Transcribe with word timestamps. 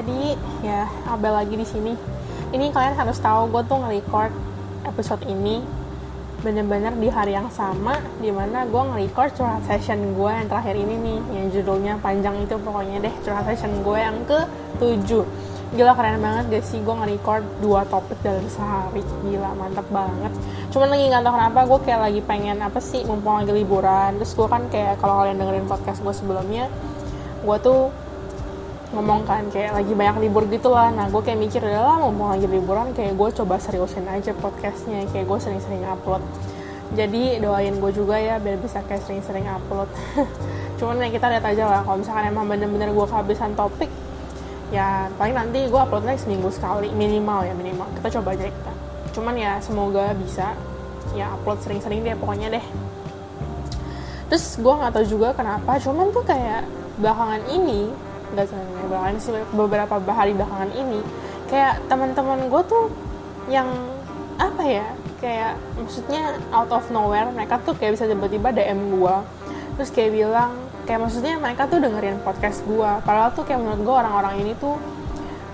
jadi 0.00 0.32
ya 0.64 0.88
Abel 1.12 1.36
lagi 1.36 1.54
di 1.60 1.66
sini. 1.68 1.92
Ini 2.50 2.72
kalian 2.72 2.96
harus 2.96 3.20
tahu 3.20 3.52
gue 3.52 3.62
tuh 3.68 3.78
nge-record 3.84 4.32
episode 4.88 5.22
ini 5.28 5.60
bener-bener 6.40 6.96
di 6.96 7.12
hari 7.12 7.36
yang 7.36 7.52
sama 7.52 8.00
di 8.16 8.32
mana 8.32 8.64
gue 8.64 8.80
nge-record 8.80 9.36
curhat 9.36 9.60
session 9.68 10.16
gue 10.16 10.30
yang 10.32 10.48
terakhir 10.48 10.72
ini 10.72 10.96
nih 10.96 11.18
yang 11.36 11.46
judulnya 11.52 11.92
panjang 12.00 12.32
itu 12.40 12.56
pokoknya 12.56 13.04
deh 13.04 13.14
curhat 13.20 13.44
session 13.44 13.84
gue 13.84 13.98
yang 14.00 14.16
ke 14.24 14.48
7 14.80 15.04
gila 15.70 15.94
keren 15.94 16.18
banget 16.18 16.44
gak 16.50 16.64
sih? 16.66 16.82
Gue 16.82 16.96
nge-record 16.98 17.46
dua 17.62 17.86
topik 17.86 18.18
dalam 18.26 18.42
sehari. 18.50 19.06
Gila 19.22 19.54
mantep 19.54 19.86
banget. 19.94 20.34
Cuman 20.74 20.90
lagi 20.90 21.04
nggak 21.06 21.22
tahu 21.22 21.34
kenapa 21.38 21.60
gue 21.62 21.78
kayak 21.86 22.00
lagi 22.10 22.20
pengen 22.26 22.58
apa 22.58 22.82
sih 22.82 23.06
mumpung 23.06 23.38
lagi 23.38 23.54
liburan. 23.54 24.18
Terus 24.18 24.34
gue 24.34 24.48
kan 24.50 24.66
kayak 24.66 24.98
kalau 24.98 25.22
kalian 25.22 25.38
dengerin 25.38 25.70
podcast 25.70 26.02
gue 26.02 26.10
sebelumnya 26.10 26.66
gue 27.46 27.56
tuh 27.62 27.94
ngomong 28.90 29.22
kan 29.22 29.46
kayak 29.54 29.70
lagi 29.70 29.94
banyak 29.94 30.26
libur 30.26 30.50
gitu 30.50 30.74
lah 30.74 30.90
nah 30.90 31.06
gue 31.06 31.22
kayak 31.22 31.38
mikir 31.38 31.62
udah 31.62 31.82
lah 31.94 31.96
mau 32.10 32.34
lagi 32.34 32.50
liburan 32.50 32.90
kayak 32.90 33.14
gue 33.14 33.28
coba 33.38 33.62
seriusin 33.62 34.02
aja 34.10 34.34
podcastnya 34.34 35.06
kayak 35.14 35.30
gue 35.30 35.38
sering-sering 35.38 35.86
upload. 35.86 36.22
Jadi 36.98 37.38
doain 37.38 37.78
gue 37.78 37.92
juga 37.94 38.18
ya 38.18 38.42
biar 38.42 38.58
bisa 38.58 38.82
kayak 38.82 39.06
sering-sering 39.06 39.46
upload. 39.46 39.86
Cuman 40.82 40.98
ya 40.98 41.08
kita 41.14 41.30
lihat 41.30 41.44
aja 41.46 41.64
lah 41.70 41.80
kalau 41.86 42.02
misalkan 42.02 42.34
emang 42.34 42.50
bener-bener 42.50 42.90
gue 42.90 43.06
kehabisan 43.06 43.54
topik 43.54 43.90
ya 44.74 45.06
paling 45.18 45.34
nanti 45.34 45.66
gue 45.66 45.80
upload 45.82 46.06
lagi 46.06 46.26
seminggu 46.26 46.50
sekali 46.50 46.90
minimal 46.90 47.46
ya 47.46 47.54
minimal. 47.54 47.86
Kita 47.94 48.18
coba 48.18 48.34
aja 48.34 48.50
kita. 48.50 48.72
Cuman 49.14 49.38
ya 49.38 49.62
semoga 49.62 50.10
bisa 50.18 50.58
ya 51.14 51.30
upload 51.38 51.62
sering-sering 51.62 52.02
deh 52.02 52.18
pokoknya 52.18 52.58
deh. 52.58 52.64
Terus 54.26 54.58
gue 54.58 54.74
nggak 54.74 54.98
tahu 54.98 55.06
juga 55.06 55.30
kenapa 55.30 55.78
cuman 55.78 56.10
tuh 56.10 56.26
kayak 56.26 56.66
belakangan 56.98 57.42
ini 57.54 58.09
nggak 58.34 58.46
sebenarnya 58.46 58.86
belakangan 58.86 59.14
beberapa 59.54 60.12
hari 60.12 60.32
belakangan 60.34 60.70
ini 60.74 61.00
kayak 61.50 61.82
teman-teman 61.90 62.46
gue 62.46 62.62
tuh 62.68 62.84
yang 63.50 63.68
apa 64.40 64.62
ya 64.64 64.86
kayak 65.20 65.58
maksudnya 65.76 66.38
out 66.54 66.70
of 66.72 66.86
nowhere 66.88 67.28
mereka 67.34 67.60
tuh 67.60 67.76
kayak 67.76 67.98
bisa 67.98 68.08
tiba-tiba 68.08 68.54
DM 68.54 68.96
gue 68.96 69.16
terus 69.76 69.90
kayak 69.92 70.10
bilang 70.16 70.56
kayak 70.88 71.00
maksudnya 71.02 71.36
mereka 71.36 71.68
tuh 71.68 71.82
dengerin 71.82 72.22
podcast 72.24 72.64
gue 72.64 72.90
padahal 73.04 73.34
tuh 73.36 73.44
kayak 73.44 73.60
menurut 73.60 73.80
gue 73.84 73.94
orang-orang 73.94 74.34
ini 74.40 74.52
tuh 74.56 74.78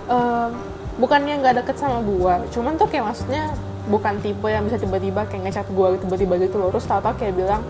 uh, 0.07 0.53
bukannya 1.01 1.43
nggak 1.43 1.65
deket 1.65 1.77
sama 1.81 2.05
gue 2.05 2.35
cuman 2.55 2.79
tuh 2.79 2.87
kayak 2.87 3.11
maksudnya 3.11 3.51
bukan 3.87 4.19
tipe 4.23 4.47
yang 4.47 4.67
bisa 4.67 4.79
tiba-tiba 4.79 5.27
kayak 5.27 5.51
ngechat 5.51 5.67
gue 5.71 5.87
tiba-tiba 6.03 6.35
gitu 6.47 6.57
loh 6.61 6.71
terus 6.71 6.87
tau-tau 6.87 7.15
kayak 7.19 7.35
bilang 7.35 7.63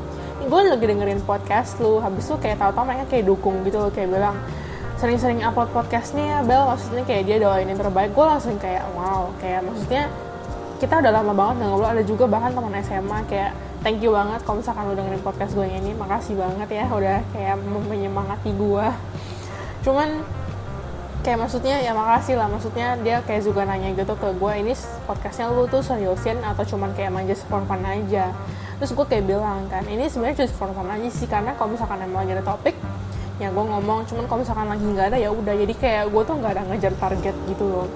gue 0.47 0.61
lagi 0.63 0.87
dengerin 0.87 1.21
podcast 1.27 1.83
lu. 1.83 1.99
Habis 1.99 2.31
tuh 2.31 2.39
kayak 2.39 2.63
tau-tau 2.63 2.87
mereka 2.87 3.05
kayak 3.11 3.27
dukung 3.27 3.67
gitu 3.67 3.83
loh 3.83 3.91
kayak 3.91 4.15
bilang 4.15 4.37
sering-sering 4.97 5.45
upload 5.45 5.69
podcast 5.77 6.17
nih 6.17 6.33
ya 6.33 6.39
Bel. 6.41 6.65
Maksudnya 6.73 7.05
kayak 7.05 7.23
dia 7.29 7.37
doain 7.37 7.69
yang 7.69 7.77
terbaik. 7.77 8.17
Gue 8.17 8.25
langsung 8.25 8.57
kayak 8.57 8.85
wow 8.97 9.29
kayak 9.41 9.61
maksudnya 9.65 10.09
kita 10.81 11.01
udah 11.01 11.13
lama 11.13 11.33
banget 11.37 11.55
nggak 11.61 11.69
ngobrol. 11.69 11.91
Ada 11.93 12.03
juga 12.05 12.25
bahkan 12.25 12.51
teman 12.57 12.75
SMA 12.81 13.19
kayak 13.29 13.53
thank 13.85 14.01
you 14.01 14.13
banget 14.13 14.41
kalau 14.45 14.57
misalkan 14.65 14.83
lu 14.89 14.95
dengerin 14.97 15.23
podcast 15.25 15.53
gue 15.53 15.69
ini. 15.69 15.93
Makasih 15.93 16.35
banget 16.41 16.69
ya 16.73 16.85
udah 16.89 17.19
kayak 17.37 17.57
menyemangati 17.65 18.51
gue 18.57 18.87
cuman 19.87 20.19
kayak 21.23 21.39
maksudnya 21.39 21.77
ya 21.85 21.93
makasih 21.93 22.41
lah. 22.41 22.49
Maksudnya 22.49 22.97
dia 23.05 23.21
kayak 23.21 23.45
juga 23.45 23.69
nanya 23.69 23.93
gitu 23.93 24.17
ke 24.17 24.33
gue 24.33 24.53
ini 24.65 24.73
podcastnya 25.05 25.53
lu 25.53 25.69
tuh 25.69 25.85
seriusin 25.85 26.41
atau 26.41 26.65
cuman 26.65 26.97
kayak 26.97 27.13
manja 27.13 27.37
fun 27.45 27.69
aja? 27.85 28.33
Terus 28.81 28.91
gue 28.97 29.07
kayak 29.09 29.25
bilang 29.29 29.69
kan 29.69 29.85
ini 29.85 30.09
sebenarnya 30.09 30.49
just 30.49 30.57
for 30.57 30.73
aja 30.73 31.09
sih. 31.13 31.29
Karena 31.29 31.53
kalau 31.55 31.77
misalkan 31.77 32.01
emang 32.01 32.25
ada 32.25 32.41
topik 32.41 32.73
ya 33.37 33.53
gue 33.53 33.65
ngomong 33.69 34.09
cuman 34.09 34.25
kalau 34.25 34.41
misalkan 34.41 34.69
lagi 34.69 34.85
nggak 34.85 35.07
ada 35.13 35.19
ya 35.21 35.31
udah. 35.33 35.55
Jadi 35.55 35.75
kayak 35.77 36.05
gue 36.09 36.23
tuh 36.25 36.35
nggak 36.41 36.53
ada 36.57 36.63
ngejar 36.73 36.95
target 36.97 37.37
gitu 37.49 37.65
loh. 37.69 37.89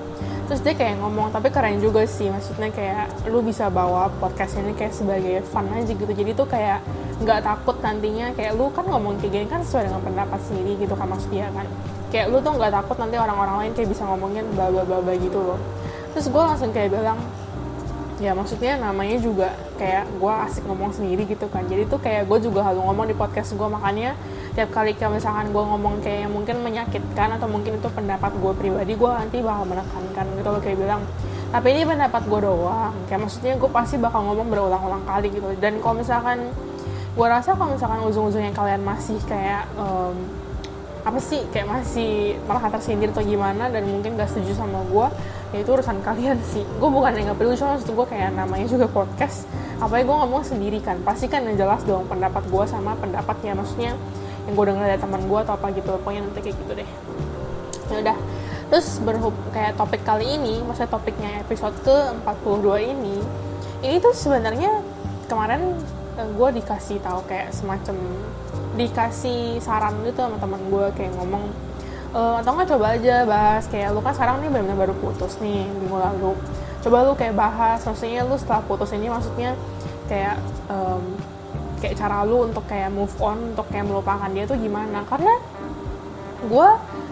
Terus 0.50 0.60
dia 0.66 0.75
kayak 0.75 0.98
ngomong 0.98 1.31
tapi 1.31 1.48
keren 1.48 1.78
juga 1.78 2.03
sih. 2.04 2.28
Maksudnya 2.28 2.69
kayak 2.75 3.31
lu 3.31 3.41
bisa 3.41 3.70
bawa 3.70 4.10
podcast 4.20 4.59
ini 4.59 4.75
kayak 4.75 4.92
sebagai 4.92 5.41
fun 5.48 5.70
aja 5.72 5.92
gitu. 5.94 6.10
Jadi 6.10 6.31
tuh 6.34 6.44
kayak 6.50 6.82
nggak 7.20 7.41
takut 7.44 7.76
nantinya 7.81 8.32
kayak 8.37 8.56
lu 8.56 8.72
kan 8.72 8.84
ngomong 8.84 9.20
kayak 9.20 9.32
gini 9.32 9.47
kan 9.47 9.60
sesuai 9.62 9.88
dengan 9.88 10.03
pendapat 10.03 10.41
sendiri 10.44 10.76
gitu 10.81 10.94
kan 10.98 11.06
maksud 11.09 11.31
dia 11.32 11.48
kan. 11.54 11.64
Kayak 12.10 12.26
lu 12.34 12.43
tuh 12.43 12.53
nggak 12.59 12.72
takut 12.75 12.97
nanti 12.98 13.16
orang-orang 13.16 13.56
lain 13.64 13.72
kayak 13.78 13.88
bisa 13.94 14.03
ngomongin 14.04 14.44
bla 14.53 14.69
gitu 15.14 15.38
loh. 15.38 15.59
Terus 16.10 16.26
gue 16.26 16.43
langsung 16.43 16.75
kayak 16.75 16.91
bilang 16.91 17.19
ya 18.20 18.36
maksudnya 18.36 18.76
namanya 18.76 19.16
juga 19.16 19.48
kayak 19.81 20.20
gue 20.20 20.32
asik 20.44 20.69
ngomong 20.69 20.92
sendiri 20.92 21.25
gitu 21.25 21.48
kan. 21.48 21.64
Jadi 21.64 21.88
tuh 21.88 21.97
kayak 21.98 22.28
gue 22.28 22.38
juga 22.47 22.60
harus 22.69 22.84
ngomong 22.84 23.08
di 23.08 23.16
podcast 23.16 23.56
gue 23.56 23.69
makanya 23.69 24.12
tiap 24.53 24.69
kali 24.70 24.92
kalau 24.92 25.16
misalkan 25.16 25.48
gue 25.50 25.64
ngomong 25.64 26.04
kayak 26.04 26.28
mungkin 26.28 26.60
menyakitkan 26.60 27.41
atau 27.41 27.48
mungkin 27.48 27.81
itu 27.81 27.88
pendapat 27.88 28.36
gue 28.36 28.53
pribadi 28.60 28.92
gue 28.92 29.10
nanti 29.10 29.41
bakal 29.41 29.64
menekankan 29.64 30.26
gitu 30.36 30.48
loh 30.53 30.60
kayak 30.60 30.78
bilang 30.78 31.03
tapi 31.50 31.66
ini 31.75 31.82
pendapat 31.82 32.22
gue 32.31 32.41
doang. 32.47 32.94
Kayak 33.10 33.20
maksudnya 33.26 33.53
gue 33.58 33.70
pasti 33.72 33.97
bakal 33.98 34.22
ngomong 34.22 34.47
berulang-ulang 34.52 35.02
kali 35.02 35.34
gitu. 35.34 35.50
Dan 35.58 35.82
kalau 35.82 35.98
misalkan 35.98 36.52
gue 37.10 37.26
rasa 37.26 37.58
kalau 37.58 37.75
misalkan 37.75 38.06
ujung-ujungnya 38.06 38.54
kalian 38.54 38.87
masih 38.87 39.19
kayak 39.26 39.66
um, 39.75 40.14
apa 41.00 41.19
sih 41.19 41.41
kayak 41.50 41.66
masih 41.66 42.37
merasa 42.44 42.69
tersindir 42.70 43.10
atau 43.10 43.25
gimana 43.25 43.72
dan 43.72 43.88
mungkin 43.88 44.20
gak 44.20 44.28
setuju 44.31 44.52
sama 44.52 44.84
gue 44.84 45.06
ya 45.50 45.59
itu 45.62 45.71
urusan 45.71 45.99
kalian 46.03 46.38
sih. 46.47 46.62
Gue 46.78 46.91
bukan 46.91 47.15
yang 47.15 47.34
gak 47.34 47.38
perlu 47.38 47.55
cuma 47.59 47.77
maksud 47.77 47.91
gue 47.91 48.06
kayak 48.06 48.31
namanya 48.34 48.66
juga 48.71 48.87
podcast. 48.87 49.50
Apalagi 49.83 50.05
gue 50.06 50.16
ngomong 50.16 50.43
sendiri 50.47 50.78
kan. 50.78 51.03
Pasti 51.03 51.27
kan 51.27 51.43
yang 51.47 51.59
jelas 51.59 51.83
dong 51.84 52.06
pendapat 52.06 52.47
gue 52.47 52.65
sama 52.71 52.94
pendapatnya. 52.99 53.59
Maksudnya 53.59 53.99
yang 54.47 54.55
gue 54.55 54.65
denger 54.65 54.87
dari 54.87 55.00
teman 55.00 55.22
gue 55.27 55.38
atau 55.43 55.55
apa 55.59 55.66
gitu. 55.75 55.91
Pokoknya 56.00 56.21
nanti 56.27 56.41
kayak 56.43 56.56
gitu 56.59 56.72
deh. 56.78 56.88
Ya 57.91 57.97
udah. 58.03 58.16
Terus 58.71 58.88
berhub 59.03 59.34
kayak 59.50 59.75
topik 59.75 60.06
kali 60.06 60.38
ini 60.38 60.62
maksudnya 60.62 60.94
topiknya 60.94 61.43
episode 61.43 61.75
ke 61.82 62.15
42 62.22 62.94
ini 62.94 63.19
ini 63.81 63.97
tuh 63.99 64.12
sebenarnya 64.12 64.84
kemarin 65.27 65.75
eh, 66.21 66.28
gue 66.31 66.49
dikasih 66.61 67.00
tahu 67.00 67.25
kayak 67.25 67.50
semacam 67.50 67.97
dikasih 68.77 69.59
saran 69.59 69.99
gitu 70.06 70.22
sama 70.22 70.38
teman 70.38 70.62
gue 70.71 70.87
kayak 70.94 71.12
ngomong 71.19 71.50
e, 72.10 72.21
atau 72.43 72.50
nggak 72.54 72.69
coba 72.76 72.87
aja 72.97 73.15
bahas. 73.25 73.65
Kayak 73.71 73.94
lu 73.94 74.00
kan 74.03 74.12
sekarang 74.15 74.43
nih 74.43 74.48
benar-benar 74.50 74.78
baru 74.88 74.94
putus 74.98 75.38
nih 75.38 75.66
minggu 75.66 75.97
lalu. 75.97 76.32
Coba 76.81 76.97
lu 77.06 77.12
kayak 77.16 77.34
bahas 77.37 77.81
maksudnya 77.84 78.25
lu 78.25 78.37
setelah 78.37 78.62
putus 78.65 78.91
ini 78.97 79.06
maksudnya 79.12 79.54
kayak 80.09 80.37
um, 80.72 81.03
kayak 81.81 81.94
cara 81.97 82.26
lu 82.26 82.49
untuk 82.49 82.65
kayak 82.69 82.93
move 82.93 83.12
on 83.22 83.56
untuk 83.56 83.66
kayak 83.72 83.88
melupakan 83.88 84.31
dia 84.32 84.44
tuh 84.44 84.59
gimana? 84.59 85.04
Karena 85.09 85.34
gue 86.41 86.69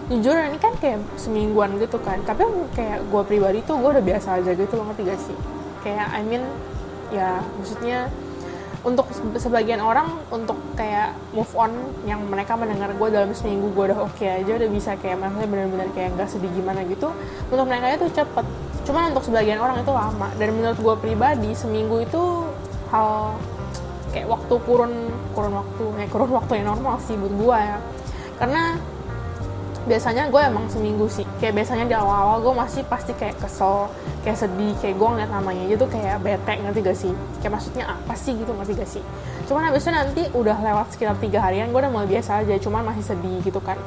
jujur 0.09 0.35
ini 0.41 0.57
kan 0.57 0.73
kayak 0.81 1.01
semingguan 1.21 1.77
gitu 1.81 2.01
kan. 2.01 2.21
Tapi 2.25 2.45
kayak 2.73 3.05
gue 3.09 3.23
pribadi 3.25 3.61
tuh 3.65 3.81
gue 3.81 3.91
udah 3.97 4.05
biasa 4.05 4.41
aja 4.41 4.53
gitu 4.57 4.75
loh 4.77 4.89
gak 4.93 5.21
sih? 5.21 5.37
Kayak 5.85 6.07
I 6.13 6.23
mean 6.25 6.45
ya 7.09 7.41
maksudnya 7.57 8.13
untuk 8.87 9.11
sebagian 9.35 9.83
orang 9.83 10.23
untuk 10.31 10.55
kayak 10.79 11.11
move 11.35 11.51
on 11.59 11.75
yang 12.07 12.23
mereka 12.31 12.55
mendengar 12.55 12.95
gue 12.95 13.09
dalam 13.11 13.35
seminggu 13.35 13.75
gue 13.75 13.91
udah 13.91 14.07
oke 14.07 14.15
okay 14.15 14.39
aja 14.39 14.55
udah 14.55 14.71
bisa 14.71 14.95
kayak 15.03 15.19
maksudnya 15.19 15.49
benar-benar 15.51 15.89
kayak 15.99 16.15
nggak 16.15 16.31
sedih 16.31 16.51
gimana 16.55 16.87
gitu 16.87 17.11
untuk 17.51 17.67
mereka 17.67 17.99
itu 17.99 18.07
cepet. 18.15 18.47
Cuman 18.87 19.13
untuk 19.13 19.25
sebagian 19.27 19.59
orang 19.59 19.83
itu 19.83 19.93
lama. 19.93 20.29
Dan 20.39 20.49
menurut 20.55 20.79
gue 20.79 20.95
pribadi 21.03 21.51
seminggu 21.59 22.07
itu 22.07 22.23
hal 22.95 23.35
kayak 24.15 24.31
waktu 24.31 24.55
kurun 24.65 24.93
kurun 25.37 25.53
waktu 25.53 25.85
kayak 25.99 26.11
kurun 26.15 26.31
waktu 26.33 26.53
yang 26.63 26.67
normal 26.73 26.97
sih 27.03 27.19
buat 27.19 27.35
gue 27.35 27.59
ya. 27.59 27.79
Karena 28.39 28.63
biasanya 29.89 30.29
gue 30.29 30.39
emang 30.39 30.69
seminggu 30.69 31.09
sih. 31.09 31.25
Kayak 31.41 31.65
biasanya 31.65 31.85
di 31.89 31.97
awal-awal 31.97 32.45
gue 32.45 32.55
masih 32.55 32.85
pasti 32.85 33.17
kayak 33.17 33.41
kesel 33.41 33.89
kayak 34.21 34.39
sedih 34.39 34.77
kayak 34.85 35.01
gue 35.01 35.09
ngeliat 35.09 35.31
namanya 35.33 35.63
aja 35.65 35.75
tuh 35.81 35.89
kayak 35.89 36.17
bete 36.21 36.55
ngerti 36.61 36.81
gak 36.85 36.99
sih? 37.01 37.13
Kayak 37.41 37.53
maksudnya 37.57 37.85
apa 37.89 38.15
sih 38.15 38.37
gitu 38.37 38.53
ngerti 38.53 38.73
gak 38.77 38.91
sih? 38.93 39.03
Cuman 39.49 39.73
habis 39.73 39.89
itu 39.89 39.91
nanti 39.91 40.23
udah 40.37 40.57
lewat 40.61 40.87
sekitar 40.93 41.17
tiga 41.17 41.41
harian 41.41 41.73
gue 41.73 41.81
udah 41.81 41.89
mulai 41.89 42.07
biasa 42.07 42.45
aja 42.45 42.55
cuman 42.61 42.85
masih 42.93 43.05
sedih 43.09 43.41
gitu 43.41 43.59
kan. 43.65 43.81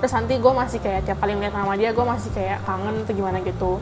Terus 0.00 0.12
nanti 0.16 0.34
gue 0.40 0.52
masih 0.56 0.78
kayak 0.80 1.04
tiap 1.04 1.20
kali 1.20 1.36
ngeliat 1.36 1.52
nama 1.52 1.76
dia 1.76 1.92
gue 1.92 2.04
masih 2.08 2.32
kayak 2.32 2.64
kangen 2.64 3.04
atau 3.04 3.12
gimana 3.12 3.38
gitu. 3.44 3.72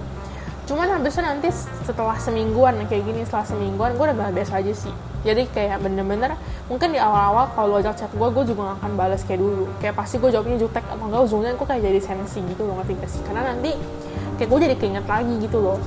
Cuman 0.67 0.91
habis 0.91 1.15
itu 1.15 1.23
nanti 1.23 1.49
setelah 1.87 2.19
semingguan 2.19 2.75
kayak 2.91 3.07
gini 3.07 3.23
setelah 3.23 3.47
semingguan 3.47 3.95
gue 3.95 4.05
udah 4.11 4.35
biasa 4.35 4.59
aja 4.59 4.75
sih 4.75 5.12
jadi 5.23 5.47
kayak 5.55 5.87
bener-bener 5.87 6.35
mungkin 6.67 6.91
di 6.91 6.99
awal-awal 6.99 7.47
kalau 7.55 7.79
ajak 7.79 7.95
chat 7.95 8.11
gue 8.11 8.29
gue 8.35 8.45
juga 8.51 8.75
gak 8.75 8.77
akan 8.83 8.93
balas 8.99 9.23
kayak 9.23 9.39
dulu. 9.39 9.71
Kayak 9.79 9.95
pasti 9.95 10.19
gue 10.19 10.31
jawabnya 10.35 10.59
jutek 10.59 10.83
atau 10.83 11.07
enggak 11.07 11.23
ujungnya 11.31 11.55
gue 11.55 11.67
kayak 11.67 11.83
jadi 11.87 12.01
sensi 12.03 12.41
gitu 12.43 12.63
loh 12.67 12.75
ngerti 12.83 12.93
gak 12.99 13.11
sih? 13.11 13.23
Karena 13.23 13.55
nanti 13.55 13.71
kayak 14.39 14.49
gue 14.51 14.59
jadi 14.67 14.75
keinget 14.75 15.07
lagi 15.07 15.35
gitu 15.39 15.59
loh. 15.63 15.79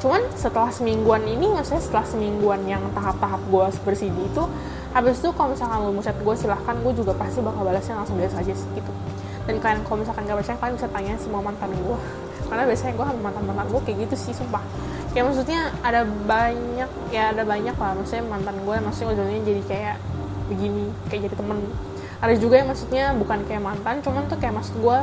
Cuman 0.00 0.24
setelah 0.32 0.72
semingguan 0.72 1.28
ini 1.28 1.52
maksudnya 1.52 1.84
setelah 1.84 2.06
semingguan 2.08 2.64
yang 2.64 2.80
tahap-tahap 2.96 3.40
gue 3.52 3.64
bersih 3.84 4.08
itu 4.08 4.44
habis 4.96 5.20
itu 5.20 5.28
kalau 5.36 5.52
misalkan 5.52 5.84
lo 5.84 5.92
mau 5.92 6.00
chat 6.00 6.16
gue 6.16 6.34
silahkan. 6.40 6.74
Gue 6.80 6.92
juga 6.96 7.12
pasti 7.12 7.44
bakal 7.44 7.68
balasnya 7.68 8.00
langsung 8.00 8.16
biasa 8.16 8.40
aja 8.40 8.56
sih 8.56 8.68
gitu. 8.72 8.92
Dan 9.44 9.60
kalian 9.60 9.84
kalau 9.84 10.00
misalkan 10.00 10.24
gak 10.24 10.40
percaya 10.40 10.56
kalian 10.56 10.74
bisa 10.80 10.88
tanya 10.88 11.12
semua 11.20 11.40
mantan 11.44 11.68
gue 11.68 11.98
karena 12.48 12.64
biasanya 12.64 12.92
gue 12.96 13.04
sama 13.04 13.20
mantan-mantan 13.28 13.66
gue 13.68 13.80
kayak 13.84 13.96
gitu 14.08 14.14
sih 14.16 14.32
sumpah 14.32 14.64
kayak 15.12 15.24
maksudnya 15.32 15.60
ada 15.80 16.04
banyak 16.04 16.90
ya 17.14 17.32
ada 17.32 17.42
banyak 17.44 17.76
lah. 17.76 17.92
Maksudnya 17.96 18.24
mantan 18.28 18.56
gue 18.62 18.76
maksudnya 18.80 19.08
ujungnya 19.16 19.40
jadi 19.44 19.62
kayak 19.64 19.96
begini 20.48 20.84
kayak 21.08 21.20
jadi 21.28 21.36
temen. 21.36 21.58
Ada 22.18 22.34
juga 22.34 22.54
yang 22.58 22.68
maksudnya 22.68 23.04
bukan 23.14 23.46
kayak 23.46 23.62
mantan 23.62 24.02
cuman 24.02 24.26
tuh 24.26 24.38
kayak 24.42 24.58
maksud 24.58 24.74
gue 24.82 24.98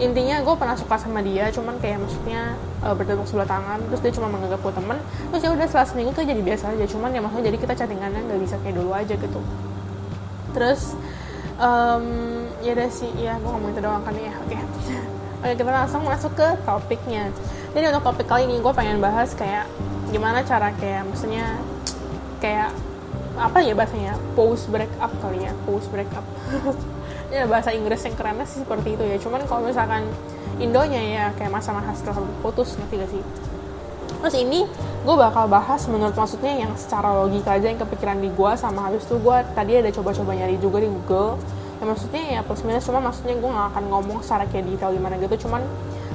intinya 0.00 0.40
gue 0.40 0.54
pernah 0.56 0.72
suka 0.72 0.96
sama 0.96 1.20
dia 1.20 1.52
cuman 1.52 1.76
kayak 1.84 2.00
maksudnya 2.00 2.56
uh, 2.80 2.96
bertepuk 2.96 3.28
sebelah 3.28 3.44
tangan 3.44 3.76
terus 3.92 4.00
dia 4.00 4.12
cuma 4.16 4.28
menganggap 4.32 4.60
gue 4.64 4.72
temen. 4.72 4.98
Terus 5.32 5.40
ya 5.44 5.50
udah 5.52 5.66
setelah 5.68 5.86
seminggu 5.88 6.10
tuh 6.16 6.24
jadi 6.24 6.42
biasa 6.42 6.64
aja. 6.72 6.84
Cuman 6.88 7.10
ya 7.12 7.20
maksudnya 7.20 7.52
jadi 7.52 7.58
kita 7.60 7.72
chattingannya 7.76 8.20
nggak 8.24 8.40
bisa 8.40 8.56
kayak 8.64 8.76
dulu 8.80 8.90
aja 8.96 9.14
gitu. 9.14 9.40
Terus 10.56 10.96
um, 11.60 12.04
ya 12.64 12.72
udah 12.72 12.88
sih 12.90 13.10
ya 13.20 13.36
gue 13.36 13.50
ngomong 13.50 13.70
itu 13.72 13.80
doang 13.84 14.02
kan 14.02 14.14
ya 14.16 14.32
oke. 14.40 14.52
okay. 14.52 15.00
oke 15.46 15.62
kita 15.62 15.70
langsung 15.70 16.02
masuk 16.02 16.34
ke 16.34 16.48
topiknya. 16.66 17.30
Jadi 17.70 17.84
untuk 17.94 18.02
topik 18.10 18.26
kali 18.26 18.50
ini 18.50 18.58
gue 18.58 18.72
pengen 18.74 18.98
bahas 18.98 19.30
kayak 19.38 19.70
gimana 20.10 20.42
cara 20.42 20.74
kayak 20.74 21.06
maksudnya 21.06 21.54
kayak 22.42 22.74
apa 23.38 23.58
ya 23.62 23.78
bahasanya? 23.78 24.18
Post 24.34 24.66
break 24.74 24.90
up 24.98 25.14
kali 25.22 25.46
ya 25.46 25.54
post 25.62 25.86
break 25.94 26.10
up 26.18 26.26
ya 27.34 27.46
bahasa 27.46 27.70
Inggris 27.70 28.02
yang 28.02 28.18
kerennya 28.18 28.42
sih 28.42 28.66
seperti 28.66 28.98
itu 28.98 29.04
ya. 29.06 29.16
Cuman 29.22 29.46
kalau 29.46 29.62
misalkan 29.70 30.02
Indonya 30.58 31.02
ya 31.04 31.24
kayak 31.38 31.52
masa-masa 31.54 31.94
setelah 31.94 32.26
putus 32.42 32.74
ngerti 32.74 32.94
gak 32.98 33.10
sih? 33.14 33.22
Terus 34.16 34.34
ini 34.42 34.66
gue 35.06 35.14
bakal 35.14 35.46
bahas 35.46 35.86
menurut 35.86 36.16
maksudnya 36.18 36.58
yang 36.58 36.74
secara 36.74 37.14
logika 37.14 37.54
aja 37.54 37.70
yang 37.70 37.78
kepikiran 37.78 38.18
di 38.18 38.32
gue 38.34 38.52
sama 38.58 38.90
habis 38.90 39.06
itu 39.06 39.14
gue 39.22 39.36
tadi 39.54 39.78
ada 39.78 39.94
coba-coba 39.94 40.34
nyari 40.34 40.58
juga 40.58 40.82
di 40.82 40.90
Google 40.90 41.38
maksudnya 41.86 42.22
ya 42.38 42.40
plus 42.42 42.62
minus 42.66 42.84
cuma 42.84 42.98
maksudnya 42.98 43.38
gue 43.38 43.50
gak 43.50 43.68
akan 43.74 43.84
ngomong 43.88 44.18
secara 44.20 44.44
kayak 44.50 44.66
detail 44.66 44.90
gimana 44.92 45.14
gitu. 45.16 45.46
Cuman 45.46 45.62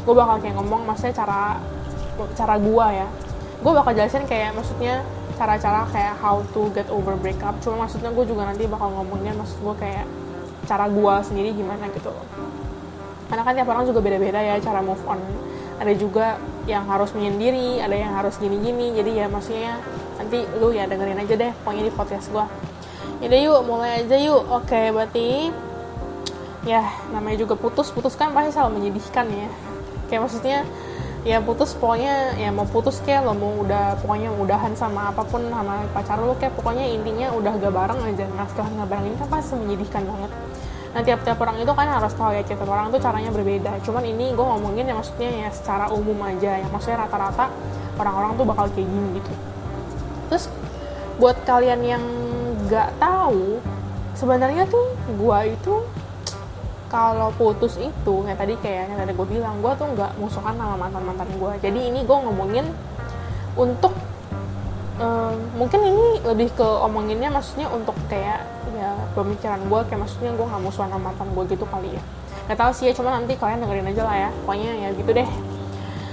gue 0.04 0.14
bakal 0.14 0.36
kayak 0.44 0.56
ngomong 0.60 0.84
maksudnya 0.84 1.16
cara 1.16 1.58
cara 2.36 2.56
gue 2.60 2.86
ya. 2.92 3.08
Gue 3.62 3.72
bakal 3.72 3.92
jelasin 3.96 4.28
kayak 4.28 4.54
maksudnya 4.54 5.02
cara-cara 5.40 5.88
kayak 5.90 6.14
how 6.20 6.44
to 6.54 6.70
get 6.76 6.86
over 6.92 7.16
breakup. 7.18 7.58
Cuma 7.64 7.88
maksudnya 7.88 8.12
gue 8.12 8.26
juga 8.28 8.46
nanti 8.46 8.68
bakal 8.68 8.92
ngomongnya 8.94 9.34
maksud 9.34 9.58
gue 9.64 9.76
kayak 9.80 10.06
cara 10.70 10.86
gue 10.92 11.14
sendiri 11.26 11.50
gimana 11.56 11.90
gitu. 11.90 12.14
Karena 13.32 13.42
kan 13.48 13.54
tiap 13.56 13.70
orang 13.72 13.88
juga 13.88 14.04
beda-beda 14.04 14.40
ya 14.44 14.60
cara 14.60 14.84
move 14.84 15.02
on. 15.08 15.18
Ada 15.82 15.98
juga 15.98 16.38
yang 16.70 16.86
harus 16.86 17.10
menyendiri 17.18 17.82
ada 17.82 17.96
yang 17.98 18.14
harus 18.14 18.38
gini-gini. 18.38 18.94
Jadi 18.94 19.12
ya 19.18 19.26
maksudnya 19.32 19.82
nanti 20.22 20.46
lu 20.62 20.70
ya 20.70 20.86
dengerin 20.86 21.18
aja 21.18 21.34
deh 21.34 21.52
pokoknya 21.66 21.90
di 21.90 21.94
podcast 21.98 22.30
gue 22.30 22.46
Yaudah 23.22 23.40
yuk 23.40 23.60
mulai 23.70 24.02
aja 24.02 24.18
yuk. 24.18 24.44
Oke 24.50 24.90
berarti 24.90 25.54
ya 26.66 26.82
namanya 27.14 27.38
juga 27.46 27.54
putus. 27.54 27.94
Putus 27.94 28.18
kan 28.18 28.34
pasti 28.34 28.58
selalu 28.58 28.82
menyedihkan 28.82 29.30
ya. 29.30 29.50
Kayak 30.10 30.22
maksudnya 30.26 30.60
ya 31.22 31.38
putus 31.38 31.78
pokoknya 31.78 32.34
ya 32.34 32.50
mau 32.50 32.66
putus 32.66 32.98
kayak 33.06 33.22
lo 33.30 33.38
mau 33.38 33.54
udah 33.62 33.94
pokoknya 34.02 34.34
udahan 34.42 34.74
sama 34.74 35.14
apa 35.14 35.22
pun 35.22 35.46
sama 35.54 35.86
pacar 35.94 36.18
lo 36.18 36.34
kayak 36.34 36.58
pokoknya 36.58 36.82
intinya 36.90 37.30
udah 37.38 37.54
gak 37.62 37.70
bareng 37.70 38.02
aja. 38.10 38.26
Nah 38.34 38.50
setelah 38.50 38.70
gak 38.82 38.90
bareng 38.90 39.06
ini 39.06 39.18
kan 39.22 39.30
pasti 39.30 39.54
menyedihkan 39.54 40.02
banget. 40.02 40.32
Nah 40.92 41.02
tiap-tiap 41.06 41.38
orang 41.38 41.62
itu 41.62 41.72
kan 41.78 41.88
harus 41.88 42.14
tahu 42.18 42.34
ya 42.34 42.42
tiap 42.42 42.66
orang 42.66 42.90
tuh 42.90 42.98
caranya 42.98 43.30
berbeda. 43.30 43.72
Cuman 43.86 44.02
ini 44.02 44.34
gue 44.34 44.46
ngomongin 44.46 44.90
ya 44.90 44.98
maksudnya 44.98 45.30
ya 45.46 45.50
secara 45.54 45.94
umum 45.94 46.18
aja. 46.26 46.58
Ya 46.58 46.68
maksudnya 46.74 47.06
rata-rata 47.06 47.54
orang-orang 48.02 48.34
tuh 48.34 48.46
bakal 48.50 48.66
kayak 48.74 48.90
gini 48.90 49.22
gitu. 49.22 49.32
Terus 50.34 50.50
buat 51.22 51.38
kalian 51.46 51.86
yang 51.86 52.04
gak 52.72 52.96
tahu 53.04 53.60
sebenarnya 54.16 54.64
tuh 54.72 54.96
gue 55.12 55.40
itu 55.52 55.76
kalau 56.88 57.32
putus 57.36 57.76
itu 57.80 58.14
kayak 58.24 58.40
tadi 58.40 58.56
kayak 58.64 58.92
yang 58.92 59.00
tadi 59.00 59.12
gue 59.16 59.28
bilang 59.28 59.60
gue 59.64 59.72
tuh 59.80 59.88
nggak 59.96 60.12
musuhan 60.20 60.56
sama 60.56 60.76
mantan 60.76 61.04
mantan 61.08 61.28
gue 61.36 61.52
jadi 61.64 61.80
ini 61.88 62.04
gue 62.04 62.18
ngomongin 62.20 62.68
untuk 63.56 63.96
um, 65.00 65.36
mungkin 65.56 65.80
ini 65.84 66.24
lebih 66.24 66.52
ke 66.56 66.64
omonginnya 66.64 67.32
maksudnya 67.32 67.68
untuk 67.72 67.96
kayak 68.08 68.44
ya 68.76 68.92
pemikiran 69.16 69.60
gue 69.68 69.80
kayak 69.88 70.00
maksudnya 70.04 70.32
gue 70.36 70.46
nggak 70.48 70.64
musuhan 70.64 70.92
sama 70.92 71.12
mantan 71.12 71.28
gue 71.36 71.44
gitu 71.52 71.66
kali 71.68 71.96
ya. 71.96 72.04
Nggak 72.48 72.58
tahu 72.60 72.72
sih 72.76 72.86
ya 72.88 72.94
cuma 72.96 73.10
nanti 73.16 73.36
kalian 73.36 73.64
dengerin 73.64 73.92
aja 73.92 74.04
lah 74.04 74.16
ya 74.28 74.30
pokoknya 74.44 74.72
ya 74.88 74.90
gitu 74.96 75.12
deh 75.12 75.30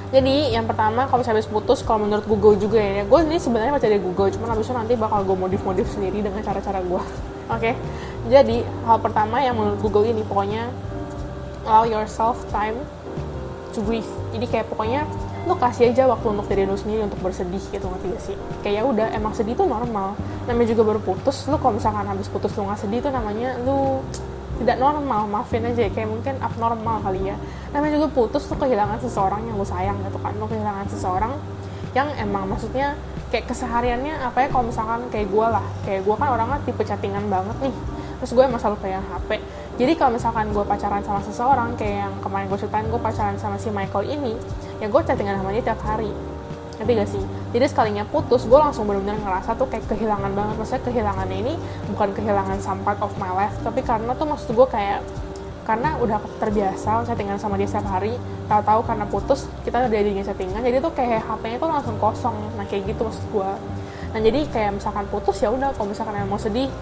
jadi 0.08 0.56
yang 0.56 0.64
pertama 0.64 1.04
kalau 1.04 1.20
misalnya 1.20 1.44
habis 1.44 1.50
putus 1.52 1.84
kalau 1.84 2.08
menurut 2.08 2.24
Google 2.24 2.56
juga 2.56 2.80
ya 2.80 3.04
gue 3.04 3.18
ini 3.28 3.36
sebenarnya 3.36 3.76
baca 3.76 3.86
dari 3.86 4.00
Google 4.00 4.28
cuma 4.32 4.46
habis 4.48 4.64
itu 4.64 4.74
nanti 4.74 4.94
bakal 4.96 5.20
gue 5.24 5.36
modif 5.36 5.60
modif 5.64 5.86
sendiri 5.92 6.24
dengan 6.24 6.40
cara-cara 6.40 6.80
gue 6.80 6.96
oke? 7.02 7.60
Okay? 7.60 7.74
jadi 8.28 8.64
hal 8.88 8.98
pertama 9.00 9.40
yang 9.40 9.56
menurut 9.56 9.78
Google 9.84 10.08
ini 10.08 10.24
pokoknya 10.24 10.68
allow 11.68 11.84
yourself 11.84 12.40
time 12.48 12.80
to 13.76 13.84
breathe. 13.84 14.08
Jadi 14.32 14.46
kayak 14.48 14.66
pokoknya 14.72 15.04
lo 15.46 15.54
kasih 15.56 15.92
aja 15.92 16.08
waktu 16.08 16.26
untuk 16.28 16.46
diri 16.50 16.64
lo 16.64 16.76
sendiri 16.76 17.04
untuk 17.04 17.20
bersedih 17.20 17.62
gitu 17.72 17.86
ngerti 17.86 18.06
gak 18.10 18.22
sih? 18.24 18.36
Kayak 18.64 18.74
ya 18.74 18.82
udah 18.84 19.06
emang 19.14 19.32
sedih 19.36 19.54
tuh 19.54 19.68
normal. 19.68 20.16
Namanya 20.48 20.68
juga 20.72 20.82
baru 20.88 21.00
putus 21.04 21.44
lo 21.46 21.60
kalau 21.60 21.76
misalkan 21.76 22.04
habis 22.08 22.26
putus 22.26 22.52
lo 22.56 22.66
nggak 22.66 22.80
sedih 22.80 22.98
tuh 23.04 23.12
namanya 23.12 23.54
lo 23.62 24.02
tidak 24.58 24.76
normal 24.82 25.30
maafin 25.30 25.64
aja 25.64 25.86
kayak 25.88 26.08
mungkin 26.10 26.34
abnormal 26.42 26.98
kali 27.02 27.30
ya. 27.30 27.36
Namanya 27.70 28.02
juga 28.02 28.08
putus 28.10 28.44
tuh 28.50 28.58
kehilangan 28.58 28.98
seseorang 28.98 29.46
yang 29.46 29.56
lo 29.56 29.66
sayang 29.66 29.98
gitu 30.02 30.18
kan. 30.18 30.34
Lo 30.36 30.46
kehilangan 30.50 30.86
seseorang 30.90 31.32
yang 31.96 32.10
emang 32.18 32.50
maksudnya 32.50 32.98
kayak 33.32 33.48
kesehariannya 33.48 34.18
apa 34.20 34.44
ya 34.44 34.48
kalau 34.50 34.68
misalkan 34.68 35.06
kayak 35.08 35.30
gue 35.30 35.46
lah. 35.46 35.66
Kayak 35.86 36.04
gue 36.04 36.14
kan 36.18 36.28
orangnya 36.34 36.58
tipe 36.66 36.82
chattingan 36.82 37.30
banget 37.30 37.56
nih. 37.70 37.74
Terus 38.18 38.30
gue 38.34 38.44
emang 38.44 38.58
selalu 38.58 38.78
kayak 38.82 39.02
HP 39.06 39.30
jadi 39.78 39.94
kalau 39.94 40.18
misalkan 40.18 40.50
gue 40.50 40.64
pacaran 40.66 41.00
sama 41.06 41.22
seseorang 41.22 41.78
kayak 41.78 42.10
yang 42.10 42.14
kemarin 42.18 42.50
gue 42.50 42.58
ceritain 42.58 42.86
gue 42.90 42.98
pacaran 42.98 43.38
sama 43.38 43.56
si 43.62 43.70
Michael 43.70 44.10
ini 44.10 44.34
ya 44.82 44.90
gue 44.90 45.00
chattingan 45.06 45.38
sama 45.38 45.54
dia 45.54 45.62
tiap 45.62 45.78
hari 45.86 46.10
ngerti 46.78 46.92
gak 46.94 47.10
sih? 47.10 47.22
Jadi 47.50 47.66
sekalinya 47.66 48.04
putus 48.06 48.46
gue 48.46 48.54
langsung 48.54 48.86
benar-benar 48.86 49.18
ngerasa 49.18 49.58
tuh 49.58 49.66
kayak 49.66 49.90
kehilangan 49.90 50.30
banget. 50.30 50.54
Maksudnya 50.62 50.82
kehilangannya 50.86 51.38
ini 51.42 51.54
bukan 51.90 52.08
kehilangan 52.14 52.58
some 52.62 52.80
part 52.86 53.02
of 53.02 53.10
my 53.18 53.30
life 53.34 53.54
tapi 53.66 53.82
karena 53.82 54.14
tuh 54.14 54.26
maksud 54.30 54.54
gue 54.54 54.66
kayak 54.70 55.02
karena 55.66 56.00
udah 56.00 56.16
terbiasa 56.40 57.04
chattingan 57.04 57.36
sama 57.36 57.60
dia 57.60 57.68
setiap 57.68 57.92
hari 57.92 58.16
tahu-tahu 58.48 58.88
karena 58.88 59.04
putus 59.04 59.44
kita 59.68 59.84
udah 59.84 59.92
jadinya 59.92 60.24
chattingan 60.24 60.64
jadi 60.64 60.80
tuh 60.80 60.92
kayak 60.96 61.20
HP-nya 61.28 61.58
tuh 61.60 61.68
langsung 61.68 61.96
kosong. 62.00 62.36
Nah 62.56 62.64
kayak 62.64 62.88
gitu 62.88 63.04
maksud 63.04 63.24
gue 63.28 63.50
nah 64.08 64.20
jadi 64.24 64.40
kayak 64.48 64.80
misalkan 64.80 65.04
putus 65.12 65.36
ya 65.44 65.52
udah 65.52 65.68
kalau 65.76 65.92
misalkan 65.92 66.16
emang 66.16 66.32
mau 66.32 66.40
sedih 66.40 66.72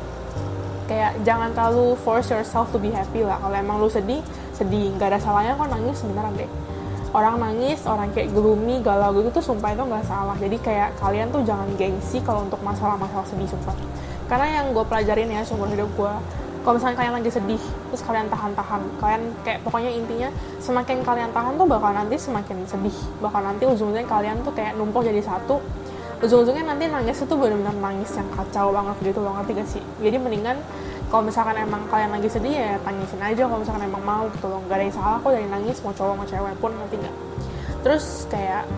kayak 0.87 1.19
jangan 1.27 1.51
terlalu 1.51 1.99
force 2.07 2.31
yourself 2.31 2.71
to 2.71 2.79
be 2.79 2.95
happy 2.95 3.27
lah. 3.27 3.43
Kalau 3.43 3.57
emang 3.59 3.83
lu 3.83 3.91
sedih 3.91 4.23
sedih. 4.55 4.95
Nggak 4.95 5.17
ada 5.17 5.19
salahnya 5.19 5.59
kok 5.59 5.67
nangis 5.67 5.99
beneran 6.07 6.33
deh 6.39 6.51
orang 7.17 7.41
nangis 7.41 7.81
orang 7.89 8.13
kayak 8.13 8.29
gloomy 8.37 8.85
galau 8.85 9.17
gitu 9.17 9.41
tuh 9.41 9.45
sumpah 9.53 9.73
itu 9.73 9.81
nggak 9.81 10.05
salah. 10.05 10.37
Jadi 10.37 10.61
kayak 10.61 11.01
kalian 11.01 11.33
tuh 11.33 11.41
jangan 11.49 11.65
gengsi 11.81 12.21
kalau 12.21 12.45
untuk 12.45 12.61
masalah-masalah 12.61 13.25
sedih 13.25 13.49
sumpah. 13.49 13.73
Karena 14.29 14.61
yang 14.61 14.77
gue 14.77 14.85
pelajarin 14.85 15.33
ya 15.33 15.41
seumur 15.41 15.73
hidup 15.73 15.89
gue 15.97 16.13
kalau 16.67 16.83
misalnya 16.83 16.99
kalian 16.99 17.15
lagi 17.23 17.31
sedih 17.31 17.63
terus 17.89 18.03
kalian 18.05 18.29
tahan-tahan. 18.29 18.83
Kalian 19.01 19.23
kayak 19.47 19.65
pokoknya 19.65 19.91
intinya 19.97 20.29
semakin 20.61 21.01
kalian 21.01 21.31
tahan 21.33 21.57
tuh 21.57 21.65
bakal 21.65 21.91
nanti 21.97 22.21
semakin 22.21 22.69
sedih. 22.69 22.97
Bakal 23.25 23.41
nanti 23.41 23.65
ujung-ujungnya 23.65 24.05
kalian 24.05 24.45
tuh 24.45 24.53
kayak 24.53 24.77
numpuk 24.77 25.07
jadi 25.07 25.25
satu. 25.25 25.63
Ujung-ujungnya 26.21 26.69
nanti 26.69 26.91
nangis 26.91 27.23
itu 27.23 27.35
benar-benar 27.39 27.77
nangis 27.81 28.13
yang 28.13 28.29
kacau 28.35 28.73
banget 28.73 28.97
gitu 29.05 29.21
loh 29.25 29.37
ngerti 29.37 29.53
gak 29.57 29.69
sih? 29.69 29.83
Jadi 30.05 30.17
mendingan 30.17 30.57
kalau 31.17 31.33
misalkan 31.33 31.57
emang 31.57 31.81
kalian 31.89 32.13
lagi 32.13 32.29
sedih 32.29 32.53
ya 32.53 32.77
tangisin 32.85 33.25
aja. 33.25 33.49
Kalau 33.49 33.57
misalkan 33.65 33.89
emang 33.89 34.05
mau 34.05 34.29
gitu 34.37 34.53
loh. 34.53 34.61
Gak 34.69 34.77
ada 34.77 34.85
yang 34.85 34.93
salah 34.93 35.17
kok 35.25 35.33
dari 35.33 35.49
nangis 35.49 35.81
mau 35.81 35.97
cowok 35.97 36.13
mau 36.13 36.29
cewek 36.29 36.55
pun 36.61 36.71
nanti 36.77 36.95
nggak. 37.01 37.17
Terus 37.81 38.05
kayak 38.29 38.69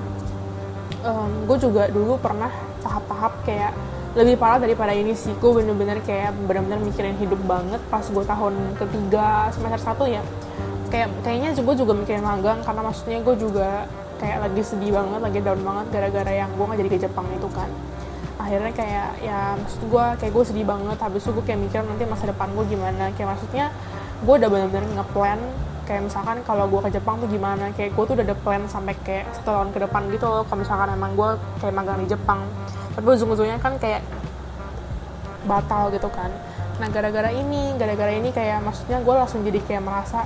um, 1.02 1.30
gue 1.50 1.59
juga 1.59 1.90
dulu 1.90 2.14
pernah 2.23 2.47
tahap-tahap 2.78 3.42
kayak 3.42 3.75
lebih 4.14 4.38
parah 4.38 4.62
daripada 4.62 4.95
ini 4.95 5.18
sih. 5.18 5.35
Gue 5.42 5.50
bener-bener 5.50 5.99
kayak 6.07 6.30
bener-bener 6.47 6.78
mikirin 6.78 7.18
hidup 7.18 7.42
banget 7.42 7.83
pas 7.90 8.07
gue 8.07 8.23
tahun 8.23 8.54
ketiga 8.78 9.50
semester 9.50 9.83
satu 9.83 10.07
ya. 10.07 10.23
Kayak 10.95 11.11
kayaknya 11.26 11.59
gue 11.59 11.75
juga 11.75 11.90
mikirin 11.90 12.23
magang 12.23 12.62
karena 12.62 12.87
maksudnya 12.87 13.18
gue 13.18 13.35
juga 13.35 13.90
kayak 14.23 14.47
lagi 14.47 14.62
sedih 14.62 14.95
banget 14.95 15.21
lagi 15.26 15.38
down 15.42 15.59
banget 15.66 15.87
gara-gara 15.90 16.33
yang 16.38 16.50
gue 16.54 16.64
nggak 16.71 16.78
jadi 16.87 16.90
ke 16.95 16.99
Jepang 17.02 17.26
itu 17.35 17.50
kan 17.50 17.71
akhirnya 18.49 18.73
kayak 18.73 19.09
ya 19.21 19.40
maksud 19.61 19.85
gue 19.85 20.05
kayak 20.25 20.33
gue 20.33 20.45
sedih 20.49 20.64
banget. 20.64 20.97
Habis 20.97 21.21
itu 21.28 21.31
gue 21.37 21.45
kayak 21.45 21.61
mikir 21.61 21.85
nanti 21.85 22.09
masa 22.09 22.25
depan 22.33 22.49
gue 22.57 22.64
gimana. 22.64 23.12
Kayak 23.12 23.37
maksudnya 23.37 23.67
gue 24.25 24.35
udah 24.35 24.49
bener-bener 24.49 24.88
ngeplan 24.97 25.40
kayak 25.85 26.02
misalkan 26.05 26.40
kalau 26.49 26.64
gue 26.69 26.81
ke 26.88 26.90
Jepang 26.97 27.21
tuh 27.21 27.28
gimana. 27.28 27.69
Kayak 27.76 27.93
gue 27.93 28.05
tuh 28.09 28.14
udah 28.17 28.25
ada 28.25 28.37
plan 28.40 28.62
sampai 28.64 28.97
kayak 29.05 29.28
satu 29.37 29.52
tahun 29.52 29.69
ke 29.76 29.78
depan 29.85 30.02
gitu 30.09 30.25
loh. 30.25 30.43
Kalau 30.49 30.59
misalkan 30.64 30.88
emang 30.97 31.12
gue 31.12 31.31
kayak 31.61 31.75
magang 31.76 32.00
di 32.00 32.09
Jepang. 32.09 32.40
Tapi 32.97 33.05
ujung-ujungnya 33.05 33.61
kan 33.61 33.76
kayak 33.76 34.00
batal 35.45 35.93
gitu 35.93 36.09
kan. 36.09 36.33
Nah 36.81 36.88
gara-gara 36.88 37.28
ini 37.28 37.76
gara-gara 37.76 38.17
ini 38.17 38.33
kayak 38.33 38.64
maksudnya 38.64 39.05
gue 39.05 39.14
langsung 39.14 39.45
jadi 39.45 39.61
kayak 39.61 39.85
merasa 39.85 40.25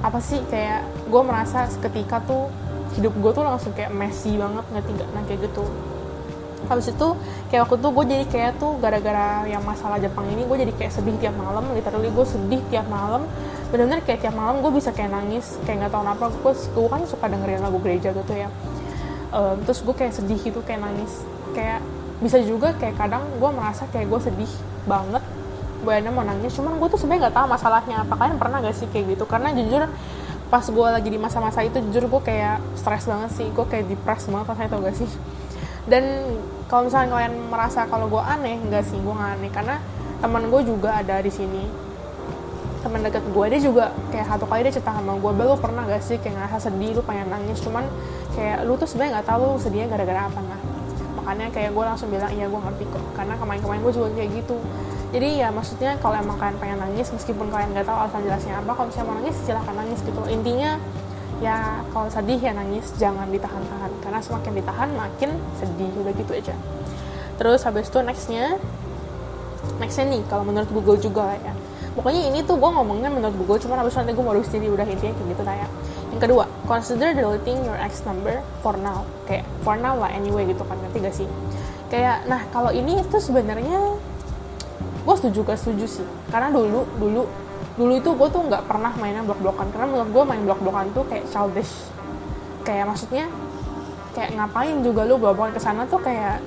apa 0.00 0.16
sih 0.16 0.40
kayak 0.48 0.88
gue 1.12 1.22
merasa 1.22 1.68
seketika 1.68 2.24
tuh 2.24 2.48
hidup 2.96 3.12
gue 3.20 3.30
tuh 3.36 3.44
langsung 3.44 3.72
kayak 3.76 3.92
messy 3.92 4.34
banget 4.40 4.64
ngerti 4.72 4.90
gak 4.96 5.08
nah 5.12 5.22
kayak 5.28 5.40
gitu 5.46 5.64
habis 6.68 6.92
itu 6.92 7.08
kayak 7.48 7.66
waktu 7.66 7.76
itu 7.80 7.88
gue 7.88 8.04
jadi 8.04 8.24
kayak 8.28 8.52
tuh 8.60 8.76
gara-gara 8.82 9.48
yang 9.48 9.62
masalah 9.64 9.96
Jepang 9.96 10.28
ini 10.28 10.44
gue 10.44 10.56
jadi 10.66 10.72
kayak 10.76 10.92
sedih 10.92 11.16
tiap 11.16 11.34
malam 11.38 11.64
literally 11.72 12.10
gue 12.12 12.26
sedih 12.26 12.60
tiap 12.68 12.86
malam. 12.90 13.24
Bener-bener 13.70 14.02
kayak 14.02 14.26
tiap 14.26 14.34
malam 14.34 14.60
gue 14.60 14.72
bisa 14.74 14.90
kayak 14.90 15.14
nangis 15.14 15.56
kayak 15.64 15.86
nggak 15.86 15.92
tahu 15.94 16.02
kenapa. 16.04 16.24
Gue 16.42 16.52
gue 16.52 16.88
kan 16.90 17.02
suka 17.08 17.26
dengerin 17.30 17.62
lagu 17.62 17.78
gereja 17.80 18.10
gitu 18.12 18.32
ya. 18.34 18.48
Um, 19.30 19.62
terus 19.62 19.80
gue 19.80 19.94
kayak 19.94 20.12
sedih 20.12 20.38
gitu 20.42 20.60
kayak 20.66 20.82
nangis. 20.84 21.12
Kayak 21.56 21.80
bisa 22.20 22.36
juga 22.44 22.76
kayak 22.76 23.00
kadang 23.00 23.24
gue 23.40 23.50
merasa 23.50 23.88
kayak 23.88 24.06
gue 24.10 24.20
sedih 24.20 24.52
banget 24.84 25.24
Bu 25.80 25.90
Ena 25.96 26.12
mau 26.12 26.26
nangis. 26.26 26.52
Cuman 26.52 26.76
gue 26.76 26.88
tuh 26.92 26.98
sebenarnya 27.00 27.30
nggak 27.30 27.36
tahu 27.40 27.46
masalahnya 27.48 27.96
apa. 28.04 28.14
Kalian 28.14 28.36
pernah 28.36 28.58
gak 28.60 28.76
sih 28.76 28.86
kayak 28.92 29.16
gitu? 29.16 29.24
Karena 29.24 29.48
jujur 29.56 29.88
pas 30.50 30.66
gue 30.66 30.86
lagi 30.90 31.08
di 31.08 31.18
masa-masa 31.18 31.62
itu 31.62 31.78
jujur 31.88 32.10
gue 32.10 32.22
kayak 32.26 32.60
stres 32.76 33.08
banget 33.08 33.30
sih. 33.32 33.48
Gue 33.54 33.64
kayak 33.64 33.88
depres 33.88 34.28
banget 34.28 34.46
pas 34.46 34.58
tau 34.68 34.82
gak 34.84 34.98
sih 34.98 35.10
dan 35.90 36.04
kalau 36.70 36.86
misalnya 36.86 37.10
kalian 37.18 37.34
merasa 37.50 37.82
kalau 37.90 38.06
gue 38.06 38.22
aneh 38.22 38.62
nggak 38.62 38.86
sih 38.86 38.94
gue 39.02 39.10
aneh. 39.10 39.50
Karena 39.50 39.82
teman 40.22 40.46
gue 40.46 40.62
juga 40.62 41.02
ada 41.02 41.18
di 41.18 41.32
sini. 41.34 41.66
Teman 42.80 43.02
deket 43.04 43.26
gue 43.26 43.44
dia 43.50 43.60
juga 43.60 43.92
kayak 44.08 44.30
satu 44.30 44.46
kali 44.48 44.64
dia 44.64 44.72
cerita 44.72 44.94
sama 44.94 45.18
gue 45.18 45.30
lu 45.36 45.52
pernah 45.60 45.84
gak 45.84 46.00
sih 46.00 46.16
kayak 46.16 46.32
ngerasa 46.38 46.70
sedih 46.70 46.96
lu 46.96 47.02
pengen 47.04 47.28
nangis? 47.28 47.58
Cuman 47.60 47.84
kayak 48.38 48.64
lu 48.64 48.78
tuh 48.78 48.88
sebenarnya 48.88 49.20
nggak 49.20 49.28
tahu 49.28 49.42
lu 49.52 49.56
sedihnya 49.60 49.86
gara-gara 49.90 50.30
apa 50.30 50.40
nah. 50.40 50.60
Makanya 51.20 51.46
kayak 51.52 51.76
gue 51.76 51.84
langsung 51.84 52.08
bilang 52.08 52.32
iya 52.32 52.46
gue 52.46 52.60
ngerti 52.62 52.84
kok. 52.88 53.04
Karena 53.18 53.34
kemarin-kemarin 53.36 53.80
gue 53.84 53.92
juga 53.92 54.08
kayak 54.14 54.30
gitu. 54.32 54.56
Jadi 55.10 55.28
ya 55.42 55.50
maksudnya 55.50 55.98
kalau 55.98 56.16
emang 56.22 56.38
kalian 56.38 56.56
pengen 56.62 56.78
nangis 56.78 57.10
meskipun 57.10 57.50
kalian 57.50 57.74
nggak 57.74 57.82
tahu 57.82 57.98
alasan 57.98 58.22
jelasnya 58.22 58.54
apa 58.62 58.70
kalau 58.78 58.86
misalnya 58.88 59.06
mau 59.10 59.16
nangis 59.18 59.36
silahkan 59.42 59.74
nangis 59.74 59.98
gitu. 60.06 60.20
Intinya 60.30 60.70
ya 61.40 61.80
kalau 61.90 62.06
sedih 62.12 62.38
ya 62.38 62.52
nangis 62.52 62.92
jangan 63.00 63.28
ditahan-tahan. 63.32 63.90
Karena 64.04 64.20
semakin 64.20 64.52
ditahan 64.60 64.88
makin 64.94 65.30
sedih 65.56 65.90
udah 66.00 66.12
gitu 66.14 66.32
aja. 66.36 66.54
Terus 67.40 67.64
habis 67.64 67.88
itu 67.88 67.98
nextnya 68.04 68.60
nextnya 69.80 70.04
nih 70.12 70.22
kalau 70.28 70.44
menurut 70.44 70.68
Google 70.68 71.00
juga 71.00 71.32
lah 71.32 71.38
ya. 71.40 71.54
Pokoknya 71.90 72.22
ini 72.30 72.46
tuh 72.46 72.54
gue 72.54 72.70
ngomongnya 72.70 73.10
menurut 73.10 73.34
Google 73.34 73.58
cuma 73.58 73.74
habis 73.80 73.96
nanti 73.98 74.14
gue 74.14 74.22
mau 74.22 74.36
jadi 74.36 74.68
udah 74.70 74.86
intinya 74.86 75.16
kayak 75.16 75.28
gitu 75.34 75.42
lah 75.42 75.56
ya. 75.58 75.68
Yang 76.14 76.20
kedua 76.28 76.44
consider 76.68 77.16
deleting 77.16 77.58
your 77.66 77.78
ex 77.80 78.04
number 78.06 78.38
for 78.62 78.78
now. 78.78 79.02
Kayak 79.26 79.48
for 79.66 79.74
now 79.74 79.98
lah 79.98 80.12
anyway 80.12 80.46
gitu 80.46 80.62
kan 80.62 80.78
nanti 80.78 81.02
gak 81.02 81.16
sih? 81.16 81.26
Kayak 81.90 82.28
nah 82.30 82.46
kalau 82.54 82.70
ini 82.70 83.02
itu 83.02 83.16
sebenarnya 83.18 83.98
gue 85.02 85.14
setuju 85.18 85.42
gak 85.42 85.58
setuju 85.58 85.86
sih. 85.88 86.06
Karena 86.30 86.54
dulu 86.54 86.86
dulu 87.00 87.26
dulu 87.80 87.96
itu 87.96 88.12
gue 88.12 88.28
tuh 88.28 88.44
nggak 88.44 88.68
pernah 88.68 88.92
mainnya 89.00 89.24
blok-blokan 89.24 89.72
karena 89.72 89.88
menurut 89.88 90.10
gue 90.12 90.22
main 90.28 90.42
blok-blokan 90.44 90.86
tuh 90.92 91.04
kayak 91.08 91.24
childish. 91.32 91.88
Kayak 92.60 92.92
maksudnya 92.92 93.24
kayak 94.12 94.36
ngapain 94.36 94.84
juga 94.84 95.08
lu 95.08 95.16
bawa-bawa 95.16 95.48
ke 95.48 95.60
sana 95.64 95.88
tuh 95.88 95.96
kayak 96.04 96.44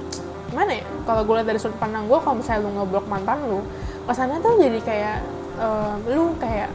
gimana 0.53 0.77
ya? 0.77 0.85
Kalau 1.09 1.25
gue 1.25 1.33
lihat 1.41 1.49
dari 1.49 1.57
sudut 1.57 1.73
pandang 1.81 2.05
gue 2.05 2.19
kalau 2.21 2.37
misalnya 2.37 2.61
lu 2.61 2.69
ngeblok 2.77 3.05
mantan 3.09 3.41
lu 3.49 3.65
ke 4.05 4.13
sana 4.13 4.37
tuh 4.45 4.61
jadi 4.61 4.79
kayak 4.85 5.17
um, 5.57 5.97
lu 6.05 6.23
kayak 6.37 6.69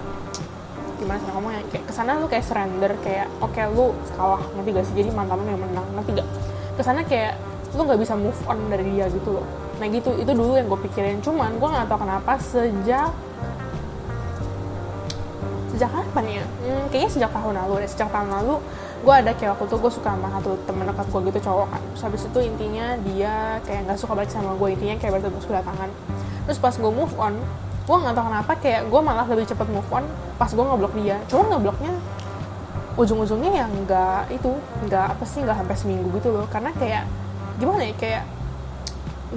gimana 0.99 1.23
sih 1.23 1.31
ngomongnya? 1.31 1.63
Kayak 1.71 1.85
ke 1.87 1.93
sana 1.95 2.11
lu 2.19 2.27
kayak 2.27 2.43
surrender 2.43 2.93
kayak 3.07 3.31
oke 3.39 3.55
okay, 3.55 3.71
lu 3.71 3.95
kalah 4.19 4.43
nanti 4.59 4.69
gak 4.75 4.87
sih? 4.91 4.95
Jadi 4.99 5.15
mantan 5.15 5.39
lu 5.39 5.55
yang 5.55 5.63
menang 5.63 5.87
nanti 5.95 6.11
gak? 6.19 6.29
Ke 6.75 6.83
sana 6.83 7.07
kayak 7.07 7.39
lu 7.79 7.87
nggak 7.87 8.01
bisa 8.01 8.19
move 8.19 8.41
on 8.51 8.59
dari 8.67 8.91
dia 8.91 9.07
gitu 9.07 9.39
loh. 9.39 9.47
Nah 9.79 9.87
gitu 9.87 10.11
itu 10.19 10.33
dulu 10.35 10.59
yang 10.59 10.67
gue 10.67 10.81
pikirin. 10.91 11.23
Cuman 11.23 11.63
gue 11.63 11.69
nggak 11.71 11.87
tahu 11.87 12.03
kenapa 12.03 12.33
sejak 12.43 13.15
sejak 15.79 15.95
kapan 15.95 16.43
ya? 16.43 16.45
Hmm, 16.67 16.85
kayaknya 16.91 17.11
sejak 17.15 17.31
tahun 17.31 17.55
lalu 17.55 17.87
deh. 17.87 17.91
Sejak 17.95 18.11
tahun 18.11 18.29
lalu 18.35 18.55
gue 18.99 19.15
ada 19.15 19.31
kayak 19.31 19.55
waktu 19.55 19.71
itu 19.71 19.77
gue 19.79 19.93
suka 19.95 20.11
sama 20.11 20.27
satu 20.35 20.59
temen 20.67 20.85
dekat 20.91 21.07
gue 21.07 21.21
gitu 21.31 21.41
cowok 21.47 21.67
kan. 21.71 21.83
Terus 21.95 22.03
habis 22.03 22.23
itu 22.27 22.39
intinya 22.43 22.87
dia 23.07 23.35
kayak 23.63 23.81
nggak 23.87 23.99
suka 24.03 24.13
balik 24.19 24.31
sama 24.35 24.59
gue 24.59 24.69
intinya 24.75 24.99
kayak 24.99 25.23
sebelah 25.39 25.63
tangan 25.63 25.91
terus 26.49 26.59
pas 26.65 26.73
gue 26.73 26.89
move 26.89 27.13
on 27.21 27.37
gue 27.85 27.97
nggak 27.97 28.15
tahu 28.17 28.25
kenapa 28.25 28.53
kayak 28.57 28.83
gue 28.89 29.01
malah 29.05 29.29
lebih 29.29 29.45
cepet 29.45 29.69
move 29.69 29.89
on 29.95 30.05
pas 30.35 30.51
gue 30.51 30.65
ngeblok 30.67 30.93
dia. 30.99 31.17
Cuma 31.31 31.47
ngebloknya 31.47 31.93
ujung-ujungnya 32.99 33.53
yang 33.55 33.71
nggak 33.87 34.35
itu 34.35 34.51
nggak 34.91 35.07
apa 35.15 35.25
sih 35.25 35.47
nggak 35.47 35.57
sampai 35.63 35.77
seminggu 35.79 36.11
gitu 36.19 36.35
loh. 36.35 36.51
Karena 36.51 36.75
kayak 36.75 37.07
gimana 37.63 37.87
ya 37.87 37.95
kayak 37.95 38.23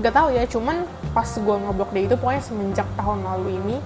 nggak 0.02 0.14
tahu 0.18 0.28
ya. 0.34 0.44
Cuman 0.50 0.90
pas 1.14 1.30
gue 1.30 1.56
ngeblok 1.70 1.90
dia 1.94 2.04
itu 2.10 2.16
pokoknya 2.18 2.42
semenjak 2.42 2.88
tahun 2.98 3.20
lalu 3.22 3.62
ini 3.62 3.78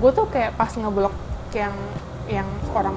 gue 0.00 0.10
tuh 0.16 0.26
kayak 0.32 0.56
pas 0.56 0.72
ngeblok 0.72 1.12
yang 1.54 1.74
yang 2.30 2.48
orang 2.76 2.94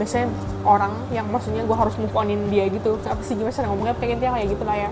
biasanya 0.00 0.32
orang 0.64 0.92
yang 1.12 1.28
maksudnya 1.28 1.60
gue 1.60 1.76
harus 1.76 1.92
move 2.00 2.14
onin 2.16 2.48
dia 2.48 2.68
gitu. 2.72 2.96
Apa 3.04 3.20
sih 3.20 3.36
gimana 3.36 3.68
ngomongnya? 3.68 3.94
Pengen 4.00 4.18
dia 4.20 4.32
kayak 4.32 4.48
gitu 4.48 4.64
lah 4.64 4.76
ya. 4.88 4.90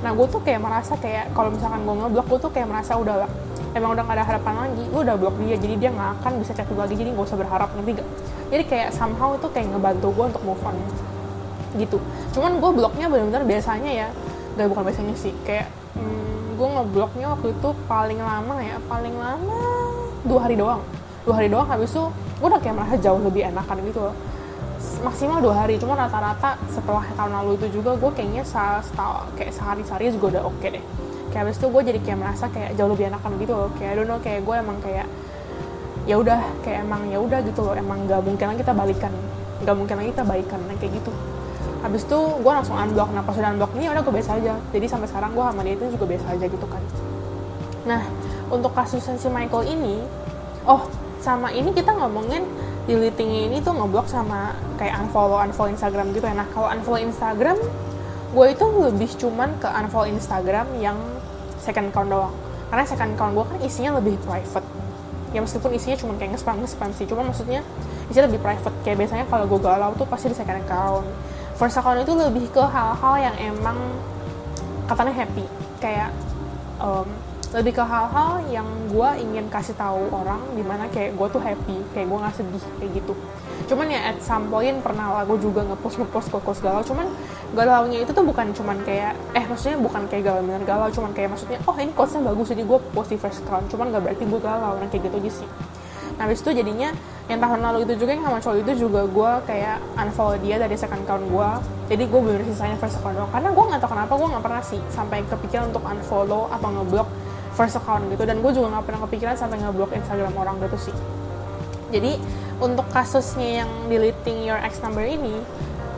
Nah 0.00 0.10
gue 0.16 0.26
tuh 0.30 0.40
kayak 0.40 0.60
merasa 0.62 0.94
kayak 0.96 1.36
kalau 1.36 1.52
misalkan 1.52 1.84
gue 1.84 1.94
ngeblok 1.94 2.26
gue 2.32 2.38
tuh 2.48 2.50
kayak 2.54 2.68
merasa 2.70 2.96
udah 2.96 3.28
emang 3.76 3.92
udah 3.94 4.02
gak 4.04 4.16
ada 4.16 4.24
harapan 4.24 4.54
lagi 4.64 4.84
gue 4.88 5.00
udah 5.04 5.16
blok 5.20 5.36
dia 5.44 5.56
jadi 5.60 5.74
dia 5.76 5.90
nggak 5.92 6.10
akan 6.20 6.32
bisa 6.40 6.52
chat 6.56 6.68
lagi 6.72 6.94
jadi 6.96 7.12
gak 7.12 7.26
usah 7.28 7.38
berharap 7.38 7.68
nanti 7.76 8.00
gak 8.00 8.08
jadi 8.48 8.64
kayak 8.64 8.88
somehow 8.96 9.36
itu 9.36 9.46
kayak 9.52 9.68
ngebantu 9.70 10.08
gue 10.08 10.24
untuk 10.34 10.42
move 10.44 10.62
on 10.64 10.76
gitu. 11.76 12.00
Cuman 12.32 12.56
gue 12.64 12.70
bloknya 12.72 13.06
benar-benar 13.12 13.44
biasanya 13.44 13.90
ya 13.92 14.08
gak 14.56 14.66
bukan 14.72 14.82
biasanya 14.88 15.14
sih 15.20 15.32
kayak 15.44 15.68
hmm, 15.94 16.56
gue 16.56 16.68
ngebloknya 16.68 17.26
waktu 17.36 17.52
itu 17.52 17.68
paling 17.84 18.18
lama 18.18 18.56
ya 18.64 18.76
paling 18.88 19.14
lama 19.14 19.60
dua 20.24 20.40
hari 20.48 20.56
doang. 20.56 20.80
Dua 21.28 21.34
hari 21.36 21.48
doang 21.52 21.68
habis 21.68 21.92
itu 21.92 22.08
gue 22.38 22.46
udah 22.46 22.60
kayak 22.62 22.74
merasa 22.78 22.94
jauh 23.02 23.18
lebih 23.18 23.42
enakan 23.50 23.76
gitu 23.82 24.00
loh. 24.10 24.14
Maksimal 25.02 25.38
dua 25.42 25.54
hari 25.66 25.78
cuma 25.78 25.94
rata-rata 25.98 26.58
setelah 26.70 27.06
tahun 27.14 27.32
lalu 27.42 27.50
itu 27.58 27.82
juga 27.82 27.98
gue 27.98 28.10
kayaknya 28.14 28.42
setahu 28.46 29.30
kayak 29.34 29.50
sehari 29.54 29.82
sehari 29.82 30.10
juga 30.14 30.38
udah 30.38 30.42
oke 30.46 30.58
okay 30.58 30.78
deh. 30.78 30.84
Kayak 31.34 31.42
habis 31.50 31.56
itu 31.58 31.66
gue 31.66 31.82
jadi 31.92 31.98
kayak 32.02 32.18
merasa 32.18 32.44
kayak 32.50 32.70
jauh 32.78 32.90
lebih 32.90 33.10
enakan 33.10 33.30
gitu 33.42 33.52
loh. 33.54 33.70
Kayak 33.78 33.90
I 33.90 33.96
don't 33.98 34.22
kayak 34.22 34.40
gue 34.46 34.54
emang 34.54 34.78
kayak 34.82 35.06
ya 36.08 36.14
udah 36.16 36.40
kayak 36.64 36.78
emang 36.86 37.02
ya 37.10 37.18
udah 37.18 37.38
gitu 37.42 37.60
loh. 37.62 37.74
Emang 37.74 38.06
gak 38.06 38.22
mungkin 38.22 38.46
lagi 38.54 38.58
kita 38.62 38.74
balikan 38.74 39.12
gak 39.66 39.74
mungkin 39.74 39.94
lagi 39.98 40.10
kita 40.14 40.24
balikan 40.24 40.60
nah, 40.66 40.76
kayak 40.78 40.92
gitu. 41.02 41.12
Habis 41.82 42.02
itu 42.06 42.18
gue 42.18 42.52
langsung 42.54 42.74
unblock. 42.78 43.10
Nah 43.14 43.22
pas 43.22 43.34
udah 43.34 43.50
unblock 43.54 43.72
ini 43.78 43.82
ya 43.86 43.90
udah 43.94 44.02
gue 44.02 44.14
biasa 44.14 44.30
aja. 44.38 44.54
Jadi 44.70 44.86
sampai 44.86 45.06
sekarang 45.10 45.30
gue 45.34 45.42
sama 45.42 45.60
dia 45.66 45.74
itu 45.74 45.84
juga 45.94 46.06
biasa 46.06 46.26
aja 46.38 46.46
gitu 46.46 46.66
kan. 46.70 46.82
Nah 47.86 48.02
untuk 48.50 48.72
kasus 48.74 49.02
si 49.04 49.28
Michael 49.30 49.74
ini 49.74 50.02
oh 50.66 50.86
sama 51.18 51.50
ini 51.50 51.74
kita 51.74 51.90
ngomongin 51.94 52.46
deleting 52.88 53.52
ini 53.52 53.60
tuh 53.60 53.76
ngeblok 53.76 54.08
sama 54.08 54.56
kayak 54.80 54.96
unfollow 55.04 55.36
unfollow 55.44 55.68
Instagram 55.68 56.14
gitu 56.16 56.24
ya. 56.24 56.34
Nah 56.34 56.48
kalau 56.54 56.72
unfollow 56.72 57.00
Instagram 57.02 57.58
gue 58.28 58.46
itu 58.48 58.64
lebih 58.64 59.10
cuman 59.20 59.50
ke 59.60 59.68
unfollow 59.68 60.08
Instagram 60.08 60.66
yang 60.80 60.96
second 61.60 61.92
account 61.92 62.08
doang. 62.08 62.34
Karena 62.72 62.84
second 62.88 63.12
account 63.16 63.32
gue 63.36 63.44
kan 63.44 63.58
isinya 63.60 63.90
lebih 64.00 64.16
private. 64.24 64.64
Ya 65.36 65.44
meskipun 65.44 65.76
isinya 65.76 65.96
cuma 66.00 66.16
kayak 66.16 66.36
nge-spam 66.36 66.56
nge-spam 66.64 66.90
sih. 66.96 67.04
Cuma 67.04 67.20
maksudnya 67.20 67.60
isinya 68.08 68.24
lebih 68.32 68.40
private. 68.40 68.74
Kayak 68.84 68.96
biasanya 69.04 69.24
kalau 69.28 69.44
gue 69.44 69.60
galau 69.60 69.90
tuh 69.96 70.08
pasti 70.08 70.32
di 70.32 70.36
second 70.36 70.64
account. 70.64 71.06
First 71.60 71.76
account 71.76 72.00
itu 72.00 72.12
lebih 72.16 72.48
ke 72.48 72.62
hal-hal 72.64 73.14
yang 73.20 73.36
emang 73.52 73.76
katanya 74.88 75.24
happy. 75.24 75.44
Kayak 75.82 76.14
um, 76.80 77.04
lebih 77.48 77.80
ke 77.80 77.84
hal-hal 77.84 78.44
yang 78.52 78.68
gue 78.92 79.10
ingin 79.24 79.48
kasih 79.48 79.72
tahu 79.72 80.12
orang 80.12 80.36
di 80.52 80.60
mana 80.60 80.84
kayak 80.92 81.16
gue 81.16 81.28
tuh 81.32 81.40
happy 81.40 81.80
kayak 81.96 82.06
gue 82.12 82.18
nggak 82.20 82.34
sedih 82.36 82.64
kayak 82.76 82.90
gitu. 83.00 83.14
Cuman 83.72 83.88
ya 83.88 84.00
at 84.12 84.20
some 84.20 84.52
point 84.52 84.76
pernah 84.84 85.16
lah 85.16 85.22
gue 85.24 85.40
juga 85.40 85.64
ngepost 85.64 85.96
ngepost 85.96 86.28
kok 86.28 86.44
galau. 86.60 86.84
Cuman 86.84 87.08
galaunya 87.56 88.04
itu 88.04 88.12
tuh 88.12 88.20
bukan 88.20 88.52
cuman 88.52 88.76
kayak 88.84 89.16
eh 89.32 89.44
maksudnya 89.48 89.80
bukan 89.80 90.04
kayak 90.12 90.28
galau 90.28 90.44
bener 90.44 90.60
galau. 90.68 90.92
Cuman 90.92 91.16
kayak 91.16 91.32
maksudnya 91.32 91.56
oh 91.64 91.72
ini 91.80 91.92
quotesnya 91.96 92.20
bagus 92.28 92.52
jadi 92.52 92.62
gue 92.68 92.78
post 92.92 93.08
di 93.12 93.16
first 93.16 93.40
account. 93.40 93.64
Cuman 93.72 93.96
gak 93.96 94.02
berarti 94.04 94.24
gue 94.28 94.40
galau 94.44 94.76
nah 94.76 94.88
kayak 94.92 95.08
gitu 95.08 95.16
aja 95.16 95.32
sih. 95.44 95.48
Nah 96.20 96.28
habis 96.28 96.44
itu 96.44 96.50
jadinya 96.52 96.92
yang 97.32 97.40
tahun 97.40 97.60
lalu 97.64 97.78
itu 97.88 98.04
juga 98.04 98.10
yang 98.12 98.24
sama 98.28 98.38
cowok 98.44 98.58
itu 98.60 98.72
juga 98.88 99.00
gue 99.08 99.30
kayak 99.48 99.78
unfollow 99.96 100.36
dia 100.40 100.56
dari 100.60 100.76
second 100.76 101.04
account 101.04 101.24
gue 101.28 101.48
jadi 101.92 102.04
gue 102.04 102.20
bener 102.20 102.44
sisanya 102.44 102.76
first 102.76 103.00
account 103.00 103.16
doang. 103.16 103.32
Karena 103.32 103.48
gue 103.56 103.64
nggak 103.72 103.80
tahu 103.80 103.90
kenapa 103.96 104.12
gue 104.20 104.28
nggak 104.36 104.44
pernah 104.44 104.62
sih 104.64 104.80
sampai 104.92 105.24
kepikiran 105.24 105.72
untuk 105.72 105.80
unfollow 105.88 106.52
atau 106.52 106.68
ngeblok 106.76 107.08
first 107.58 107.74
account 107.74 108.06
gitu. 108.14 108.22
Dan 108.22 108.38
gue 108.38 108.52
juga 108.54 108.78
nggak 108.78 108.84
pernah 108.86 109.00
kepikiran 109.02 109.34
sampai 109.34 109.58
ngeblok 109.58 109.90
Instagram 109.90 110.30
orang 110.38 110.62
gitu 110.62 110.78
sih. 110.78 110.96
Jadi 111.90 112.14
untuk 112.62 112.86
kasusnya 112.94 113.66
yang 113.66 113.70
deleting 113.90 114.46
your 114.46 114.62
ex 114.62 114.78
number 114.78 115.02
ini 115.02 115.42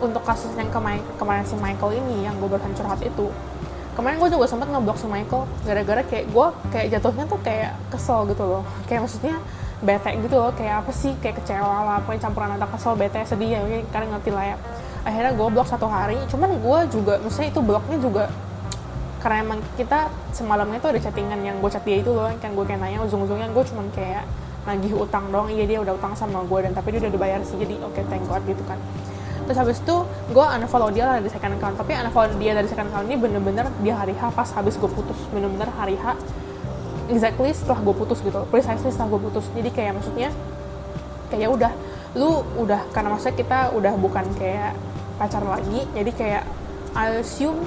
untuk 0.01 0.25
kasus 0.25 0.49
yang 0.57 0.73
kemarin 0.73 1.05
kemarin 1.21 1.45
si 1.45 1.53
Michael 1.61 2.01
ini 2.01 2.25
yang 2.25 2.33
gue 2.41 2.49
barusan 2.49 2.73
curhat 2.73 3.05
itu 3.05 3.29
kemarin 3.93 4.17
gue 4.17 4.31
juga 4.33 4.49
sempat 4.49 4.73
ngeblok 4.73 4.97
si 4.97 5.05
Michael 5.05 5.45
gara-gara 5.67 6.01
kayak 6.09 6.33
gue 6.33 6.47
kayak 6.73 6.87
jatuhnya 6.97 7.25
tuh 7.29 7.41
kayak 7.45 7.77
kesel 7.93 8.25
gitu 8.33 8.45
loh. 8.49 8.65
Kayak 8.89 9.05
maksudnya 9.05 9.37
bete 9.81 10.13
gitu 10.21 10.37
loh 10.37 10.53
kayak 10.53 10.85
apa 10.85 10.93
sih 10.93 11.13
kayak 11.25 11.41
kecewa 11.41 11.85
lah 11.85 11.97
pokoknya 12.05 12.29
campuran 12.29 12.49
antara 12.57 12.71
kesel 12.73 12.93
bete 12.97 13.21
sedih 13.25 13.49
ya 13.57 13.61
kalian 13.93 14.09
ngerti 14.17 14.31
lah 14.33 14.45
ya. 14.55 14.57
Akhirnya 15.05 15.33
gue 15.33 15.47
blok 15.49 15.69
satu 15.69 15.89
hari 15.89 16.17
cuman 16.33 16.61
gue 16.61 16.79
juga 16.93 17.17
maksudnya 17.21 17.49
itu 17.53 17.61
bloknya 17.61 17.99
juga 18.01 18.25
karena 19.21 19.37
emang 19.45 19.61
kita 19.77 20.09
semalamnya 20.33 20.81
tuh 20.81 20.97
ada 20.97 21.01
chattingan 21.05 21.41
yang 21.45 21.61
gue 21.61 21.71
chat 21.71 21.85
dia 21.85 22.01
itu 22.01 22.11
loh 22.11 22.33
kan 22.41 22.57
gue 22.57 22.65
kayak 22.65 22.81
nanya 22.81 23.05
ujung-ujungnya 23.05 23.53
gue 23.53 23.65
cuman 23.69 23.87
kayak 23.93 24.25
nagih 24.65 24.93
utang 24.97 25.29
dong 25.29 25.53
iya 25.53 25.65
dia 25.69 25.79
udah 25.81 25.97
utang 25.97 26.17
sama 26.17 26.41
gue 26.45 26.59
dan 26.65 26.73
tapi 26.73 26.97
dia 26.97 27.01
udah 27.05 27.13
dibayar 27.13 27.41
sih 27.45 27.57
jadi 27.61 27.81
oke 27.85 27.97
okay, 27.97 28.05
thank 28.09 28.25
god 28.25 28.41
gitu 28.49 28.61
kan. 28.65 28.81
Terus 29.45 29.57
habis 29.57 29.79
itu 29.83 29.97
gue 30.31 30.47
unfollow 30.47 30.89
dia 30.95 31.05
lah 31.05 31.15
dari 31.21 31.33
second 31.33 31.57
account 31.61 31.77
tapi 31.77 31.93
unfollow 31.97 32.33
dia 32.41 32.53
dari 32.57 32.69
second 32.69 32.89
account 32.89 33.07
ini 33.09 33.17
bener-bener 33.21 33.67
di 33.85 33.91
hari 33.93 34.17
H 34.17 34.33
pas 34.33 34.49
habis 34.57 34.81
gue 34.81 34.89
putus 34.89 35.17
bener-bener 35.33 35.69
hari 35.77 36.01
H 36.01 36.17
exactly 37.13 37.53
setelah 37.53 37.81
gue 37.85 37.95
putus 37.97 38.25
gitu 38.25 38.41
precisely 38.49 38.89
setelah 38.89 39.17
gue 39.17 39.21
putus. 39.29 39.45
Jadi 39.53 39.69
kayak 39.69 40.01
maksudnya 40.01 40.29
kayak 41.29 41.49
udah 41.53 41.73
lu 42.17 42.43
udah 42.59 42.91
karena 42.91 43.15
maksudnya 43.15 43.37
kita 43.39 43.59
udah 43.77 43.95
bukan 43.95 44.27
kayak 44.35 44.75
pacar 45.15 45.45
lagi 45.47 45.87
jadi 45.95 46.11
kayak 46.17 46.45
I 46.97 47.23
assume 47.23 47.63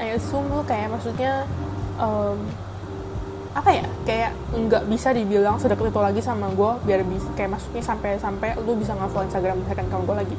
I 0.00 0.16
assume 0.16 0.46
lu 0.50 0.62
kayak 0.64 0.92
maksudnya 0.92 1.44
um, 2.00 2.38
apa 3.56 3.72
ya 3.72 3.88
kayak 4.04 4.30
nggak 4.52 4.84
bisa 4.84 5.16
dibilang 5.16 5.56
sedekat 5.56 5.88
itu 5.88 5.96
lagi 5.96 6.20
sama 6.20 6.52
gue 6.52 6.72
biar 6.84 7.00
bisa 7.08 7.24
kayak 7.32 7.56
maksudnya 7.56 7.80
sampai 7.80 8.20
sampai 8.20 8.48
lu 8.60 8.76
bisa 8.76 8.92
nggak 8.92 9.08
follow 9.08 9.24
Instagram 9.24 9.56
misalkan 9.64 9.86
kamu 9.88 10.02
gue 10.04 10.16
lagi. 10.20 10.36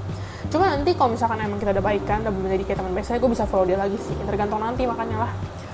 Cuma 0.53 0.69
nanti 0.69 0.93
kalau 0.93 1.17
misalkan 1.17 1.41
emang 1.41 1.57
kita 1.57 1.74
udah 1.74 1.81
baikan 1.81 2.22
udah 2.22 2.34
menjadi 2.34 2.63
kayak 2.69 2.77
teman 2.77 2.93
biasa 2.93 3.17
gue 3.17 3.31
bisa 3.34 3.46
follow 3.50 3.65
dia 3.65 3.81
lagi 3.81 3.98
sih 3.98 4.13
tergantung 4.22 4.62
nanti 4.62 4.86
makanya 4.86 5.25
lah. 5.25 5.31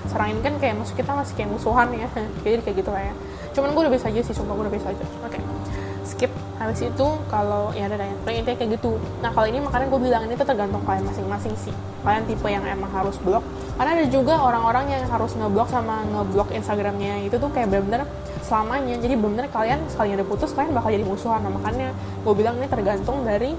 Sekarang 0.08 0.32
ini 0.32 0.40
kan 0.40 0.54
kayak 0.56 0.74
maksud 0.80 0.96
kita 0.96 1.12
masih 1.12 1.34
kayak 1.36 1.50
musuhan 1.52 1.88
ya 1.92 2.08
jadi 2.48 2.64
kayak 2.64 2.76
gitu 2.80 2.90
lah 2.90 3.02
ya. 3.12 3.14
Cuman 3.52 3.68
gue 3.76 3.82
udah 3.84 3.92
biasa 3.92 4.06
aja 4.08 4.20
sih 4.24 4.34
sumpah 4.34 4.54
gue 4.56 4.64
udah 4.64 4.74
biasa 4.80 4.88
aja. 4.96 5.04
Oke. 5.04 5.36
okay. 5.36 5.63
Skip. 6.04 6.30
Habis 6.60 6.86
itu 6.86 7.06
kalau 7.26 7.74
ya 7.74 7.90
ada 7.90 7.98
yang 7.98 8.14
intinya 8.20 8.54
kayak 8.54 8.78
gitu. 8.78 9.00
Nah 9.24 9.32
kalau 9.32 9.48
ini 9.48 9.58
makanya 9.58 9.86
gue 9.90 10.00
bilang 10.00 10.22
ini 10.28 10.34
tuh 10.38 10.46
tergantung 10.46 10.84
kalian 10.86 11.04
masing-masing 11.08 11.54
sih. 11.58 11.74
Kalian 12.04 12.24
tipe 12.28 12.46
yang 12.46 12.64
emang 12.64 12.92
harus 12.92 13.16
blok. 13.20 13.42
Karena 13.74 13.90
ada 13.98 14.06
juga 14.06 14.38
orang-orang 14.38 14.84
yang 14.92 15.02
harus 15.08 15.32
ngeblok 15.34 15.68
sama 15.72 16.04
ngeblok 16.08 16.48
Instagramnya. 16.54 17.24
Itu 17.26 17.40
tuh 17.40 17.50
kayak 17.50 17.72
bener-bener 17.72 18.06
selamanya. 18.44 18.94
Jadi 19.00 19.14
bener-bener 19.18 19.48
kalian 19.50 19.80
sekali 19.90 20.14
ada 20.14 20.24
putus 20.24 20.52
kalian 20.52 20.76
bakal 20.76 20.92
jadi 20.92 21.04
musuhan. 21.04 21.42
Nah 21.42 21.52
makanya 21.52 21.90
gue 22.22 22.34
bilang 22.36 22.54
ini 22.60 22.68
tergantung 22.68 23.24
dari 23.26 23.56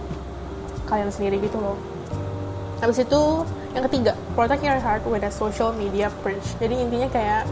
kalian 0.88 1.10
sendiri 1.10 1.42
gitu 1.42 1.58
loh. 1.60 1.76
Habis 2.80 3.02
itu 3.02 3.22
yang 3.76 3.84
ketiga 3.92 4.16
protect 4.40 4.64
your 4.64 4.80
heart 4.80 5.04
with 5.04 5.22
a 5.28 5.30
social 5.30 5.76
media 5.76 6.08
purge 6.24 6.48
jadi 6.64 6.76
intinya 6.80 7.12
kayak 7.12 7.44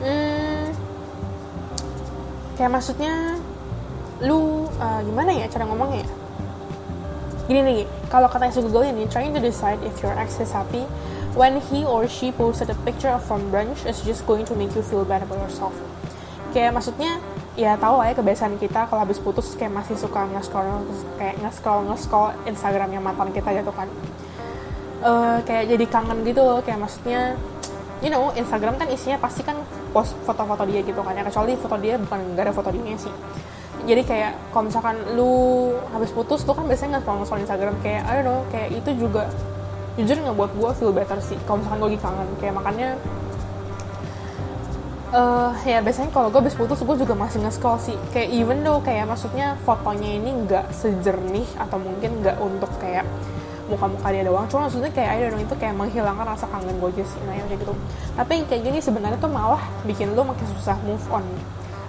hmm, 0.00 0.64
kayak 2.56 2.72
maksudnya 2.72 3.36
lu 4.18 4.66
uh, 4.82 5.00
gimana 5.06 5.30
ya 5.30 5.46
cara 5.46 5.64
ngomongnya 5.66 6.02
ya? 6.02 6.08
Gini 7.48 7.60
nih 7.64 7.78
kalau 8.12 8.28
kata 8.28 8.52
Google 8.60 8.84
ini 8.84 9.08
trying 9.08 9.32
to 9.32 9.40
decide 9.40 9.80
if 9.86 9.94
your 10.04 10.12
ex 10.18 10.36
is 10.42 10.52
happy 10.52 10.84
when 11.38 11.62
he 11.70 11.86
or 11.86 12.04
she 12.10 12.34
posted 12.34 12.68
a 12.68 12.76
picture 12.82 13.14
from 13.24 13.46
brunch 13.48 13.86
is 13.86 14.02
just 14.02 14.26
going 14.26 14.44
to 14.44 14.52
make 14.58 14.74
you 14.74 14.82
feel 14.82 15.06
bad 15.06 15.22
about 15.22 15.40
yourself. 15.40 15.72
Kayak 16.52 16.76
maksudnya 16.76 17.22
ya 17.58 17.74
tau 17.78 17.98
lah 17.98 18.10
ya 18.10 18.14
kebiasaan 18.18 18.58
kita 18.58 18.86
kalau 18.86 19.02
habis 19.02 19.18
putus 19.18 19.54
kayak 19.58 19.74
masih 19.74 19.98
suka 19.98 20.26
nge-scroll 20.30 20.86
kayak 21.18 21.38
nge-scroll 21.42 21.86
nge-scroll 21.90 22.34
Instagramnya 22.46 23.00
mantan 23.00 23.30
kita 23.30 23.54
gitu 23.54 23.72
kan. 23.72 23.88
Uh, 24.98 25.38
kayak 25.46 25.70
jadi 25.70 25.84
kangen 25.86 26.26
gitu 26.26 26.42
loh 26.42 26.58
kayak 26.58 26.82
maksudnya 26.82 27.38
you 28.02 28.10
know 28.10 28.30
Instagram 28.34 28.74
kan 28.78 28.90
isinya 28.90 29.18
pasti 29.18 29.46
kan 29.46 29.58
post 29.94 30.14
foto-foto 30.26 30.66
dia 30.66 30.82
gitu 30.82 31.00
kan 31.02 31.14
ya 31.14 31.22
kecuali 31.22 31.54
foto 31.54 31.76
dia 31.78 31.94
bukan 31.98 32.18
gak 32.34 32.44
ada 32.50 32.52
foto 32.54 32.70
dia 32.74 32.94
sih 32.98 33.14
jadi 33.88 34.02
kayak 34.04 34.32
kalau 34.52 34.68
misalkan 34.68 34.96
lu 35.16 35.32
habis 35.96 36.12
putus 36.12 36.44
tuh 36.44 36.52
kan 36.52 36.68
biasanya 36.68 37.00
nggak 37.00 37.04
scroll 37.08 37.24
scroll 37.24 37.40
Instagram. 37.40 37.74
Kayak 37.80 38.04
I 38.04 38.12
don't 38.20 38.26
know 38.28 38.40
kayak 38.52 38.68
itu 38.76 38.90
juga 39.00 39.32
jujur 39.96 40.14
nggak 40.20 40.36
buat 40.36 40.52
gue 40.52 40.70
feel 40.76 40.92
better 40.92 41.18
sih 41.24 41.40
kalau 41.48 41.64
misalkan 41.64 41.78
gue 41.80 41.88
lagi 41.96 42.00
kangen. 42.04 42.28
Kayak 42.36 42.54
makanya 42.60 42.88
uh, 45.16 45.52
ya 45.64 45.80
biasanya 45.80 46.10
kalau 46.12 46.28
gue 46.28 46.40
habis 46.44 46.52
putus 46.52 46.78
gue 46.84 46.96
juga 47.00 47.14
masih 47.16 47.40
nge-scroll 47.40 47.80
sih. 47.80 47.96
Kayak 48.12 48.28
even 48.36 48.60
though 48.60 48.84
kayak 48.84 49.08
maksudnya 49.08 49.56
fotonya 49.64 50.20
ini 50.20 50.30
nggak 50.44 50.68
sejernih 50.68 51.48
atau 51.56 51.80
mungkin 51.80 52.20
nggak 52.20 52.36
untuk 52.44 52.68
kayak 52.84 53.08
muka-muka 53.72 54.08
dia 54.12 54.24
doang. 54.28 54.44
Cuma 54.52 54.68
maksudnya 54.68 54.92
kayak 54.92 55.16
don't 55.16 55.32
know 55.32 55.40
itu 55.40 55.54
kayak 55.56 55.74
menghilangkan 55.80 56.28
rasa 56.28 56.44
kangen 56.52 56.76
gue 56.76 56.88
aja 56.92 57.04
sih. 57.08 57.20
Nah 57.24 57.40
ya 57.40 57.44
kayak 57.48 57.64
gitu. 57.64 57.72
Tapi 58.20 58.34
kayak 58.52 58.62
gini 58.68 58.78
sebenarnya 58.84 59.16
tuh 59.16 59.32
malah 59.32 59.64
bikin 59.88 60.12
lo 60.12 60.28
makin 60.28 60.44
susah 60.60 60.76
move 60.84 61.02
on 61.08 61.24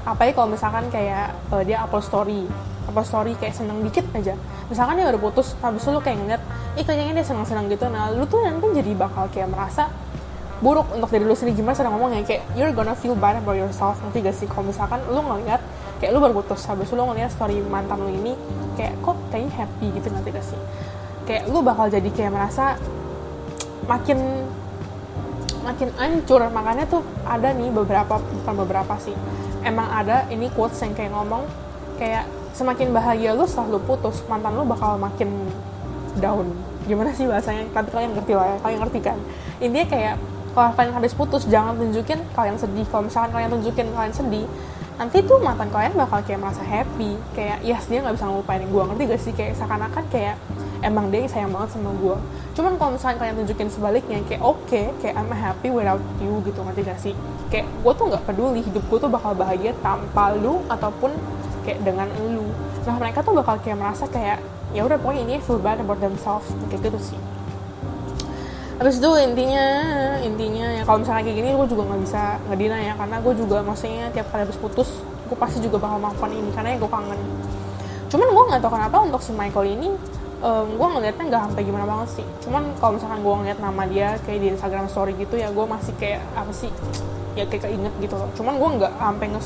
apalagi 0.10 0.34
kalau 0.34 0.50
misalkan 0.50 0.89
kayak 0.89 1.38
uh, 1.54 1.62
dia 1.62 1.80
upload 1.86 2.01
story 2.01 2.50
upload 2.89 3.06
story 3.06 3.34
kayak 3.38 3.54
seneng 3.54 3.86
dikit 3.86 4.01
aja. 4.18 4.34
Misalkan 4.68 4.98
dia 4.98 5.06
udah 5.13 5.22
putus 5.22 5.54
habis 5.62 5.86
itu 5.86 5.94
lo 5.94 6.01
kayak 6.01 6.18
ngeliat 6.18 6.42
ih 6.74 6.84
kayaknya 6.84 7.22
dia 7.22 7.25
seneng-seneng 7.30 7.70
gitu. 7.70 7.86
Nah 7.86 8.10
lu 8.10 8.25
tuh 8.25 8.42
nanti 8.42 8.66
jadi 8.74 8.92
bakal 8.98 9.30
kayak 9.30 9.54
merasa 9.54 9.94
buruk 10.60 10.89
untuk 10.98 11.13
diri 11.13 11.24
lu 11.30 11.38
sendiri. 11.38 11.62
Gimana 11.62 11.78
sedang 11.78 11.94
ngomongnya? 11.96 12.25
Kayak 12.25 12.44
you're 12.58 12.74
gonna 12.74 12.98
feel 12.98 13.13
bad 13.13 13.38
about 13.38 13.56
yourself. 13.56 14.01
Nanti 14.01 14.25
gak 14.25 14.34
sih? 14.34 14.50
Kalau 14.50 14.66
misalkan 14.66 15.00
lu 15.06 15.22
ngeliat 15.22 15.62
kayak 16.01 16.12
lu 16.12 16.20
baru 16.20 16.34
putus 16.42 16.66
habis 16.66 16.89
itu 16.89 16.98
lu 16.98 17.06
ngeliat 17.06 17.30
story 17.30 17.62
mantan 17.62 18.01
lu 18.01 18.10
ini 18.10 18.33
kayak 18.74 18.98
kok 19.05 19.16
kayaknya 19.29 19.51
happy 19.53 19.88
gitu? 19.94 20.07
Nanti 20.10 20.29
gak 20.33 20.46
sih? 20.46 20.60
Kayak 21.29 21.44
lu 21.53 21.62
bakal 21.62 21.94
jadi 21.94 22.10
kayak 22.10 22.33
merasa 22.33 22.75
makin 23.86 24.50
makin 25.62 25.90
ancur. 26.01 26.42
Makanya 26.50 26.90
tuh 26.90 27.05
ada 27.24 27.53
nih 27.53 27.70
beberapa 27.70 28.18
bukan 28.18 28.53
beberapa 28.66 28.98
sih 28.98 29.14
emang 29.63 29.87
ada 29.89 30.27
ini 30.31 30.48
quotes 30.53 30.79
yang 30.83 30.93
kayak 30.95 31.11
ngomong 31.11 31.43
kayak 32.00 32.25
semakin 32.55 32.91
bahagia 32.95 33.35
lu 33.35 33.43
setelah 33.45 33.77
lu 33.77 33.79
putus 33.83 34.24
mantan 34.27 34.55
lu 34.55 34.63
bakal 34.67 34.95
makin 34.95 35.29
down. 36.19 36.48
Gimana 36.87 37.13
sih 37.13 37.29
bahasanya? 37.29 37.69
Tapi 37.72 37.89
kalian 37.93 38.11
ngerti 38.17 38.33
lah 38.33 38.55
ya 38.55 38.57
kalian 38.63 38.79
ngerti 38.83 39.00
kan? 39.03 39.17
Intinya 39.61 39.87
kayak 39.87 40.15
kalau 40.55 40.69
kalian 40.74 40.93
habis 40.98 41.13
putus 41.13 41.43
jangan 41.45 41.77
tunjukin 41.77 42.19
kalian 42.33 42.57
sedih. 42.57 42.85
Kalau 42.89 43.03
misalkan 43.05 43.31
kalian 43.35 43.50
tunjukin 43.53 43.87
kalian 43.93 44.15
sedih 44.15 44.48
nanti 45.00 45.24
tuh 45.24 45.39
mantan 45.39 45.72
kalian 45.72 45.95
bakal 45.95 46.19
kayak 46.25 46.39
merasa 46.43 46.63
happy. 46.65 47.15
Kayak 47.37 47.63
yes 47.63 47.87
dia 47.87 48.03
nggak 48.03 48.15
bisa 48.19 48.25
ngelupain. 48.27 48.63
Gue 48.67 48.83
ngerti 48.83 49.03
gak 49.07 49.22
sih? 49.22 49.33
Kayak 49.35 49.53
seakan-akan 49.59 50.03
kayak 50.11 50.35
emang 50.79 51.11
dia 51.11 51.27
sayang 51.27 51.51
banget 51.51 51.75
sama 51.75 51.92
gue 51.96 52.18
cuman 52.59 52.75
kalau 52.75 52.92
misalnya 52.96 53.18
kalian 53.24 53.35
tunjukin 53.44 53.70
sebaliknya 53.72 54.20
kayak 54.27 54.44
oke 54.44 54.59
okay, 54.68 54.92
kayak 55.00 55.15
I'm 55.15 55.31
happy 55.31 55.72
without 55.72 56.03
you 56.20 56.44
gitu 56.44 56.59
ngerti 56.59 56.81
gak 56.83 57.00
sih? 57.00 57.13
Kayak 57.48 57.72
gue 57.72 57.94
tuh 57.96 58.05
nggak 58.11 58.24
peduli 58.27 58.59
hidup 58.59 58.83
gue 58.83 59.00
tuh 59.00 59.07
bakal 59.07 59.31
bahagia 59.31 59.72
tanpa 59.79 60.35
lu 60.35 60.59
ataupun 60.68 61.15
kayak 61.63 61.79
dengan 61.87 62.11
lu. 62.20 62.51
Nah 62.83 62.96
mereka 63.00 63.24
tuh 63.24 63.31
bakal 63.31 63.55
kayak 63.63 63.79
merasa 63.79 64.05
kayak 64.11 64.44
ya 64.75 64.83
udah 64.83 65.00
pokoknya 65.00 65.24
ini 65.24 65.35
feel 65.39 65.57
bad 65.57 65.79
about 65.79 66.03
themselves 66.03 66.51
kayak 66.68 66.83
gitu 66.83 67.00
sih. 67.15 67.20
Habis 68.79 69.00
itu 69.00 69.11
intinya 69.20 69.65
intinya 70.20 70.68
ya 70.72 70.83
kalau 70.83 71.00
misalnya 71.03 71.24
kayak 71.27 71.37
gini 71.39 71.50
gue 71.55 71.68
juga 71.68 71.83
nggak 71.87 72.01
bisa 72.03 72.22
ngedina 72.48 72.77
ya 72.79 72.94
karena 72.96 73.15
gue 73.20 73.33
juga 73.39 73.57
maksudnya 73.63 74.05
tiap 74.11 74.27
kali 74.31 74.42
habis 74.44 74.59
putus 74.59 74.89
gue 75.31 75.37
pasti 75.37 75.63
juga 75.63 75.77
bakal 75.79 76.01
melakukan 76.01 76.31
ini 76.33 76.50
karena 76.51 76.70
ya 76.75 76.77
gue 76.79 76.92
kangen. 76.92 77.20
Cuman 78.09 78.27
gue 78.35 78.44
nggak 78.51 78.61
tahu 78.65 78.72
kenapa 78.74 78.98
untuk 79.05 79.22
si 79.24 79.31
Michael 79.31 79.68
ini 79.79 79.89
um, 80.40 80.68
gue 80.75 80.88
ngeliatnya 80.88 81.24
nggak 81.30 81.42
sampai 81.52 81.62
gimana 81.64 81.86
banget 81.88 82.10
sih. 82.22 82.25
Cuman 82.44 82.64
kalau 82.80 82.96
misalkan 82.96 83.20
gue 83.24 83.34
ngeliat 83.44 83.60
nama 83.60 83.84
dia 83.88 84.10
kayak 84.24 84.40
di 84.40 84.48
Instagram 84.56 84.86
story 84.88 85.14
gitu 85.20 85.36
ya 85.36 85.52
gue 85.52 85.66
masih 85.66 85.94
kayak 86.00 86.22
apa 86.36 86.52
sih 86.56 86.72
ya 87.36 87.46
kayak 87.48 87.70
keinget 87.70 87.94
gitu 88.00 88.16
loh. 88.16 88.30
Cuman 88.36 88.54
gue 88.58 88.70
nggak 88.82 88.94
sampai 89.00 89.25
nge 89.32 89.42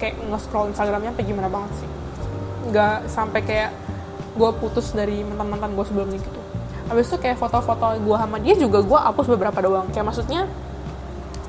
kayak 0.00 0.14
nge-scroll 0.28 0.66
Instagramnya 0.72 1.10
sampai 1.12 1.26
gimana 1.26 1.48
banget 1.48 1.72
sih. 1.80 1.88
Nggak 2.70 2.96
sampai 3.08 3.40
kayak 3.44 3.70
gue 4.34 4.50
putus 4.58 4.90
dari 4.92 5.22
mantan-mantan 5.22 5.72
gue 5.72 5.84
sebelumnya 5.86 6.18
gitu. 6.20 6.40
Habis 6.84 7.08
itu 7.08 7.16
kayak 7.16 7.40
foto-foto 7.40 7.96
gue 7.96 8.16
sama 8.16 8.36
dia 8.40 8.54
juga 8.58 8.84
gue 8.84 8.98
hapus 8.98 9.26
beberapa 9.32 9.58
doang. 9.64 9.88
Kayak 9.90 10.12
maksudnya 10.12 10.44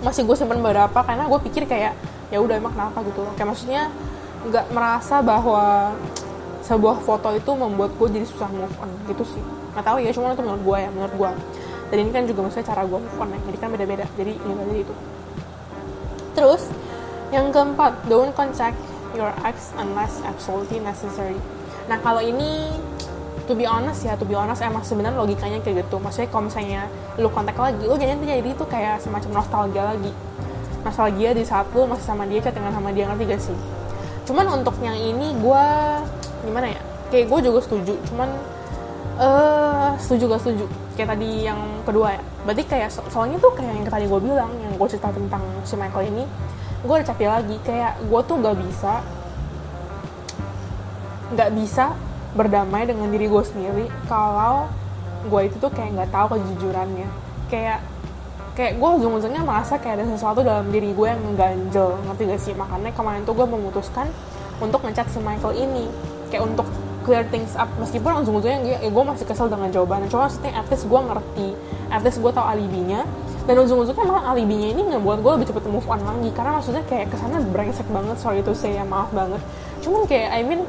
masih 0.04 0.28
gue 0.28 0.36
simpen 0.38 0.62
beberapa 0.62 1.00
karena 1.02 1.26
gue 1.26 1.40
pikir 1.50 1.66
kayak 1.66 1.98
ya 2.30 2.38
udah 2.42 2.58
emang 2.58 2.74
kenapa? 2.74 3.02
gitu 3.06 3.22
kayak 3.38 3.50
maksudnya 3.54 3.84
nggak 4.46 4.66
merasa 4.70 5.26
bahwa 5.26 5.94
sebuah 6.65 6.97
foto 7.06 7.30
itu 7.38 7.51
membuat 7.54 7.93
gue 7.95 8.08
jadi 8.10 8.25
susah 8.25 8.49
move 8.49 8.75
on. 8.82 8.89
Gitu 9.06 9.23
sih. 9.38 9.43
Nggak 9.78 9.86
tahu 9.86 9.97
ya 10.01 10.10
cuma 10.10 10.34
itu 10.34 10.41
menurut 10.41 10.63
gue 10.65 10.78
ya 10.82 10.89
menurut 10.89 11.15
gue 11.15 11.32
dan 11.86 11.97
ini 12.01 12.10
kan 12.10 12.25
juga 12.25 12.39
maksudnya 12.49 12.65
cara 12.73 12.82
gue 12.82 12.97
move 12.97 13.17
on 13.21 13.30
ya 13.30 13.39
jadi 13.45 13.58
kan 13.62 13.69
beda-beda. 13.69 14.06
Jadi 14.17 14.34
ini 14.34 14.54
aja 14.58 14.75
itu. 14.75 14.93
Terus 16.34 16.63
yang 17.30 17.54
keempat 17.54 17.93
don't 18.10 18.34
contact 18.34 18.78
your 19.13 19.32
ex 19.45 19.71
unless 19.78 20.19
absolutely 20.25 20.82
necessary. 20.82 21.38
Nah 21.86 22.01
kalau 22.01 22.19
ini 22.19 22.73
to 23.45 23.54
be 23.54 23.69
honest 23.69 24.01
ya 24.01 24.17
to 24.17 24.25
be 24.25 24.34
honest 24.34 24.65
emang 24.65 24.82
sebenarnya 24.82 25.15
logikanya 25.21 25.62
kayak 25.62 25.86
gitu. 25.86 26.01
Maksudnya 26.01 26.30
kalau 26.34 26.49
misalnya 26.49 26.89
lu 27.21 27.30
kontak 27.30 27.56
lagi 27.56 27.86
lu 27.86 27.95
jadi 27.95 28.17
jadi 28.17 28.49
itu 28.49 28.65
kayak 28.65 28.99
semacam 29.06 29.39
nostalgia 29.39 29.84
lagi. 29.93 30.12
Nostalgia 30.82 31.30
di 31.34 31.43
saat 31.45 31.69
lu 31.73 31.86
masih 31.86 32.06
sama 32.06 32.25
dia 32.25 32.41
chattingan 32.41 32.73
sama 32.73 32.89
dia 32.93 33.06
ngerti 33.10 33.23
gak 33.30 33.41
sih? 33.41 33.58
Cuman 34.25 34.45
untuk 34.62 34.73
yang 34.82 34.97
ini 34.97 35.38
gue 35.38 35.65
gimana 36.46 36.68
ya? 36.72 36.82
Kayak 37.10 37.26
gue 37.34 37.40
juga 37.52 37.60
setuju 37.66 37.94
cuman 38.14 38.30
eh 39.16 39.24
uh, 39.24 39.92
setuju 39.98 40.24
gak 40.36 40.42
setuju? 40.46 40.66
Kayak 40.96 41.18
tadi 41.18 41.30
yang 41.44 41.60
kedua 41.84 42.16
ya. 42.16 42.22
Berarti 42.48 42.64
kayak 42.70 42.90
so 42.94 43.02
soalnya 43.12 43.42
tuh 43.42 43.52
kayak 43.58 43.74
yang 43.74 43.86
tadi 43.90 44.06
gue 44.08 44.20
bilang 44.22 44.52
yang 44.62 44.74
gue 44.78 44.88
cerita 44.88 45.12
tentang 45.12 45.44
si 45.68 45.76
Michael 45.76 46.08
ini 46.14 46.24
gue 46.86 46.94
udah 46.94 47.08
capek 47.08 47.28
lagi. 47.28 47.56
Kayak 47.66 48.00
gue 48.06 48.22
tuh 48.24 48.36
gak 48.40 48.58
bisa 48.62 48.94
nggak 51.26 51.52
bisa 51.58 51.98
berdamai 52.38 52.86
dengan 52.86 53.10
diri 53.10 53.26
gue 53.26 53.44
sendiri 53.44 53.86
kalau 54.06 54.70
gue 55.26 55.42
itu 55.50 55.58
tuh 55.58 55.74
kayak 55.74 55.98
nggak 55.98 56.12
tahu 56.14 56.38
kejujurannya. 56.38 57.10
Kayak 57.50 57.80
kayak 58.56 58.80
gue 58.80 58.90
ujung-ujungnya 59.02 59.44
merasa 59.44 59.76
kayak 59.76 60.00
ada 60.00 60.06
sesuatu 60.16 60.40
dalam 60.40 60.72
diri 60.72 60.96
gue 60.96 61.08
yang 61.08 61.20
ganjel 61.36 62.00
ngerti 62.08 62.24
gak 62.30 62.42
sih? 62.42 62.54
Makanya 62.56 62.96
kemarin 62.96 63.28
tuh 63.28 63.36
gue 63.36 63.48
memutuskan 63.48 64.08
untuk 64.64 64.80
ngechat 64.88 65.12
si 65.12 65.20
Michael 65.20 65.56
ini 65.60 65.92
kayak 66.30 66.44
untuk 66.44 66.68
clear 67.06 67.24
things 67.30 67.54
up. 67.54 67.70
Meskipun 67.78 68.26
ujung-ujungnya 68.26 68.82
ya, 68.82 68.90
gue 68.90 69.04
masih 69.06 69.26
kesel 69.30 69.48
dengan 69.48 69.70
jawabannya. 69.70 70.10
Cuma 70.10 70.26
maksudnya 70.26 70.58
at 70.58 70.66
least 70.74 70.90
gue 70.90 71.00
ngerti. 71.00 71.48
At 71.94 72.02
least 72.02 72.18
gue 72.18 72.32
tahu 72.34 72.46
alibinya. 72.46 73.06
Dan 73.46 73.62
ujung-ujungnya 73.62 74.06
malah 74.10 74.34
alibinya 74.34 74.68
ini 74.74 74.82
nggak 74.90 75.02
buat 75.06 75.22
gue 75.22 75.32
lebih 75.38 75.48
cepet 75.54 75.64
move 75.70 75.86
on 75.86 76.02
lagi. 76.02 76.30
Karena 76.34 76.52
maksudnya 76.58 76.84
kayak 76.90 77.14
ke 77.14 77.16
sana 77.22 77.38
brengsek 77.46 77.86
banget 77.94 78.18
sorry 78.18 78.42
itu 78.42 78.58
saya 78.58 78.82
maaf 78.82 79.14
banget. 79.14 79.38
Cuman 79.86 80.10
kayak 80.10 80.30
I 80.34 80.42
mean 80.42 80.66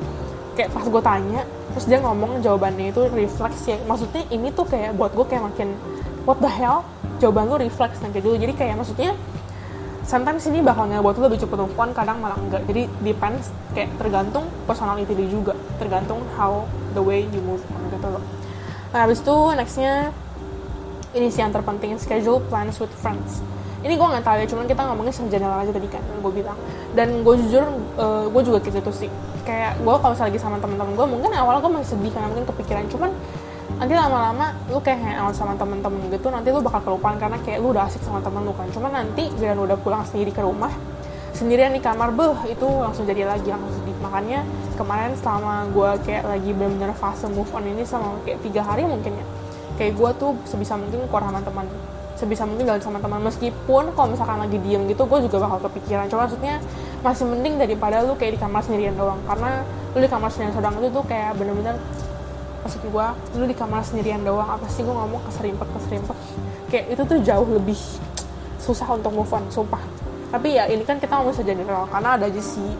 kayak 0.61 0.73
pas 0.77 0.85
gue 0.85 1.03
tanya 1.05 1.41
terus 1.73 1.93
dia 1.93 2.01
ngomong 2.01 2.41
jawabannya 2.45 2.93
itu 2.93 3.01
refleks 3.17 3.65
ya. 3.65 3.81
Maksudnya 3.89 4.29
ini 4.29 4.53
tuh 4.53 4.69
kayak 4.69 4.93
buat 4.93 5.17
gue 5.17 5.25
kayak 5.25 5.49
makin 5.49 5.73
what 6.29 6.37
the 6.45 6.53
hell? 6.53 6.85
Jawaban 7.17 7.49
lu 7.49 7.57
refleks 7.57 7.97
kayak 7.97 8.21
gitu. 8.21 8.37
Jadi 8.37 8.53
kayak 8.53 8.77
maksudnya 8.77 9.17
sometimes 10.07 10.47
ini 10.47 10.63
bakal 10.63 10.87
ngebuat 10.87 11.19
lo 11.19 11.27
lebih 11.27 11.43
cepet 11.43 11.59
move 11.59 11.75
on 11.75 11.91
kadang 11.91 12.23
malah 12.23 12.39
enggak. 12.39 12.63
Jadi 12.71 12.87
depends 13.03 13.51
kayak 13.75 13.91
tergantung 13.99 14.47
personality 14.65 15.13
dia 15.13 15.29
juga. 15.29 15.53
Tergantung 15.83 16.23
how 16.39 16.65
the 16.95 17.03
way 17.03 17.27
you 17.35 17.43
move 17.43 17.61
on 17.75 17.83
gitu 17.91 18.07
loh. 18.07 18.23
Nah 18.95 19.05
habis 19.05 19.21
itu 19.21 19.37
nextnya 19.59 20.15
ini 21.13 21.27
sih 21.29 21.43
yang 21.43 21.51
terpenting 21.51 21.99
schedule 21.99 22.39
plans 22.47 22.79
with 22.79 22.95
friends. 23.03 23.43
Ini 23.83 23.95
gue 23.99 24.07
nggak 24.07 24.25
tahu 24.25 24.37
ya 24.41 24.47
cuman 24.49 24.65
kita 24.67 24.83
ngomongin 24.89 25.13
secara 25.15 25.63
aja 25.63 25.71
tadi 25.75 25.89
kan 25.91 26.03
gue 26.03 26.33
bilang. 26.33 26.57
Dan 26.95 27.27
gue 27.27 27.35
jujur 27.43 27.67
uh, 27.99 28.31
gue 28.31 28.43
juga 28.47 28.59
gitu 28.63 28.91
sih. 28.95 29.11
Kayak 29.43 29.83
gue 29.83 29.95
kalau 29.99 30.15
misalnya 30.15 30.31
lagi 30.33 30.41
sama 30.41 30.57
temen-temen 30.63 30.95
gue 30.95 31.07
mungkin 31.07 31.31
awalnya 31.35 31.61
gue 31.67 31.73
masih 31.83 31.89
sedih 31.99 32.11
karena 32.15 32.31
mungkin 32.31 32.47
kepikiran. 32.47 32.85
Cuman 32.89 33.11
nanti 33.77 33.93
lama-lama 33.93 34.57
lu 34.73 34.81
kayak 34.81 35.05
hangout 35.05 35.37
sama 35.37 35.53
temen-temen 35.53 36.09
gitu 36.09 36.33
nanti 36.33 36.49
lu 36.49 36.65
bakal 36.65 36.81
kelupaan 36.81 37.21
karena 37.21 37.37
kayak 37.45 37.61
lu 37.61 37.77
udah 37.77 37.85
asik 37.85 38.01
sama 38.01 38.25
temen 38.25 38.45
lu 38.45 38.53
kan. 38.57 38.69
Cuman 38.73 38.91
nanti 38.93 39.29
lu 39.37 39.63
udah 39.69 39.77
pulang 39.81 40.03
sendiri 40.09 40.33
ke 40.33 40.41
rumah 40.41 40.73
sendirian 41.37 41.69
di 41.77 41.85
kamar 41.85 42.17
beh 42.17 42.49
itu 42.49 42.65
langsung 42.65 43.05
jadi 43.05 43.29
lagi 43.29 43.53
langsung 43.53 43.69
sedih. 43.77 43.97
Makanya 44.01 44.41
kemarin 44.81 45.13
selama 45.21 45.69
gue 45.69 45.91
kayak 46.09 46.25
lagi 46.25 46.51
bener-bener 46.57 46.97
fase 46.97 47.29
move 47.29 47.49
on 47.53 47.69
ini 47.69 47.85
sama 47.85 48.17
kayak 48.25 48.41
tiga 48.41 48.65
hari 48.65 48.89
mungkin 48.89 49.13
ya 49.13 49.27
kayak 49.77 49.93
gue 49.93 50.11
tuh 50.17 50.33
sebisa 50.49 50.81
mungkin 50.81 51.05
keluar 51.13 51.29
sama 51.29 51.45
teman 51.45 51.69
sebisa 52.17 52.49
mungkin 52.49 52.65
jalan 52.65 52.81
sama 52.81 52.97
teman 52.97 53.21
meskipun 53.29 53.93
kalau 53.93 54.09
misalkan 54.09 54.41
lagi 54.41 54.57
diem 54.57 54.89
gitu 54.89 55.05
gue 55.05 55.29
juga 55.29 55.37
bakal 55.45 55.69
kepikiran. 55.69 56.09
Cuma 56.09 56.25
maksudnya 56.25 56.65
masih 57.05 57.29
mending 57.29 57.61
daripada 57.61 58.01
lu 58.01 58.17
kayak 58.17 58.37
di 58.37 58.41
kamar 58.41 58.65
sendirian 58.65 58.97
doang. 58.97 59.21
Karena 59.29 59.61
lu 59.93 60.01
di 60.01 60.09
kamar 60.09 60.33
sendirian 60.33 60.57
sedang 60.57 60.81
itu 60.81 60.89
tuh 60.89 61.05
kayak 61.05 61.37
bener-bener 61.37 61.77
maksud 62.67 62.83
gue 62.83 63.07
lu 63.39 63.47
di 63.47 63.55
kamar 63.55 63.87
sendirian 63.87 64.27
doang 64.27 64.51
apa 64.51 64.67
sih 64.67 64.83
gue 64.83 64.91
ngomong 64.91 65.23
keserimpet 65.31 65.69
keserimpet. 65.79 66.17
Kayak 66.67 66.85
itu 66.99 67.03
tuh 67.07 67.19
jauh 67.23 67.47
lebih 67.47 67.79
susah 68.59 68.99
untuk 68.99 69.15
move 69.15 69.31
on 69.31 69.47
sumpah. 69.55 69.79
Tapi 70.35 70.59
ya 70.59 70.67
ini 70.67 70.83
kan 70.83 70.99
kita 70.99 71.15
ngomong 71.15 71.31
saja 71.31 71.55
general 71.55 71.87
karena 71.87 72.19
ada 72.19 72.27
aja 72.27 72.43
sih. 72.43 72.75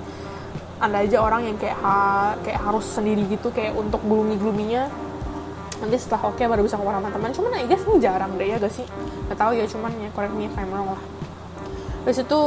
Ada 0.83 1.07
aja 1.07 1.17
orang 1.23 1.47
yang 1.47 1.57
kayak 1.57 1.79
ha, 1.81 2.35
kayak 2.43 2.61
harus 2.61 2.85
sendiri 2.85 3.25
gitu 3.31 3.49
kayak 3.55 3.73
untuk 3.79 4.03
gloomy 4.05 4.37
gloominya 4.37 4.91
nanti 5.77 5.97
setelah 6.01 6.33
oke 6.33 6.41
okay, 6.41 6.49
baru 6.49 6.67
bisa 6.67 6.77
keluar 6.77 6.99
sama 6.99 7.09
teman. 7.15 7.31
Cuman 7.31 7.53
I 7.55 7.65
guess 7.71 7.87
ini 7.87 7.97
jarang 8.03 8.35
deh 8.35 8.49
ya 8.51 8.57
gak 8.59 8.75
sih? 8.75 8.85
Gak 9.31 9.39
tau 9.39 9.55
ya 9.55 9.65
cuman 9.71 9.93
ya 10.03 10.11
correct 10.13 10.35
me 10.35 10.51
if 10.51 10.57
I'm 10.59 10.69
wrong 10.75 10.99
lah. 10.99 11.03
Terus 12.05 12.27
itu 12.27 12.41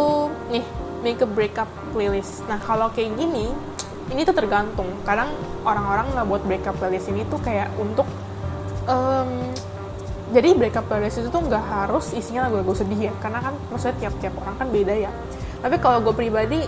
nih 0.52 0.66
make 1.02 1.24
a 1.24 1.30
breakup 1.30 1.72
playlist. 1.96 2.44
Nah 2.52 2.60
kalau 2.60 2.92
kayak 2.92 3.16
gini 3.16 3.48
ini 4.10 4.22
tuh 4.26 4.36
tergantung. 4.36 4.90
Kadang 5.06 5.32
orang-orang 5.64 6.10
nggak 6.14 6.26
buat 6.26 6.42
breakup 6.46 6.76
playlist 6.82 7.08
ini 7.10 7.26
tuh 7.30 7.40
kayak 7.42 7.70
untuk 7.78 8.06
um, 8.90 9.30
jadi 10.30 10.54
breakup 10.54 10.86
playlist 10.86 11.22
itu 11.22 11.30
tuh 11.34 11.42
nggak 11.42 11.64
harus 11.66 12.14
isinya 12.14 12.50
lagu-lagu 12.50 12.74
sedih 12.74 13.10
ya. 13.10 13.14
Karena 13.22 13.40
kan 13.42 13.54
maksudnya 13.70 14.08
tiap-tiap 14.08 14.34
orang 14.42 14.56
kan 14.58 14.68
beda 14.70 14.94
ya. 14.94 15.12
Tapi 15.60 15.76
kalau 15.82 16.00
gue 16.06 16.14
pribadi 16.14 16.60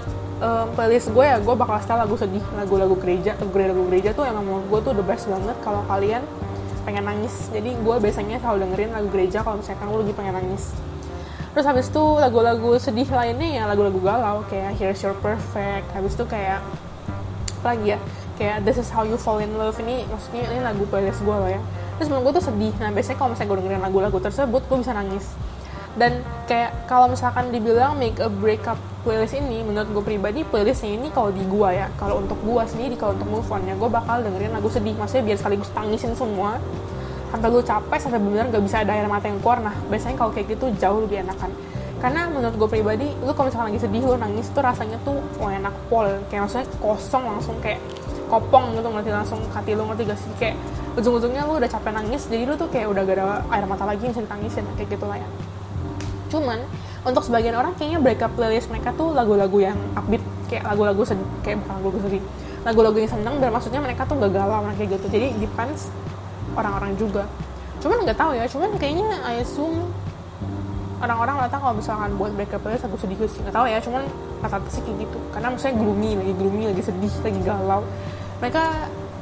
um, 0.42 0.68
playlist 0.74 1.14
gue 1.14 1.26
ya 1.26 1.38
gue 1.38 1.56
bakal 1.58 1.78
setel 1.82 1.98
lagu 2.02 2.16
sedih. 2.18 2.44
Lagu-lagu 2.58 2.96
gereja 2.98 3.38
lagu-lagu 3.38 3.84
gereja 3.90 4.10
tuh 4.14 4.26
emang 4.26 4.46
menurut 4.46 4.66
gue 4.70 4.80
tuh 4.90 4.94
the 4.98 5.06
best 5.06 5.26
banget 5.30 5.58
kalau 5.66 5.82
kalian 5.90 6.22
pengen 6.82 7.06
nangis. 7.06 7.50
Jadi 7.54 7.78
gue 7.78 7.96
biasanya 8.02 8.42
selalu 8.42 8.58
dengerin 8.70 8.90
lagu 8.94 9.08
gereja 9.14 9.46
kalau 9.46 9.62
misalkan 9.62 9.86
gue 9.90 10.00
lagi 10.06 10.14
pengen 10.18 10.36
nangis. 10.42 10.74
Terus 11.52 11.68
habis 11.68 11.92
itu 11.92 12.04
lagu-lagu 12.16 12.80
sedih 12.80 13.12
lainnya 13.12 13.50
ya 13.60 13.64
lagu-lagu 13.68 14.00
galau 14.00 14.40
kayak 14.48 14.72
Here's 14.80 15.04
Your 15.04 15.14
Perfect. 15.20 15.84
Habis 15.92 16.16
itu 16.16 16.24
kayak 16.24 16.64
lagi 17.62 17.96
ya 17.96 18.00
kayak 18.42 18.66
This 18.66 18.82
Is 18.82 18.90
How 18.90 19.06
You 19.06 19.22
Fall 19.22 19.46
in 19.46 19.54
Love. 19.54 19.78
Ini 19.78 20.10
maksudnya 20.10 20.50
ini 20.50 20.66
lagu 20.66 20.84
playlist 20.90 21.22
gue 21.22 21.36
loh 21.36 21.46
ya. 21.46 21.62
Terus 22.02 22.10
menurut 22.10 22.34
gue 22.34 22.34
tuh 22.42 22.46
sedih. 22.50 22.74
Nah 22.82 22.90
biasanya 22.90 23.18
kalau 23.22 23.30
misalnya 23.38 23.50
gue 23.54 23.58
dengerin 23.62 23.84
lagu-lagu 23.86 24.18
tersebut 24.18 24.62
gue 24.66 24.78
bisa 24.82 24.92
nangis. 24.98 25.26
Dan 25.92 26.24
kayak 26.48 26.88
kalau 26.88 27.12
misalkan 27.12 27.52
dibilang 27.52 28.00
make 28.00 28.18
a 28.24 28.32
breakup 28.32 28.80
playlist 29.04 29.36
ini 29.36 29.62
menurut 29.62 29.92
gue 29.92 30.04
pribadi 30.16 30.42
playlistnya 30.48 30.96
ini 30.96 31.12
kalau 31.12 31.36
di 31.36 31.44
gue 31.44 31.70
ya 31.74 31.92
kalau 32.00 32.24
untuk 32.24 32.40
gue 32.42 32.64
sendiri 32.64 32.96
kalau 32.96 33.18
untuk 33.18 33.28
move 33.28 33.50
on 33.52 33.62
ya 33.68 33.76
gue 33.76 33.90
bakal 33.92 34.24
dengerin 34.26 34.52
lagu 34.56 34.70
sedih. 34.72 34.98
Maksudnya 34.98 35.24
biar 35.30 35.38
sekaligus 35.38 35.70
tangisin 35.76 36.18
semua. 36.18 36.58
Sampai 37.30 37.48
gue 37.48 37.64
capek 37.64 38.00
sampai 38.02 38.20
benar 38.20 38.52
gak 38.52 38.64
bisa 38.66 38.84
ada 38.84 38.92
air 38.92 39.06
mata 39.06 39.30
yang 39.30 39.38
keluar. 39.38 39.62
Nah 39.62 39.76
biasanya 39.88 40.18
kalau 40.18 40.32
kayak 40.34 40.58
gitu 40.58 40.74
jauh 40.82 41.06
lebih 41.06 41.24
enakan 41.24 41.54
karena 42.02 42.26
menurut 42.34 42.58
gue 42.58 42.70
pribadi 42.82 43.08
lu 43.22 43.30
kalau 43.38 43.54
misalkan 43.54 43.70
lagi 43.70 43.82
sedih 43.86 44.02
lu 44.02 44.18
nangis 44.18 44.50
tuh 44.50 44.66
rasanya 44.66 44.98
tuh 45.06 45.22
oh 45.38 45.50
enak 45.54 45.72
pol. 45.86 46.10
Kayak 46.34 46.50
maksudnya 46.50 46.68
kosong 46.82 47.24
langsung 47.30 47.56
kayak 47.62 47.78
kopong 48.26 48.74
gitu 48.74 48.90
ngerti 48.90 49.12
langsung 49.14 49.40
hati 49.54 49.78
lu 49.78 49.86
ngerti 49.86 50.10
gak 50.10 50.18
sih? 50.18 50.32
Kayak 50.42 50.58
ujung-ujungnya 50.98 51.46
lu 51.46 51.62
udah 51.62 51.70
capek 51.70 51.94
nangis 51.94 52.26
jadi 52.26 52.44
lu 52.50 52.58
tuh 52.58 52.68
kayak 52.74 52.90
udah 52.90 53.02
gak 53.06 53.16
ada 53.22 53.26
air 53.54 53.66
mata 53.70 53.86
lagi 53.86 54.02
yang 54.02 54.18
bisa 54.18 54.26
ditangisin 54.26 54.66
kayak 54.74 54.90
gitu 54.90 55.06
lah 55.06 55.18
ya. 55.22 55.28
Cuman 56.34 56.60
untuk 57.06 57.22
sebagian 57.22 57.54
orang 57.54 57.78
kayaknya 57.78 58.02
breakup 58.02 58.34
playlist 58.34 58.74
mereka 58.74 58.98
tuh 58.98 59.14
lagu-lagu 59.14 59.58
yang 59.62 59.78
upbeat 59.94 60.26
kayak 60.50 60.66
lagu-lagu 60.66 61.06
sedih 61.06 61.28
kayak 61.46 61.62
bukan 61.62 61.74
lagu 61.78 62.00
sedih 62.02 62.24
lagu-lagu 62.62 62.98
yang 62.98 63.12
seneng 63.14 63.36
dan 63.42 63.50
maksudnya 63.54 63.82
mereka 63.82 64.10
tuh 64.10 64.18
gak 64.18 64.34
galau 64.34 64.66
kayak 64.74 64.98
gitu. 64.98 65.06
Jadi 65.06 65.28
depends 65.38 65.94
orang-orang 66.58 66.98
juga. 66.98 67.30
Cuman 67.82 68.06
nggak 68.06 68.18
tahu 68.18 68.32
ya 68.38 68.46
cuman 68.50 68.70
kayaknya 68.82 69.22
I 69.22 69.46
assume 69.46 69.90
orang-orang 71.02 71.36
rata 71.42 71.58
kalau 71.58 71.74
misalkan 71.74 72.14
buat 72.16 72.32
breakup 72.38 72.62
playlist 72.62 72.86
aku 72.86 72.98
sedih 73.02 73.18
sih. 73.26 73.42
Nggak 73.42 73.56
tahu 73.58 73.66
ya 73.66 73.78
cuman 73.82 74.06
rata-rata 74.46 74.70
sih 74.70 74.82
kayak 74.86 74.98
gitu. 75.10 75.18
Karena 75.34 75.48
maksudnya 75.50 75.76
gloomy 75.82 76.10
lagi 76.14 76.34
gloomy 76.38 76.64
lagi 76.70 76.82
sedih 76.86 77.14
lagi 77.26 77.42
galau. 77.42 77.82
Mereka 78.40 78.64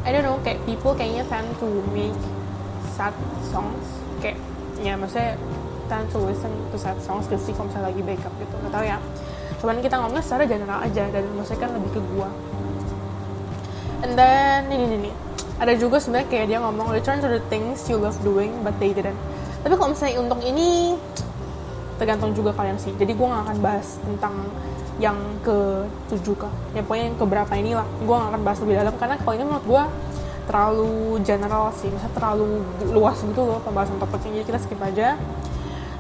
I 0.03 0.09
don't 0.11 0.27
know 0.27 0.37
kayak 0.43 0.59
people 0.67 0.93
kayaknya 0.95 1.23
tend 1.31 1.47
to 1.63 1.67
make 1.95 2.19
sad 2.93 3.15
songs. 3.47 3.87
Kayak 4.19 4.37
ya 4.83 4.99
maksudnya 4.99 5.39
tend 5.87 6.05
to 6.11 6.19
listen 6.21 6.51
to 6.69 6.77
sad 6.77 6.99
songs 6.99 7.25
ke 7.31 7.35
sih 7.39 7.55
kalau 7.55 7.71
misalnya 7.71 7.95
lagi 7.95 8.01
breakup 8.03 8.33
gitu. 8.37 8.55
Nggak 8.59 8.73
tahu 8.75 8.85
ya. 8.85 8.97
Cuman 9.59 9.75
kita 9.79 9.95
ngomongnya 9.99 10.23
secara 10.23 10.43
general 10.47 10.79
aja 10.83 11.03
dan 11.07 11.23
maksudnya 11.35 11.59
kan 11.63 11.71
lebih 11.75 11.91
ke 11.95 12.01
gua. 12.15 12.29
And 14.03 14.15
then 14.15 14.71
ini 14.71 15.11
nih 15.11 15.15
ada 15.59 15.75
juga 15.75 15.99
sebenarnya 15.99 16.27
kayak 16.31 16.45
dia 16.47 16.59
ngomong 16.63 16.87
return 16.95 17.19
to 17.19 17.27
the 17.27 17.43
things 17.51 17.83
you 17.91 17.99
love 17.99 18.15
doing 18.23 18.55
but 18.63 18.71
they 18.79 18.95
didn't. 18.95 19.19
Tapi 19.59 19.75
kalau 19.75 19.91
misalnya 19.91 20.23
untuk 20.23 20.39
ini 20.39 20.95
tergantung 21.99 22.31
juga 22.31 22.55
kalian 22.55 22.79
sih. 22.79 22.95
Jadi 22.95 23.11
gue 23.11 23.27
gak 23.27 23.43
akan 23.51 23.57
bahas 23.59 23.99
tentang 23.99 24.33
yang 24.97 25.19
ke. 25.43 25.83
Tujuh 26.09 26.35
kah 26.39 26.51
ya 26.73 26.81
pokoknya 26.81 27.05
yang 27.11 27.17
keberapa 27.19 27.53
inilah. 27.59 27.87
Gue 28.01 28.15
gak 28.15 28.29
akan 28.31 28.41
bahas 28.41 28.59
lebih 28.63 28.75
dalam 28.79 28.93
karena 28.95 29.15
kalau 29.19 29.33
ini 29.35 29.45
menurut 29.45 29.65
gue 29.67 29.83
terlalu 30.47 30.95
general 31.27 31.69
sih. 31.75 31.91
Misalnya 31.91 32.15
terlalu 32.15 32.63
luas 32.95 33.19
gitu 33.19 33.41
loh 33.43 33.59
pembahasan 33.61 33.99
topiknya. 33.99 34.41
Jadi 34.41 34.45
kita 34.47 34.59
skip 34.63 34.79
aja. 34.79 35.19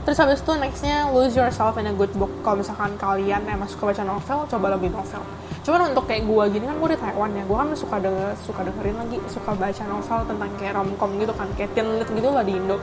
Terus 0.07 0.17
habis 0.17 0.39
itu 0.41 0.51
nextnya 0.57 1.11
lose 1.11 1.35
yourself 1.35 1.75
in 1.77 1.85
a 1.85 1.93
good 1.93 2.09
book. 2.15 2.31
Kalau 2.41 2.63
misalkan 2.63 2.95
kalian 2.97 3.45
emang 3.45 3.69
suka 3.69 3.93
baca 3.93 4.01
novel 4.07 4.47
coba 4.47 4.67
lebih 4.79 4.89
novel. 4.95 5.21
Cuman 5.59 5.91
untuk 5.93 6.07
kayak 6.07 6.23
gue 6.25 6.43
gini 6.55 6.65
kan 6.65 6.75
gue 6.79 6.89
di 6.95 6.97
Taiwan 6.97 7.29
ya. 7.35 7.43
Gue 7.45 7.57
kan 7.59 7.69
suka 7.75 7.95
denger, 8.01 8.31
suka 8.41 8.63
dengerin 8.63 8.95
lagi 8.95 9.17
suka 9.29 9.51
baca 9.53 9.83
novel 9.85 10.19
tentang 10.25 10.49
kayak 10.57 10.73
romcom 10.79 11.11
gitu 11.19 11.33
kan. 11.35 11.47
Kayak 11.53 11.69
teen 11.77 11.87
lit 11.99 12.09
gitu 12.09 12.29
lah 12.31 12.41
di 12.41 12.55
Indo 12.57 12.79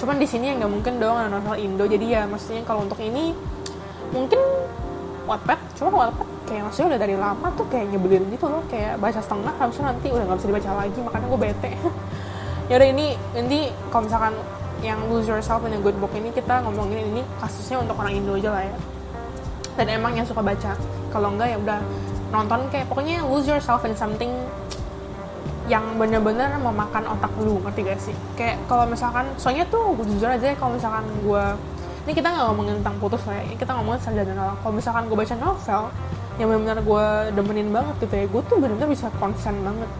cuman 0.00 0.16
di 0.16 0.24
sini 0.24 0.48
ya 0.48 0.54
nggak 0.56 0.72
mungkin 0.72 0.96
dong 0.96 1.16
novel 1.28 1.56
Indo. 1.60 1.84
Jadi 1.84 2.06
ya 2.08 2.24
maksudnya 2.24 2.64
kalau 2.64 2.88
untuk 2.88 2.96
ini 3.04 3.36
mungkin 4.10 4.40
Wattpad. 5.28 5.60
Cuma 5.76 5.92
Wattpad 5.92 6.28
kayak 6.48 6.62
maksudnya 6.66 6.96
udah 6.96 7.00
dari 7.04 7.16
lama 7.20 7.46
tuh 7.54 7.66
kayak 7.68 7.92
nyebelin 7.92 8.24
gitu 8.32 8.48
loh. 8.48 8.64
Kayak 8.72 8.96
baca 8.96 9.20
setengah 9.20 9.54
harusnya 9.60 9.84
nanti 9.92 10.06
udah 10.08 10.24
nggak 10.24 10.38
bisa 10.40 10.48
dibaca 10.48 10.70
lagi 10.80 10.98
makanya 11.04 11.26
gue 11.28 11.40
bete. 11.40 11.72
Ya 12.70 12.78
udah 12.78 12.86
ini 12.86 13.18
nanti 13.34 13.66
kalau 13.90 14.06
misalkan 14.06 14.30
yang 14.78 15.02
lose 15.10 15.26
yourself 15.26 15.58
in 15.66 15.74
a 15.74 15.80
good 15.82 15.98
book 15.98 16.14
ini 16.14 16.30
kita 16.30 16.62
ngomongin 16.62 17.02
ini 17.02 17.26
kasusnya 17.42 17.82
untuk 17.82 17.98
orang 17.98 18.14
Indo 18.14 18.38
aja 18.38 18.54
lah 18.54 18.62
ya. 18.62 18.76
Dan 19.74 19.86
emang 19.90 20.14
yang 20.14 20.22
suka 20.22 20.38
baca. 20.38 20.78
Kalau 21.10 21.34
enggak 21.34 21.50
ya 21.50 21.58
udah 21.58 21.82
nonton 22.30 22.70
kayak 22.70 22.86
pokoknya 22.86 23.26
lose 23.26 23.50
yourself 23.50 23.82
in 23.82 23.98
something 23.98 24.30
yang 25.70 25.86
bener-bener 25.94 26.50
memakan 26.58 27.06
otak 27.14 27.30
lu 27.38 27.62
ngerti 27.62 27.80
gak 27.86 28.00
sih? 28.02 28.16
Kayak 28.34 28.58
kalau 28.66 28.90
misalkan 28.90 29.22
soalnya 29.38 29.62
tuh 29.70 29.94
gue 29.94 30.06
jujur 30.10 30.26
aja 30.26 30.50
kalau 30.58 30.74
misalkan 30.74 31.06
gue 31.22 31.44
ini 32.10 32.12
kita 32.16 32.26
nggak 32.32 32.46
ngomongin 32.50 32.74
tentang 32.82 32.96
putus 32.98 33.22
lah 33.30 33.38
ya 33.38 33.54
kita 33.54 33.70
ngomongin 33.78 34.00
secara 34.02 34.26
general. 34.26 34.58
Kalau 34.58 34.74
misalkan 34.74 35.02
gue 35.06 35.14
baca 35.14 35.34
novel 35.38 35.82
yang 36.42 36.46
benar-benar 36.50 36.78
gue 36.82 37.06
demenin 37.38 37.68
banget 37.70 37.94
gitu 38.02 38.14
ya 38.18 38.26
gue 38.26 38.42
tuh 38.50 38.56
benar-benar 38.58 38.90
bisa 38.90 39.06
konsen 39.22 39.54
banget. 39.62 39.90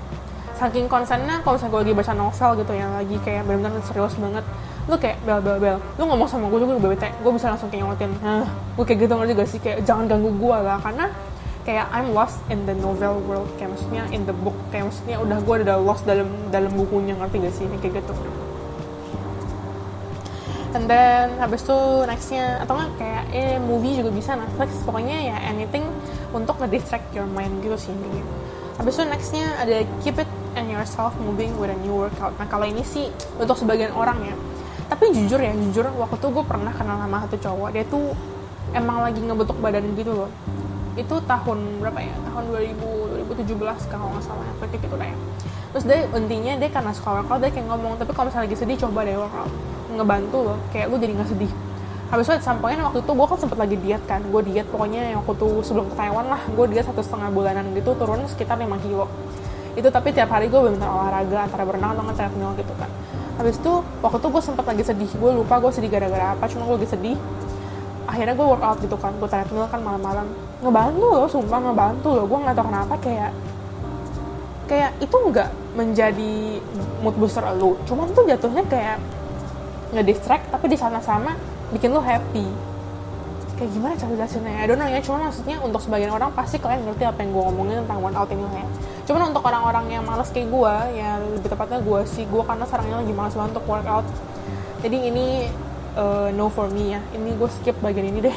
Saking 0.58 0.90
konsennya 0.90 1.38
kalau 1.46 1.54
misalnya 1.54 1.72
gue 1.72 1.80
lagi 1.86 1.94
baca 1.94 2.12
novel 2.18 2.50
gitu 2.66 2.72
ya 2.74 2.86
lagi 2.90 3.16
kayak 3.22 3.42
benar-benar 3.46 3.80
serius 3.86 4.18
banget 4.18 4.44
lu 4.90 4.98
kayak 4.98 5.22
bel 5.22 5.38
bel 5.38 5.60
bel 5.62 5.78
lu 6.00 6.02
ngomong 6.02 6.26
sama 6.26 6.50
gue 6.50 6.66
juga 6.66 6.74
gue 6.82 6.90
bete 6.98 7.08
gue 7.22 7.30
bisa 7.30 7.46
langsung 7.52 7.70
kayak 7.70 7.86
ngotin 7.86 8.10
nah 8.26 8.42
gue 8.74 8.84
kayak 8.84 9.06
gitu 9.06 9.12
ngerti 9.14 9.32
gak 9.38 9.48
sih? 9.48 9.60
Kayak 9.62 9.78
jangan 9.86 10.04
ganggu 10.10 10.34
gue 10.34 10.56
lah 10.66 10.82
karena 10.82 11.06
kayak 11.62 11.86
I'm 11.92 12.16
lost 12.16 12.40
in 12.48 12.64
the 12.64 12.76
novel 12.76 13.20
world 13.28 13.48
kayak 13.60 13.76
maksudnya 13.76 14.08
in 14.10 14.24
the 14.24 14.34
book 14.34 14.56
kayak 14.72 14.88
maksudnya 14.88 15.20
udah 15.20 15.38
gue 15.44 15.54
udah 15.66 15.76
lost 15.80 16.02
dalam 16.08 16.28
dalam 16.48 16.72
bukunya 16.72 17.14
ngerti 17.16 17.36
gak 17.44 17.54
sih? 17.54 17.66
Kayak 17.80 18.04
gitu. 18.04 18.12
And 20.70 20.86
then 20.86 21.34
habis 21.42 21.66
itu 21.66 21.78
nextnya 22.06 22.62
atau 22.62 22.78
nggak 22.78 22.90
kayak 22.94 23.22
eh 23.34 23.58
movie 23.58 23.98
juga 23.98 24.14
bisa 24.14 24.38
Netflix 24.38 24.78
pokoknya 24.86 25.18
ya 25.18 25.36
anything 25.50 25.82
untuk 26.30 26.62
nge-distract 26.62 27.10
your 27.10 27.26
mind 27.26 27.58
gitu 27.58 27.74
sih 27.74 27.90
ini 27.90 28.22
habis 28.78 28.94
itu 28.96 29.02
nextnya 29.02 29.50
ada 29.58 29.82
keep 30.00 30.14
it 30.16 30.30
and 30.54 30.70
yourself 30.70 31.12
moving 31.20 31.52
with 31.60 31.68
a 31.68 31.78
new 31.84 31.92
workout. 31.92 32.32
Nah 32.38 32.46
kalau 32.48 32.64
ini 32.64 32.80
sih 32.86 33.12
untuk 33.36 33.58
sebagian 33.58 33.92
orang 33.92 34.22
ya. 34.24 34.34
Tapi 34.88 35.10
jujur 35.14 35.38
ya 35.38 35.52
jujur 35.52 35.86
waktu 35.98 36.16
tuh 36.18 36.30
gue 36.32 36.44
pernah 36.46 36.72
kenal 36.74 36.98
sama 36.98 37.22
satu 37.26 37.36
cowok 37.38 37.68
dia 37.74 37.84
tuh 37.86 38.14
emang 38.74 39.02
lagi 39.02 39.20
ngebentuk 39.22 39.58
badan 39.58 39.84
gitu 39.98 40.14
loh 40.14 40.30
itu 41.00 41.14
tahun 41.24 41.58
berapa 41.80 42.00
ya? 42.04 42.14
Tahun 42.28 42.44
2000 42.52 43.10
2017 43.32 43.92
kalau 43.92 44.06
nggak 44.12 44.24
salah. 44.24 44.46
Kayak 44.60 44.84
gitu 44.84 44.96
deh 44.96 45.14
terus 45.70 45.86
dia 45.86 46.02
intinya 46.02 46.52
dia 46.58 46.70
karena 46.70 46.90
suka 46.90 47.22
workout 47.22 47.46
dia 47.46 47.50
kayak 47.54 47.70
ngomong 47.70 47.94
tapi 47.94 48.10
kalau 48.10 48.26
misalnya 48.26 48.50
lagi 48.50 48.58
sedih 48.58 48.76
coba 48.86 49.06
deh 49.06 49.14
workout. 49.14 49.52
Ngebantu 49.94 50.38
loh. 50.42 50.58
Kayak 50.74 50.86
lu 50.90 50.96
jadi 50.98 51.12
nggak 51.14 51.30
sedih. 51.30 51.52
Habis 52.10 52.26
itu 52.26 52.34
sampainya 52.42 52.82
waktu 52.90 53.06
itu 53.06 53.12
gue 53.14 53.26
kan 53.30 53.38
sempet 53.38 53.58
lagi 53.58 53.76
diet 53.78 54.02
kan. 54.10 54.18
Gue 54.34 54.42
diet 54.42 54.66
pokoknya 54.66 55.14
yang 55.14 55.22
waktu 55.22 55.38
itu 55.38 55.48
sebelum 55.62 55.86
ke 55.86 55.94
Taiwan 55.94 56.26
lah. 56.26 56.42
Gue 56.58 56.66
diet 56.66 56.82
satu 56.82 57.06
setengah 57.06 57.30
bulanan 57.30 57.70
gitu 57.70 57.94
turun 57.94 58.26
sekitar 58.26 58.58
5 58.58 58.66
kilo. 58.82 59.06
Itu 59.78 59.88
tapi 59.94 60.10
tiap 60.10 60.34
hari 60.34 60.50
gue 60.50 60.58
bener 60.58 60.90
olahraga 60.90 61.46
antara 61.46 61.62
berenang 61.62 61.94
atau 61.94 62.14
treadmill 62.18 62.50
gitu 62.58 62.74
kan. 62.74 62.90
Habis 63.38 63.62
itu 63.62 63.72
waktu 64.02 64.18
itu 64.18 64.26
gue 64.26 64.42
sempet 64.42 64.64
lagi 64.66 64.82
sedih. 64.82 65.10
Gue 65.14 65.30
lupa 65.38 65.62
gue 65.62 65.70
sedih 65.70 65.86
gara-gara 65.86 66.34
apa 66.34 66.50
cuma 66.50 66.66
gue 66.66 66.82
lagi 66.82 66.90
sedih. 66.90 67.16
Akhirnya 68.10 68.34
gue 68.34 68.46
workout 68.58 68.82
gitu 68.82 68.98
kan. 68.98 69.14
Gue 69.22 69.30
treadmill 69.30 69.70
kan 69.70 69.78
malam-malam 69.78 70.26
ngebantu 70.60 71.06
loh 71.08 71.26
sumpah 71.28 71.60
ngebantu 71.60 72.08
loh 72.12 72.24
gue 72.28 72.38
nggak 72.44 72.56
tahu 72.56 72.66
kenapa 72.68 72.94
kayak 73.00 73.32
kayak 74.68 74.90
itu 75.02 75.16
nggak 75.16 75.50
menjadi 75.74 76.34
mood 77.00 77.16
booster 77.16 77.42
lo 77.56 77.80
cuman 77.88 78.06
tuh 78.12 78.24
jatuhnya 78.28 78.62
kayak 78.68 78.98
ngedistract 79.90 80.52
tapi 80.52 80.70
di 80.70 80.78
sana 80.78 81.02
sama 81.02 81.34
bikin 81.74 81.90
lo 81.90 82.04
happy 82.04 82.70
kayak 83.60 83.76
gimana 83.76 83.92
cara 83.92 84.12
jelasinnya 84.16 84.52
ya? 84.56 84.62
Don't 84.72 84.80
know 84.80 84.88
ya, 84.88 85.00
cuma 85.04 85.28
maksudnya 85.28 85.60
untuk 85.60 85.84
sebagian 85.84 86.08
orang 86.16 86.32
pasti 86.32 86.56
kalian 86.56 86.80
ngerti 86.88 87.04
apa 87.04 87.20
yang 87.20 87.36
gue 87.36 87.42
ngomongin 87.44 87.76
tentang 87.84 88.00
workout 88.00 88.32
ini 88.32 88.40
ya. 88.40 88.64
Cuman 89.04 89.20
untuk 89.36 89.44
orang-orang 89.44 89.84
yang 89.92 90.02
males 90.08 90.32
kayak 90.32 90.48
gue, 90.48 90.74
ya 90.96 91.20
lebih 91.20 91.44
tepatnya 91.44 91.84
gue 91.84 92.00
sih, 92.08 92.24
gue 92.24 92.40
karena 92.40 92.64
sekarang 92.64 93.04
lagi 93.04 93.12
males 93.12 93.36
banget 93.36 93.52
untuk 93.60 93.66
workout. 93.68 94.08
Jadi 94.80 94.96
ini 95.12 95.26
uh, 95.92 96.32
no 96.32 96.48
for 96.48 96.72
me 96.72 96.96
ya, 96.96 97.04
ini 97.12 97.36
gue 97.36 97.48
skip 97.60 97.76
bagian 97.84 98.08
ini 98.08 98.32
deh. 98.32 98.36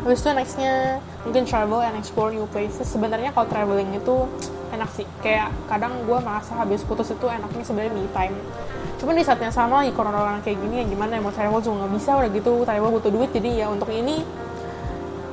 Habis 0.00 0.24
itu 0.24 0.28
nextnya 0.32 1.04
mungkin 1.22 1.46
travel 1.46 1.80
and 1.82 1.94
explore 1.98 2.30
new 2.30 2.46
places. 2.50 2.86
Sebenarnya 2.86 3.30
kalau 3.30 3.46
traveling 3.46 3.94
itu 3.94 4.26
enak 4.72 4.88
sih, 4.94 5.06
kayak 5.20 5.52
kadang 5.68 6.02
gue 6.08 6.18
merasa 6.18 6.56
habis 6.58 6.82
putus 6.82 7.12
itu 7.12 7.26
enaknya 7.28 7.64
sebenarnya 7.64 7.92
me 7.94 8.04
time. 8.10 8.36
Cuman 8.98 9.18
di 9.18 9.24
saat 9.26 9.42
yang 9.42 9.54
sama 9.54 9.82
lagi 9.82 9.92
corona 9.94 10.22
orang 10.22 10.40
kayak 10.46 10.58
gini 10.62 10.82
ya 10.82 10.84
gimana? 10.86 11.18
Mau 11.18 11.34
travel 11.34 11.58
juga 11.58 11.84
nggak 11.84 11.92
bisa 11.98 12.10
udah 12.18 12.30
gitu 12.30 12.52
travel 12.62 12.90
butuh 12.94 13.10
duit. 13.10 13.30
Jadi 13.34 13.50
ya 13.58 13.66
untuk 13.66 13.90
ini 13.90 14.22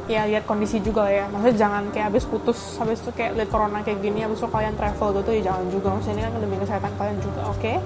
ya 0.10 0.26
lihat 0.26 0.50
kondisi 0.50 0.82
juga 0.82 1.06
ya. 1.10 1.30
Maksudnya 1.30 1.58
jangan 1.58 1.84
kayak 1.94 2.10
habis 2.10 2.26
putus 2.26 2.58
habis 2.82 2.98
itu 3.02 3.14
kayak 3.14 3.38
lihat 3.38 3.50
corona 3.54 3.86
kayak 3.86 4.02
gini 4.02 4.26
habis 4.26 4.42
itu 4.42 4.50
kalian 4.50 4.74
travel 4.74 5.22
gitu 5.22 5.30
ya 5.38 5.42
jangan 5.54 5.66
juga. 5.70 5.88
Maksudnya 5.94 6.16
ini 6.18 6.24
kan 6.26 6.32
demi 6.42 6.58
kesehatan 6.58 6.92
kalian 6.98 7.18
juga 7.22 7.42
oke? 7.46 7.62
Okay? 7.62 7.78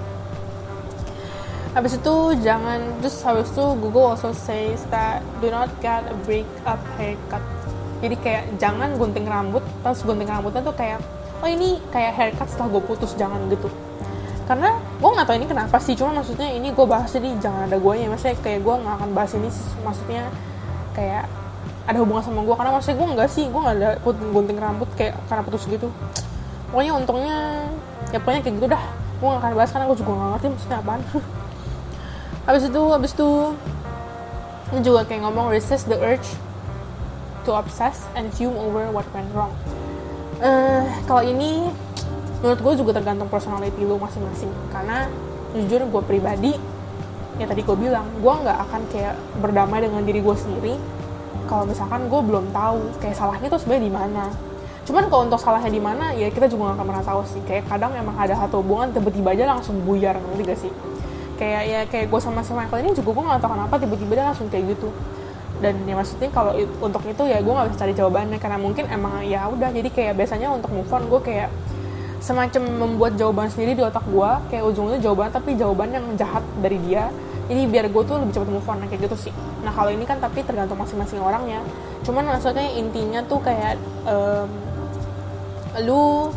habis 1.74 1.98
itu 1.98 2.14
jangan 2.46 2.78
terus 3.02 3.18
habis 3.26 3.50
itu 3.50 3.66
Google 3.82 4.14
also 4.14 4.30
says 4.30 4.86
that 4.94 5.18
do 5.42 5.50
not 5.50 5.66
get 5.82 6.06
a 6.06 6.14
break 6.22 6.46
up 6.62 6.78
haircut 6.94 7.42
jadi 8.04 8.16
kayak 8.20 8.44
jangan 8.60 9.00
gunting 9.00 9.24
rambut 9.24 9.64
terus 9.80 10.04
gunting 10.04 10.28
rambutnya 10.28 10.60
tuh 10.60 10.76
kayak 10.76 11.00
oh 11.40 11.48
ini 11.48 11.80
kayak 11.88 12.12
haircut 12.12 12.48
setelah 12.52 12.76
gue 12.76 12.82
putus 12.84 13.16
jangan 13.16 13.40
gitu. 13.48 13.72
Karena 14.44 14.76
gue 14.76 15.08
nggak 15.08 15.24
tahu 15.24 15.36
ini 15.40 15.48
kenapa 15.48 15.76
sih 15.80 15.96
cuma 15.96 16.20
maksudnya 16.20 16.52
ini 16.52 16.68
gue 16.68 16.84
bahas 16.84 17.08
jadi 17.08 17.32
jangan 17.40 17.64
ada 17.64 17.80
gue 17.80 17.94
ya 17.96 18.06
maksudnya 18.12 18.36
kayak 18.44 18.60
gue 18.60 18.74
nggak 18.76 18.94
akan 19.00 19.10
bahas 19.16 19.32
ini 19.32 19.48
maksudnya 19.80 20.22
kayak 20.92 21.24
ada 21.84 21.98
hubungan 22.00 22.24
sama 22.24 22.40
gue 22.44 22.54
karena 22.56 22.72
maksudnya 22.76 22.96
gue 23.00 23.08
nggak 23.16 23.28
sih 23.32 23.44
gue 23.48 23.60
nggak 23.60 23.76
ada 23.80 23.90
gunting 24.04 24.58
rambut 24.60 24.88
kayak 25.00 25.16
karena 25.32 25.42
putus 25.44 25.64
gitu. 25.64 25.88
Pokoknya 26.68 26.92
untungnya 26.92 27.38
ya 28.12 28.18
pokoknya 28.20 28.40
kayak 28.44 28.54
gitu 28.60 28.68
dah. 28.68 28.84
Gue 29.16 29.28
gak 29.32 29.40
akan 29.40 29.52
bahas 29.56 29.70
karena 29.72 29.84
gue 29.88 29.96
juga 29.96 30.10
gak 30.12 30.30
ngerti 30.36 30.46
maksudnya 30.52 30.78
apaan. 30.84 31.00
Habis 32.50 32.62
itu 32.68 32.80
habis 32.92 33.12
itu 33.16 33.28
ini 34.68 34.80
juga 34.84 35.00
kayak 35.08 35.24
ngomong 35.24 35.48
resist 35.48 35.88
the 35.88 35.96
urge 35.96 36.28
to 37.44 37.52
obsess 37.52 38.08
and 38.16 38.32
fume 38.32 38.56
over 38.56 38.88
what 38.90 39.06
went 39.12 39.28
wrong. 39.36 39.52
Uh, 40.40 40.84
kalau 41.06 41.22
ini 41.22 41.70
menurut 42.44 42.60
gue 42.60 42.74
juga 42.84 43.00
tergantung 43.00 43.30
personality 43.32 43.84
lu 43.84 43.96
masing-masing. 43.96 44.50
Karena 44.68 45.08
jujur 45.54 45.86
gue 45.86 46.02
pribadi 46.02 46.52
ya 47.34 47.50
tadi 47.50 47.66
gue 47.66 47.76
bilang 47.78 48.06
gue 48.22 48.34
nggak 48.34 48.58
akan 48.70 48.82
kayak 48.94 49.14
berdamai 49.42 49.80
dengan 49.84 50.02
diri 50.02 50.20
gue 50.20 50.36
sendiri. 50.36 50.74
Kalau 51.44 51.68
misalkan 51.68 52.08
gue 52.08 52.20
belum 52.20 52.50
tahu 52.50 53.00
kayak 53.04 53.16
salahnya 53.16 53.48
tuh 53.52 53.60
sebenarnya 53.60 53.84
di 53.86 53.94
mana. 53.94 54.24
Cuman 54.84 55.08
kalau 55.08 55.24
untuk 55.24 55.40
salahnya 55.40 55.72
di 55.72 55.80
mana 55.80 56.12
ya 56.12 56.28
kita 56.28 56.44
juga 56.44 56.72
gak 56.72 56.76
akan 56.76 56.86
pernah 56.92 57.04
tahu 57.04 57.20
sih. 57.24 57.40
Kayak 57.48 57.64
kadang 57.72 57.96
emang 57.96 58.16
ada 58.20 58.36
satu 58.36 58.60
hubungan 58.60 58.92
tiba-tiba 58.92 59.32
aja 59.32 59.44
langsung 59.48 59.80
buyar 59.80 60.16
ngerti 60.20 60.42
gak 60.44 60.60
sih? 60.60 60.72
Kayak 61.40 61.62
ya 61.64 61.80
kayak 61.88 62.06
gue 62.12 62.20
sama 62.20 62.44
si 62.44 62.52
Michael 62.52 62.84
ini 62.84 62.90
juga 62.92 63.10
gue 63.16 63.24
gak 63.24 63.40
tahu 63.40 63.50
kenapa 63.56 63.74
tiba-tiba 63.80 64.12
dia 64.12 64.24
langsung 64.28 64.46
kayak 64.52 64.76
gitu 64.76 64.88
dan 65.64 65.74
ya 65.88 65.96
maksudnya 65.96 66.28
kalau 66.28 66.52
untuk 66.84 67.00
itu 67.08 67.24
ya 67.24 67.40
gue 67.40 67.52
nggak 67.56 67.72
bisa 67.72 67.80
cari 67.80 67.92
jawabannya 67.96 68.36
karena 68.36 68.58
mungkin 68.60 68.84
emang 68.92 69.24
ya 69.24 69.48
udah 69.48 69.72
jadi 69.72 69.88
kayak 69.88 70.12
biasanya 70.20 70.52
untuk 70.52 70.68
move 70.76 70.92
on 70.92 71.08
gue 71.08 71.20
kayak 71.24 71.48
semacam 72.20 72.62
membuat 72.84 73.16
jawaban 73.16 73.48
sendiri 73.48 73.72
di 73.76 73.82
otak 73.84 74.04
gue 74.04 74.30
kayak 74.52 74.64
ujungnya 74.68 75.00
jawaban 75.00 75.32
tapi 75.32 75.56
jawaban 75.56 75.88
yang 75.92 76.04
jahat 76.20 76.44
dari 76.60 76.76
dia. 76.84 77.08
Jadi 77.44 77.68
biar 77.68 77.92
gue 77.92 78.02
tuh 78.08 78.16
lebih 78.16 78.32
cepat 78.32 78.48
move 78.48 78.68
on 78.68 78.80
kayak 78.88 79.04
gitu 79.04 79.28
sih. 79.28 79.34
Nah 79.60 79.72
kalau 79.72 79.92
ini 79.92 80.04
kan 80.08 80.16
tapi 80.20 80.40
tergantung 80.44 80.80
masing-masing 80.80 81.20
orang 81.20 81.44
ya 81.48 81.60
cuman 82.04 82.36
maksudnya 82.36 82.68
intinya 82.76 83.24
tuh 83.24 83.40
kayak 83.40 83.80
um, 84.04 84.48
lu 85.80 86.28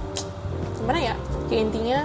gimana 0.79 1.13
ya 1.13 1.15
kayak 1.51 1.61
intinya 1.69 1.99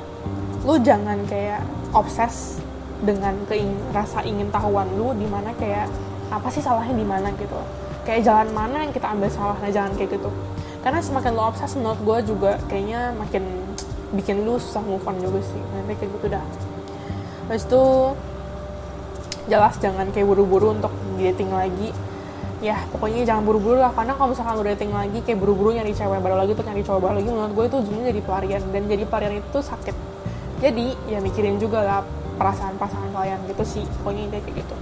lu 0.66 0.74
jangan 0.82 1.22
kayak 1.30 1.62
obses 1.94 2.58
dengan 3.02 3.38
keing 3.46 3.70
rasa 3.94 4.26
ingin 4.26 4.50
tahuan 4.50 4.90
lu 4.98 5.14
di 5.14 5.26
mana 5.30 5.54
kayak 5.58 5.87
apa 6.33 6.49
sih 6.49 6.64
salahnya 6.64 6.97
di 6.97 7.05
mana 7.05 7.29
gitu. 7.37 7.61
Kayak 8.09 8.25
jalan 8.25 8.49
mana 8.57 8.88
yang 8.88 8.92
kita 8.97 9.12
ambil 9.12 9.29
salahnya 9.29 9.68
jangan 9.68 9.92
kayak 10.01 10.16
gitu. 10.16 10.31
Karena 10.81 10.99
semakin 10.99 11.33
lo 11.37 11.42
obses 11.47 11.77
menurut 11.77 12.01
gue 12.01 12.35
juga 12.35 12.59
kayaknya 12.66 13.12
makin 13.14 13.45
bikin 14.16 14.42
lu 14.42 14.57
susah 14.57 14.83
move 14.83 15.05
on 15.05 15.21
juga 15.21 15.45
sih. 15.45 15.61
Nanti 15.61 15.95
kayak 16.01 16.11
gitu 16.16 16.27
dah. 16.33 16.45
Terus 17.53 17.62
itu 17.68 17.85
jelas 19.47 19.75
jangan 19.79 20.09
kayak 20.11 20.27
buru-buru 20.27 20.73
untuk 20.73 20.90
dating 21.21 21.53
lagi. 21.53 21.92
Ya 22.64 22.81
pokoknya 22.90 23.29
jangan 23.29 23.47
buru-buru 23.47 23.79
lah. 23.79 23.92
Karena 23.92 24.16
kalau 24.16 24.35
misalkan 24.35 24.59
lu 24.59 24.64
dating 24.66 24.90
lagi 24.90 25.18
kayak 25.23 25.38
buru-buru 25.38 25.71
nyari 25.77 25.92
cewek 25.95 26.18
baru 26.18 26.37
lagi 26.42 26.57
tuh 26.57 26.64
nyari 26.66 26.83
cowok 26.83 27.01
baru 27.05 27.14
lagi 27.21 27.29
menurut 27.31 27.53
gue 27.55 27.64
itu 27.68 27.77
ujungnya 27.87 28.05
jadi 28.11 28.21
pelarian. 28.25 28.62
Dan 28.73 28.83
jadi 28.90 29.05
pelarian 29.07 29.35
itu 29.38 29.59
sakit. 29.62 29.97
Jadi 30.59 30.87
ya 31.07 31.23
mikirin 31.23 31.62
juga 31.62 31.79
lah 31.85 32.01
perasaan 32.40 32.75
pasangan 32.81 33.14
kalian 33.14 33.38
gitu 33.47 33.62
sih. 33.62 33.85
Pokoknya 34.03 34.42
kayak 34.42 34.66
gitu 34.66 34.75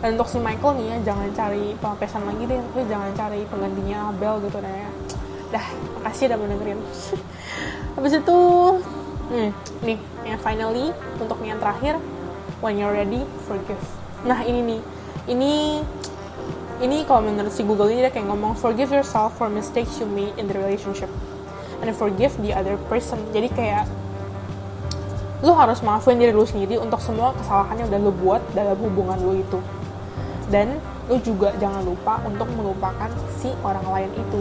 dan 0.00 0.16
untuk 0.16 0.28
si 0.32 0.40
Michael 0.40 0.80
nih 0.80 0.86
ya 0.88 0.96
jangan 1.12 1.28
cari 1.36 1.64
pelampiasan 1.76 2.22
lagi 2.24 2.42
deh. 2.48 2.60
Tapi 2.60 2.82
jangan 2.88 3.10
cari 3.12 3.40
penggantinya 3.44 3.98
Abel 4.12 4.34
gitu 4.48 4.58
deh 4.60 4.74
ya 4.74 4.90
dah 5.50 5.66
makasih 6.00 6.30
udah 6.30 6.38
mendengarin 6.38 6.78
habis 7.98 8.12
itu 8.14 8.38
hmm, 9.34 9.50
nih 9.82 9.98
yang 10.22 10.38
finally 10.38 10.94
untuk 11.18 11.38
yang 11.42 11.58
terakhir 11.58 11.98
when 12.62 12.78
you're 12.78 12.94
ready 12.94 13.26
forgive. 13.44 13.82
Nah 14.24 14.40
ini 14.46 14.60
nih. 14.62 14.80
Ini 15.30 15.52
ini 16.80 16.96
kalau 17.04 17.28
menurut 17.28 17.52
si 17.52 17.60
Google 17.60 17.92
ini 17.92 18.08
dia 18.08 18.12
kayak 18.12 18.24
ngomong 18.32 18.56
forgive 18.56 18.88
yourself 18.88 19.36
for 19.36 19.52
mistakes 19.52 20.00
you 20.00 20.08
made 20.08 20.32
in 20.40 20.48
the 20.48 20.56
relationship 20.56 21.12
and 21.84 21.92
forgive 21.92 22.32
the 22.40 22.56
other 22.56 22.80
person. 22.88 23.20
Jadi 23.36 23.52
kayak 23.52 23.84
lu 25.40 25.52
harus 25.56 25.80
maafin 25.80 26.20
diri 26.20 26.32
lu 26.32 26.44
sendiri 26.44 26.76
untuk 26.76 27.00
semua 27.00 27.32
kesalahan 27.36 27.84
yang 27.84 27.88
udah 27.88 28.00
lu 28.00 28.12
buat 28.12 28.42
dalam 28.52 28.76
hubungan 28.76 29.16
lu 29.24 29.40
itu 29.40 29.60
dan 30.50 30.76
lu 31.06 31.16
juga 31.22 31.54
jangan 31.56 31.82
lupa 31.86 32.18
untuk 32.26 32.46
melupakan 32.52 33.10
si 33.38 33.50
orang 33.62 33.86
lain 33.86 34.10
itu. 34.14 34.40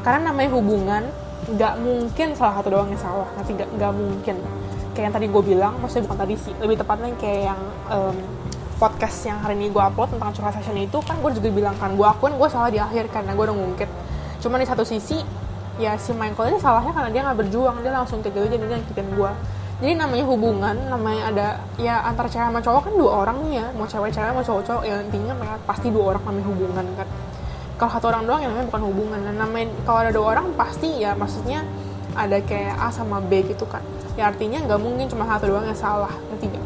Karena 0.00 0.32
namanya 0.32 0.50
hubungan 0.56 1.02
nggak 1.44 1.74
mungkin 1.84 2.28
salah 2.32 2.60
satu 2.60 2.68
doang 2.72 2.88
yang 2.90 3.00
salah. 3.00 3.28
Nanti 3.36 3.52
nggak 3.54 3.68
nggak 3.76 3.92
mungkin. 3.92 4.36
Kayak 4.96 5.04
yang 5.10 5.14
tadi 5.14 5.26
gue 5.28 5.42
bilang 5.44 5.72
maksudnya 5.78 6.04
bukan 6.08 6.18
tadi 6.24 6.34
sih 6.38 6.54
lebih 6.58 6.76
tepatnya 6.80 7.12
kayak 7.18 7.40
yang 7.52 7.60
um, 7.90 8.16
podcast 8.78 9.16
yang 9.26 9.38
hari 9.38 9.54
ini 9.58 9.70
gue 9.70 9.82
upload 9.82 10.10
tentang 10.10 10.30
curhat 10.34 10.54
session 10.58 10.78
itu 10.78 10.98
kan 11.02 11.18
gue 11.22 11.30
juga 11.34 11.48
bilang 11.50 11.76
kan 11.78 11.94
gue 11.94 12.06
akuin 12.06 12.34
gue 12.34 12.48
salah 12.50 12.70
di 12.70 12.78
akhir 12.80 13.10
karena 13.10 13.36
gue 13.36 13.44
udah 13.44 13.56
ngungkit. 13.56 13.90
Cuma 14.40 14.56
di 14.58 14.66
satu 14.66 14.82
sisi 14.82 15.18
ya 15.78 15.98
si 15.98 16.14
Michael 16.14 16.54
ini 16.54 16.58
salahnya 16.62 16.94
karena 16.94 17.10
dia 17.10 17.20
nggak 17.26 17.38
berjuang 17.46 17.76
dia 17.82 17.90
langsung 17.90 18.22
kayak 18.22 18.38
gitu 18.38 18.46
jadi 18.54 18.62
dia 18.62 18.78
ngikutin 18.78 19.08
gue 19.18 19.30
jadi 19.84 20.00
namanya 20.00 20.24
hubungan 20.24 20.76
namanya 20.88 21.22
ada 21.28 21.46
ya 21.76 22.00
antar 22.08 22.24
cewek 22.24 22.48
sama 22.48 22.64
cowok 22.64 22.88
kan 22.88 22.94
dua 22.96 23.12
orang 23.20 23.36
nih 23.44 23.60
ya. 23.60 23.66
Mau 23.76 23.84
cewek-cewek 23.84 24.32
mau 24.32 24.40
cowok-cowok 24.40 24.82
ya 24.88 24.96
intinya 25.04 25.36
mereka 25.36 25.60
pasti 25.68 25.92
dua 25.92 26.16
orang 26.16 26.24
namanya 26.24 26.46
hubungan 26.48 26.86
kan. 26.96 27.08
Kalau 27.76 27.90
satu 27.92 28.06
orang 28.08 28.24
doang 28.24 28.40
yang 28.40 28.50
namanya 28.56 28.68
bukan 28.72 28.82
hubungan. 28.88 29.20
Dan 29.28 29.34
namanya 29.36 29.66
kalau 29.84 29.98
ada 30.00 30.12
dua 30.16 30.26
orang 30.32 30.46
pasti 30.56 30.88
ya 31.04 31.12
maksudnya 31.12 31.68
ada 32.16 32.40
kayak 32.40 32.80
A 32.80 32.88
sama 32.88 33.20
B 33.20 33.44
gitu 33.44 33.68
kan. 33.68 33.84
Ya 34.16 34.32
artinya 34.32 34.64
nggak 34.64 34.80
mungkin 34.80 35.04
cuma 35.04 35.28
satu 35.28 35.52
doang 35.52 35.68
yang 35.68 35.76
salah 35.76 36.16
ketiga 36.32 36.64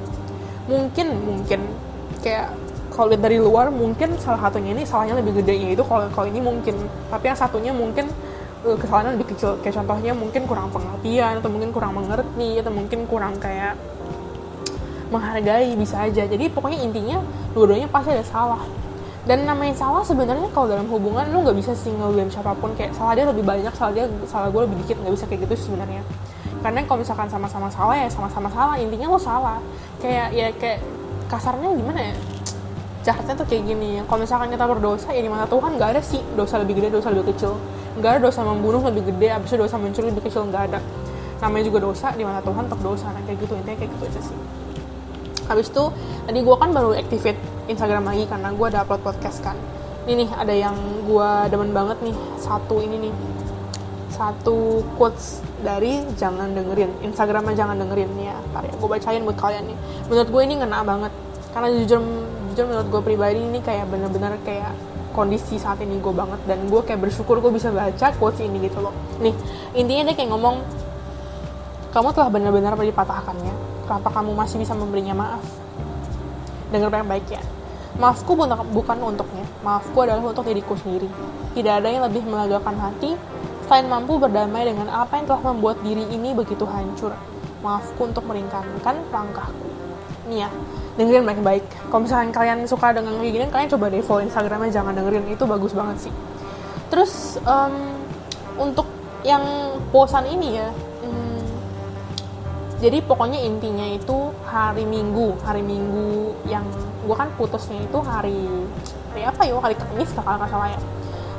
mungkin 0.71 1.07
mungkin. 1.27 1.61
Kayak 2.23 2.55
kalau 2.95 3.11
lihat 3.11 3.23
dari 3.27 3.43
luar 3.43 3.67
mungkin 3.75 4.15
salah 4.23 4.47
satunya 4.47 4.79
ini 4.79 4.87
salahnya 4.87 5.19
lebih 5.19 5.43
gede 5.43 5.75
itu 5.75 5.83
kalau 5.83 6.07
kalau 6.15 6.31
ini 6.31 6.39
mungkin. 6.39 6.87
Tapi 7.11 7.25
yang 7.27 7.35
satunya 7.35 7.75
mungkin 7.75 8.07
uh, 8.64 8.77
kesalahannya 8.79 9.21
lebih 9.21 9.35
kecil 9.35 9.59
kayak 9.62 9.77
contohnya 9.79 10.12
mungkin 10.16 10.42
kurang 10.49 10.68
pengertian 10.73 11.38
atau 11.38 11.51
mungkin 11.53 11.71
kurang 11.71 11.92
mengerti 11.94 12.59
atau 12.59 12.73
mungkin 12.73 13.01
kurang 13.07 13.35
kayak 13.38 13.79
menghargai 15.09 15.73
bisa 15.77 16.05
aja. 16.05 16.25
Jadi 16.29 16.53
pokoknya 16.53 16.85
intinya 16.85 17.18
dua-duanya 17.57 17.88
pasti 17.88 18.12
ada 18.12 18.25
salah. 18.25 18.62
Dan 19.29 19.44
namanya 19.44 19.77
salah 19.77 20.01
sebenarnya 20.01 20.49
kalau 20.57 20.73
dalam 20.73 20.88
hubungan 20.88 21.29
lu 21.29 21.44
nggak 21.44 21.57
bisa 21.61 21.73
sih 21.77 21.92
ngeblame 21.92 22.33
siapa 22.33 22.57
pun. 22.57 22.73
Kayak 22.77 22.97
salah 22.97 23.12
dia 23.16 23.29
lebih 23.29 23.44
banyak 23.44 23.73
salah 23.77 23.92
dia 23.92 24.05
salah 24.29 24.49
gue 24.49 24.62
lebih 24.64 24.77
dikit 24.85 24.97
nggak 25.01 25.14
bisa 25.16 25.25
kayak 25.29 25.40
gitu 25.49 25.68
sebenarnya. 25.68 26.03
Karena 26.64 26.81
kalau 26.85 26.99
misalkan 27.05 27.29
sama-sama 27.29 27.68
salah 27.68 27.97
ya 27.97 28.09
sama-sama 28.09 28.49
salah. 28.53 28.77
Intinya 28.81 29.12
lo 29.12 29.21
salah. 29.21 29.59
Kayak 30.01 30.29
ya 30.33 30.49
kayak 30.57 30.81
kasarnya 31.29 31.68
gimana 31.77 32.01
ya? 32.12 32.14
Jahatnya 33.05 33.35
tuh 33.37 33.47
kayak 33.49 33.64
gini. 33.64 34.01
Kalau 34.05 34.21
misalkan 34.21 34.49
kita 34.53 34.64
berdosa 34.64 35.09
ya 35.12 35.21
di 35.25 35.31
mata 35.33 35.49
Tuhan 35.49 35.77
nggak 35.77 35.90
ada 35.97 36.03
sih. 36.05 36.21
Dosa 36.37 36.61
lebih 36.61 36.81
gede 36.81 36.88
dosa 36.92 37.09
lebih 37.12 37.33
kecil 37.33 37.57
nggak 37.99 38.11
ada 38.19 38.21
dosa 38.31 38.41
membunuh 38.47 38.81
lebih 38.87 39.11
gede 39.13 39.35
abis 39.35 39.51
itu 39.53 39.59
dosa 39.59 39.77
mencuri 39.77 40.07
lebih 40.15 40.23
kecil 40.31 40.47
nggak 40.47 40.63
ada. 40.73 40.81
Namanya 41.39 41.65
juga 41.71 41.79
dosa 41.83 42.11
di 42.15 42.23
mata 42.23 42.43
Tuhan 42.43 42.67
tetap 42.67 42.81
dosa 42.83 43.07
nah 43.11 43.23
kayak 43.23 43.39
gitu 43.43 43.53
intinya 43.59 43.77
kayak 43.79 43.91
gitu 43.95 44.05
aja 44.07 44.21
sih. 44.23 44.39
Habis 45.49 45.67
itu 45.73 45.85
tadi 46.29 46.39
gue 46.45 46.57
kan 46.61 46.71
baru 46.71 46.93
activate 46.95 47.41
Instagram 47.69 48.05
lagi 48.09 48.25
karena 48.29 48.49
gue 48.53 48.67
ada 48.69 48.79
upload 48.85 49.03
podcast 49.03 49.39
kan. 49.43 49.57
Ini 50.09 50.25
nih 50.25 50.31
ada 50.33 50.55
yang 50.55 50.77
gue 51.05 51.31
demen 51.53 51.71
banget 51.77 51.99
nih 52.01 52.17
satu 52.41 52.81
ini 52.81 53.09
nih. 53.09 53.15
Satu 54.09 54.83
quotes 54.99 55.45
dari 55.63 56.03
jangan 56.19 56.55
dengerin 56.55 56.91
Instagramnya 57.07 57.55
jangan 57.55 57.77
dengerin 57.79 58.11
ya. 58.19 58.37
Ntar 58.53 58.67
ya 58.67 58.75
gue 58.77 58.89
bacain 58.89 59.23
buat 59.25 59.39
kalian 59.39 59.65
nih. 59.69 59.79
Menurut 60.11 60.29
gue 60.33 60.43
ini 60.43 60.55
ngena 60.59 60.81
banget 60.85 61.13
karena 61.55 61.69
jujur 61.73 62.01
jujur 62.53 62.65
menurut 62.69 62.89
gue 62.91 63.03
pribadi 63.15 63.41
ini 63.41 63.63
kayak 63.63 63.87
bener-bener 63.87 64.35
kayak 64.43 64.75
kondisi 65.19 65.59
saat 65.59 65.83
ini 65.83 65.99
gue 65.99 66.15
banget 66.15 66.39
dan 66.47 66.63
gue 66.71 66.81
kayak 66.87 67.03
bersyukur 67.03 67.43
gue 67.43 67.51
bisa 67.51 67.75
baca 67.75 68.15
quotes 68.15 68.39
ini 68.39 68.71
gitu 68.71 68.79
loh. 68.79 68.95
Nih 69.19 69.35
intinya 69.75 70.07
dia 70.07 70.15
kayak 70.15 70.31
ngomong 70.31 70.63
kamu 71.91 72.15
telah 72.15 72.31
benar-benar 72.31 72.79
dipatahkannya 72.79 73.55
kenapa 73.89 74.15
kamu 74.15 74.31
masih 74.39 74.63
bisa 74.63 74.79
memberinya 74.79 75.17
maaf? 75.19 75.43
Dengar 76.71 76.93
baik-baik 76.93 77.27
ya. 77.33 77.43
Maafku 77.99 78.39
bukan 78.71 78.99
untuknya. 79.03 79.43
Maafku 79.67 79.97
adalah 80.05 80.23
untuk 80.23 80.47
diriku 80.47 80.79
sendiri. 80.79 81.11
Tidak 81.57 81.73
ada 81.83 81.89
yang 81.91 82.07
lebih 82.07 82.23
melegakan 82.29 82.79
hati. 82.79 83.19
Selain 83.67 83.91
mampu 83.91 84.21
berdamai 84.21 84.69
dengan 84.69 84.87
apa 84.93 85.19
yang 85.19 85.27
telah 85.27 85.43
membuat 85.51 85.83
diri 85.83 86.07
ini 86.15 86.31
begitu 86.37 86.63
hancur. 86.69 87.11
Maafku 87.65 88.07
untuk 88.07 88.23
meringankan 88.29 89.03
langkahku. 89.11 89.67
Ini 90.29 90.47
ya 90.47 90.49
dengerin 90.99 91.25
baik-baik 91.25 91.65
kalau 91.89 92.03
misalkan 92.03 92.35
kalian 92.35 92.67
suka 92.67 92.91
dengan 92.91 93.15
kayak 93.23 93.33
gini 93.33 93.45
kalian 93.49 93.71
coba 93.71 93.85
deh 93.89 94.03
follow 94.03 94.23
instagramnya 94.27 94.75
jangan 94.75 94.93
dengerin. 94.99 95.25
Itu 95.31 95.47
bagus 95.47 95.73
banget 95.73 96.11
sih. 96.11 96.13
Terus 96.91 97.39
um, 97.47 97.75
untuk 98.59 98.91
yang 99.23 99.43
posan 99.95 100.27
ini 100.27 100.59
ya 100.59 100.69
jadi 102.79 103.03
pokoknya 103.03 103.43
intinya 103.43 103.87
itu 103.91 104.31
hari 104.47 104.87
minggu. 104.87 105.35
Hari 105.43 105.63
minggu 105.67 106.31
yang 106.47 106.63
gue 107.03 107.17
kan 107.19 107.27
putusnya 107.35 107.83
itu 107.83 107.99
hari 107.99 108.47
hari 109.11 109.23
apa 109.27 109.43
ya? 109.43 109.59
Hari 109.59 109.75
kamis 109.75 110.15
kalau 110.15 110.39
nggak 110.39 110.51
salah 110.51 110.71
ya. 110.71 110.81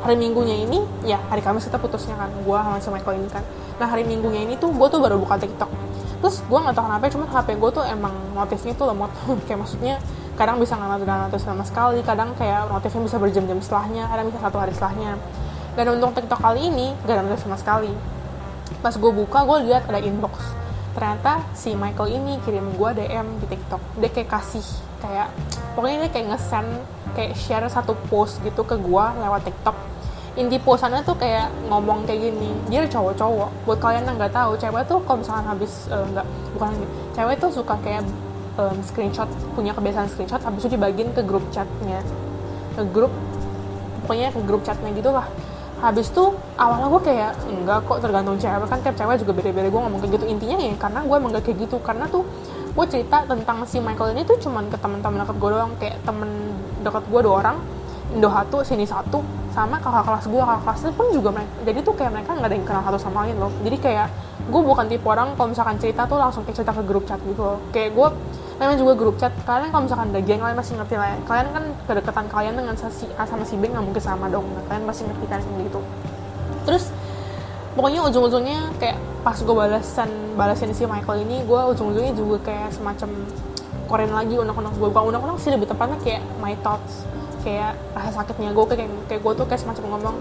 Hari 0.03 0.15
minggunya 0.19 0.55
ini 0.67 0.83
ya 1.07 1.19
hari 1.31 1.39
kamis 1.39 1.63
kita 1.63 1.79
putusnya 1.79 2.19
kan. 2.19 2.27
Gue 2.43 2.59
sama 2.59 2.83
si 2.83 2.91
Michael 2.91 3.23
ini 3.23 3.29
kan. 3.31 3.43
Nah 3.79 3.87
hari 3.87 4.03
minggunya 4.03 4.43
ini 4.43 4.59
tuh 4.59 4.67
gue 4.75 4.87
tuh 4.91 4.99
baru 4.99 5.15
buka 5.15 5.39
tiktok 5.39 5.71
terus 6.19 6.43
gue 6.43 6.59
nggak 6.59 6.75
tahu 6.75 6.85
kenapa 6.87 7.03
cuma 7.11 7.25
hp 7.31 7.47
gue 7.55 7.69
tuh 7.71 7.83
emang 7.87 8.13
notifnya 8.35 8.73
tuh 8.75 8.87
lemot. 8.91 9.11
Kayak 9.47 9.59
maksudnya 9.63 9.95
kadang 10.39 10.55
bisa 10.59 10.79
nggak 10.79 11.03
ada 11.03 11.27
notif 11.27 11.43
sama 11.43 11.67
sekali 11.67 11.99
kadang 11.99 12.31
kayak 12.39 12.71
notifnya 12.71 13.11
bisa 13.11 13.19
berjam-jam 13.19 13.59
setelahnya 13.59 14.07
kadang 14.07 14.31
bisa 14.31 14.39
satu 14.39 14.57
hari 14.59 14.71
setelahnya. 14.71 15.19
Dan 15.75 15.85
untuk 15.99 16.15
tiktok 16.15 16.39
kali 16.39 16.71
ini 16.71 16.95
gak 17.03 17.19
ada 17.19 17.23
notif 17.27 17.43
sama 17.43 17.59
sekali. 17.59 17.91
Pas 18.79 18.95
gue 18.95 19.11
buka 19.11 19.43
gue 19.43 19.67
lihat 19.67 19.83
ada 19.91 19.99
inbox. 19.99 20.39
Ternyata 20.95 21.43
si 21.51 21.75
Michael 21.75 22.23
ini 22.23 22.39
kirim 22.47 22.71
gue 22.71 22.89
DM 23.03 23.27
di 23.43 23.45
TikTok. 23.51 23.99
Dia 23.99 24.09
kayak 24.15 24.29
kasih 24.31 24.63
kayak 25.03 25.27
pokoknya 25.75 26.07
dia 26.07 26.11
kayak 26.11 26.27
nge-send 26.35 26.69
kayak 27.15 27.31
share 27.35 27.67
satu 27.67 27.95
post 28.07 28.39
gitu 28.43 28.63
ke 28.63 28.75
gue 28.75 29.05
lewat 29.23 29.43
TikTok 29.47 29.75
inti 30.37 30.57
posannya 30.61 31.01
tuh 31.01 31.17
kayak 31.17 31.49
ngomong 31.69 32.05
kayak 32.05 32.29
gini 32.29 32.53
dia 32.69 32.85
cowok-cowok. 32.85 33.49
Buat 33.65 33.79
kalian 33.81 34.03
yang 34.05 34.15
nggak 34.21 34.33
tahu 34.33 34.53
cewek 34.59 34.83
tuh 34.85 34.99
kalau 35.07 35.17
misalkan 35.21 35.45
habis 35.49 35.71
uh, 35.89 36.05
nggak 36.05 36.25
bukan 36.53 36.67
lagi 36.75 36.85
cewek 37.17 37.35
tuh 37.41 37.49
suka 37.49 37.75
kayak 37.81 38.03
um, 38.61 38.77
screenshot 38.85 39.29
punya 39.57 39.71
kebiasaan 39.73 40.07
screenshot 40.11 40.41
habis 40.43 40.61
itu 40.65 40.77
dibagiin 40.77 41.09
ke 41.15 41.21
grup 41.25 41.43
chatnya. 41.49 41.99
Ke 42.77 42.83
grup 42.85 43.11
pokoknya 44.05 44.29
ke 44.33 44.39
grup 44.45 44.61
chatnya 44.61 44.89
gitulah 44.93 45.27
habis 45.79 46.11
tuh 46.11 46.35
awalnya 46.59 46.91
gue 46.91 47.01
kayak 47.07 47.31
enggak 47.47 47.79
kok 47.87 47.97
tergantung 48.03 48.35
cewek. 48.35 48.67
Kan 48.67 48.79
tiap 48.83 48.95
cewek 48.99 49.15
juga 49.23 49.31
beda-beda 49.31 49.67
gue 49.71 49.81
ngomong 49.81 49.99
kayak 50.03 50.13
gitu. 50.19 50.25
Intinya 50.27 50.57
ya 50.59 50.75
karena 50.75 50.99
gue 51.07 51.15
emang 51.15 51.31
gak 51.31 51.43
kayak 51.47 51.57
gitu. 51.63 51.77
Karena 51.79 52.05
tuh 52.11 52.27
gue 52.69 52.85
cerita 52.85 53.23
tentang 53.23 53.63
si 53.63 53.79
Michael 53.79 54.13
ini 54.13 54.27
tuh 54.27 54.37
cuman 54.43 54.67
ke 54.67 54.77
teman-teman 54.77 55.23
dekat 55.23 55.37
gue 55.39 55.49
doang. 55.55 55.71
Kayak 55.79 55.97
temen 56.03 56.29
dekat 56.83 57.03
gue 57.07 57.21
dua 57.23 57.35
orang 57.43 57.57
Indo 58.09 58.25
satu 58.25 58.65
sini 58.65 58.89
satu 58.89 59.21
sama 59.59 59.75
kakak 59.83 60.03
kelas 60.07 60.25
gue 60.31 60.39
kakak 60.39 60.61
kelasnya 60.63 60.91
pun 60.95 61.05
juga 61.11 61.29
mereka 61.35 61.51
jadi 61.67 61.79
tuh 61.83 61.93
kayak 61.99 62.11
mereka 62.15 62.31
nggak 62.31 62.47
ada 62.47 62.55
yang 62.55 62.65
kenal 62.65 62.83
satu 62.87 62.99
sama 62.99 63.17
lain 63.27 63.35
loh. 63.35 63.51
Jadi 63.59 63.77
kayak 63.83 64.07
gue 64.47 64.61
bukan 64.63 64.85
tipe 64.87 65.03
orang 65.03 65.35
kalau 65.35 65.51
misalkan 65.51 65.75
cerita 65.77 66.07
tuh 66.07 66.15
langsung 66.15 66.47
kayak 66.47 66.57
cerita 66.63 66.71
ke 66.71 66.83
grup 66.87 67.03
chat 67.03 67.19
gitu 67.27 67.41
loh. 67.43 67.59
Kayak 67.75 67.99
gue 67.99 68.07
namanya 68.55 68.77
juga 68.79 68.93
grup 68.95 69.15
chat. 69.19 69.35
Kalian 69.43 69.69
kalau 69.75 69.83
misalkan 69.83 70.07
ada 70.15 70.21
geng 70.23 70.39
kalian 70.39 70.57
masih 70.57 70.73
ngerti 70.79 70.95
lah 70.95 71.07
ya. 71.11 71.17
Kalian 71.27 71.47
kan 71.51 71.63
kedekatan 71.85 72.25
kalian 72.31 72.53
dengan 72.55 72.75
si 72.79 73.05
A 73.19 73.23
sama 73.27 73.43
si 73.43 73.59
B 73.59 73.67
nggak 73.67 73.83
mungkin 73.83 73.99
sama 73.99 74.31
dong. 74.31 74.47
Nah, 74.47 74.63
kalian 74.71 74.83
pasti 74.87 75.03
ngerti 75.03 75.25
kan 75.27 75.39
gitu. 75.43 75.79
Terus 76.63 76.83
pokoknya 77.75 77.99
ujung-ujungnya 78.07 78.59
kayak 78.79 78.97
pas 79.19 79.35
gue 79.35 79.55
balasan 79.55 80.09
balasin 80.39 80.71
si 80.71 80.87
Michael 80.87 81.27
ini 81.27 81.43
gue 81.43 81.61
ujung-ujungnya 81.75 82.15
juga 82.15 82.37
kayak 82.47 82.71
semacam 82.71 83.09
koren 83.91 84.11
lagi 84.15 84.39
unek-unek 84.39 84.73
gue 84.79 84.89
bukan 84.89 85.03
unek-unek 85.11 85.37
sih 85.41 85.51
lebih 85.51 85.67
tepatnya 85.67 85.97
kayak 85.99 86.23
my 86.39 86.55
thoughts 86.63 87.03
kayak 87.41 87.73
rasa 87.95 88.23
sakitnya 88.23 88.51
gue 88.51 88.65
kayak 88.67 88.89
kayak 89.07 89.21
gue 89.21 89.33
tuh 89.35 89.45
kayak 89.47 89.61
semacam 89.61 89.85
ngomong 89.95 90.15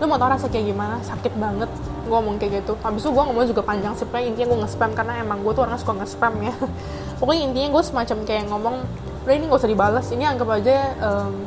lu 0.00 0.08
mau 0.08 0.16
tau 0.16 0.32
rasa 0.32 0.48
kayak 0.48 0.72
gimana? 0.72 0.96
Sakit 1.04 1.36
banget. 1.36 1.68
Gue 2.08 2.16
ngomong 2.16 2.40
kayak 2.40 2.64
gitu. 2.64 2.72
Habis 2.80 3.04
itu 3.04 3.12
gue 3.12 3.20
ngomong 3.20 3.44
juga 3.44 3.62
panjang 3.62 3.92
sih. 3.92 4.08
Pokoknya 4.08 4.26
intinya 4.32 4.46
gue 4.48 4.58
nge-spam 4.64 4.90
karena 4.96 5.12
emang 5.20 5.44
gue 5.44 5.52
tuh 5.52 5.62
orangnya 5.68 5.80
suka 5.84 5.92
nge-spam 6.00 6.34
ya. 6.40 6.54
Pokoknya 7.20 7.42
intinya 7.52 7.68
gue 7.76 7.82
semacam 7.84 8.18
kayak 8.24 8.44
ngomong 8.48 8.76
udah 9.20 9.34
ini 9.36 9.44
gak 9.52 9.60
usah 9.60 9.68
dibalas 9.68 10.06
ini 10.16 10.24
anggap 10.24 10.48
aja 10.48 10.96
um, 11.04 11.44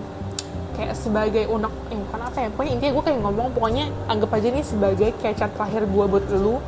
kayak 0.77 0.93
sebagai 0.93 1.49
unek 1.49 1.73
eh, 1.89 1.97
bukan 1.97 2.19
apa 2.21 2.37
ya. 2.45 2.49
Pokoknya 2.53 2.71
intinya 2.77 2.91
gue 2.93 3.03
kayak 3.09 3.19
ngomong 3.25 3.47
pokoknya 3.57 3.85
anggap 4.05 4.29
aja 4.37 4.47
ini 4.53 4.61
sebagai 4.61 5.09
kayak 5.17 5.35
chat 5.41 5.51
terakhir 5.57 5.89
gue 5.89 6.05
buat 6.05 6.25
lu 6.37 6.61